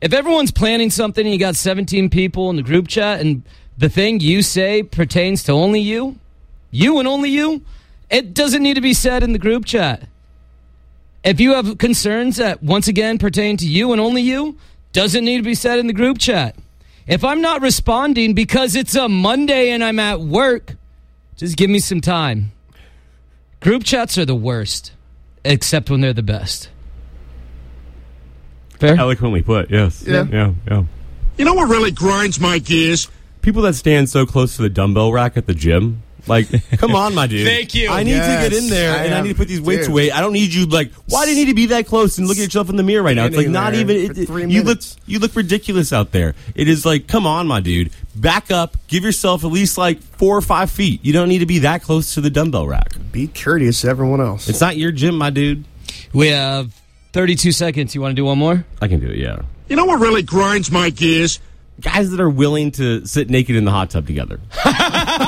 If 0.00 0.12
everyone's 0.12 0.52
planning 0.52 0.88
something 0.88 1.26
and 1.26 1.32
you 1.32 1.40
got 1.40 1.56
17 1.56 2.10
people 2.10 2.48
in 2.48 2.54
the 2.54 2.62
group 2.62 2.86
chat 2.86 3.18
and 3.18 3.42
the 3.76 3.88
thing 3.88 4.20
you 4.20 4.42
say 4.42 4.84
pertains 4.84 5.42
to 5.42 5.52
only 5.52 5.80
you, 5.80 6.16
you 6.70 7.00
and 7.00 7.08
only 7.08 7.30
you, 7.30 7.60
it 8.08 8.34
doesn't 8.34 8.62
need 8.62 8.74
to 8.74 8.80
be 8.80 8.94
said 8.94 9.24
in 9.24 9.32
the 9.32 9.38
group 9.40 9.64
chat. 9.64 10.06
If 11.24 11.40
you 11.40 11.54
have 11.54 11.76
concerns 11.78 12.36
that 12.36 12.62
once 12.62 12.86
again 12.86 13.18
pertain 13.18 13.56
to 13.56 13.66
you 13.66 13.90
and 13.90 14.00
only 14.00 14.22
you, 14.22 14.56
doesn't 14.92 15.24
need 15.24 15.38
to 15.38 15.42
be 15.42 15.56
said 15.56 15.80
in 15.80 15.88
the 15.88 15.92
group 15.92 16.18
chat. 16.18 16.54
If 17.08 17.24
I'm 17.24 17.40
not 17.40 17.62
responding 17.62 18.32
because 18.32 18.76
it's 18.76 18.94
a 18.94 19.08
Monday 19.08 19.70
and 19.70 19.82
I'm 19.82 19.98
at 19.98 20.20
work, 20.20 20.76
just 21.34 21.56
give 21.56 21.68
me 21.68 21.80
some 21.80 22.00
time. 22.00 22.52
Group 23.58 23.82
chats 23.82 24.16
are 24.18 24.24
the 24.24 24.36
worst, 24.36 24.92
except 25.46 25.90
when 25.90 26.00
they're 26.00 26.12
the 26.12 26.22
best. 26.22 26.70
Fair? 28.78 28.96
Eloquently 28.96 29.42
put, 29.42 29.70
yes. 29.70 30.04
Yeah. 30.06 30.26
Yeah, 30.30 30.52
yeah. 30.68 30.84
You 31.38 31.44
know 31.44 31.54
what 31.54 31.68
really 31.68 31.90
grinds 31.90 32.38
my 32.38 32.58
gears? 32.58 33.08
People 33.42 33.62
that 33.62 33.74
stand 33.74 34.10
so 34.10 34.26
close 34.26 34.56
to 34.56 34.62
the 34.62 34.68
dumbbell 34.68 35.12
rack 35.12 35.36
at 35.36 35.46
the 35.46 35.54
gym 35.54 36.02
Like, 36.26 36.48
come 36.78 36.94
on, 36.94 37.14
my 37.14 37.26
dude. 37.26 37.46
Thank 37.46 37.74
you. 37.74 37.88
I 37.88 38.02
need 38.02 38.12
Yes, 38.12 38.44
to 38.44 38.50
get 38.50 38.62
in 38.64 38.68
there 38.70 38.92
I 38.92 39.04
and 39.04 39.14
I 39.14 39.20
need 39.20 39.28
to 39.30 39.34
put 39.34 39.48
these 39.48 39.60
weights 39.60 39.82
dude. 39.86 39.92
away. 39.92 40.10
I 40.10 40.20
don't 40.20 40.32
need 40.32 40.52
you 40.52 40.66
like. 40.66 40.92
Why 41.08 41.24
do 41.24 41.30
you 41.30 41.36
need 41.36 41.50
to 41.50 41.54
be 41.54 41.66
that 41.66 41.86
close 41.86 42.18
and 42.18 42.26
look 42.26 42.36
at 42.38 42.44
yourself 42.44 42.68
in 42.70 42.76
the 42.76 42.82
mirror 42.82 43.02
right 43.02 43.14
now? 43.16 43.26
It's 43.26 43.36
like 43.36 43.48
not 43.48 43.72
there 43.72 43.80
even. 43.82 44.14
for 44.14 44.20
It, 44.20 44.26
three 44.26 44.42
you 44.42 44.58
look. 44.58 44.64
minutes. 44.66 44.96
You 45.06 45.18
look 45.18 45.36
ridiculous 45.36 45.92
out 45.92 46.12
there. 46.12 46.34
It 46.54 46.68
is 46.68 46.84
like, 46.86 47.06
come 47.06 47.26
on, 47.26 47.46
my 47.46 47.60
dude. 47.60 47.90
Back 48.14 48.50
up. 48.50 48.76
Give 48.88 49.04
yourself 49.04 49.44
at 49.44 49.50
least 49.50 49.76
like 49.78 50.00
four 50.00 50.36
or 50.36 50.40
five 50.42 50.70
feet. 50.70 51.04
You 51.04 51.12
don't 51.12 51.28
need 51.28 51.38
to 51.40 51.46
be 51.46 51.60
that 51.60 51.82
close 51.82 52.14
to 52.14 52.20
the 52.20 52.30
dumbbell 52.30 52.66
rack. 52.66 52.92
Be 53.12 53.28
courteous 53.28 53.80
to 53.82 53.88
everyone 53.88 54.20
else. 54.20 54.48
It's 54.48 54.60
not 54.60 54.76
your 54.76 54.90
gym, 54.92 55.16
my 55.18 55.30
dude. 55.30 55.64
We 56.12 56.28
have 56.28 56.72
32 57.12 57.52
seconds. 57.52 57.94
You 57.94 58.00
want 58.00 58.12
to 58.12 58.16
do 58.16 58.24
one 58.24 58.38
more? 58.38 58.64
I 58.80 58.88
can 58.88 59.00
do 59.00 59.08
it. 59.08 59.18
Yeah. 59.18 59.42
You 59.68 59.76
know 59.76 59.84
what 59.84 60.00
really 60.00 60.22
grinds 60.22 60.70
my 60.70 60.90
gears? 60.90 61.40
Guys 61.78 62.10
that 62.10 62.20
are 62.20 62.30
willing 62.30 62.70
to 62.72 63.04
sit 63.04 63.28
naked 63.28 63.54
in 63.54 63.66
the 63.66 63.70
hot 63.70 63.90
tub 63.90 64.06
together. 64.06 64.40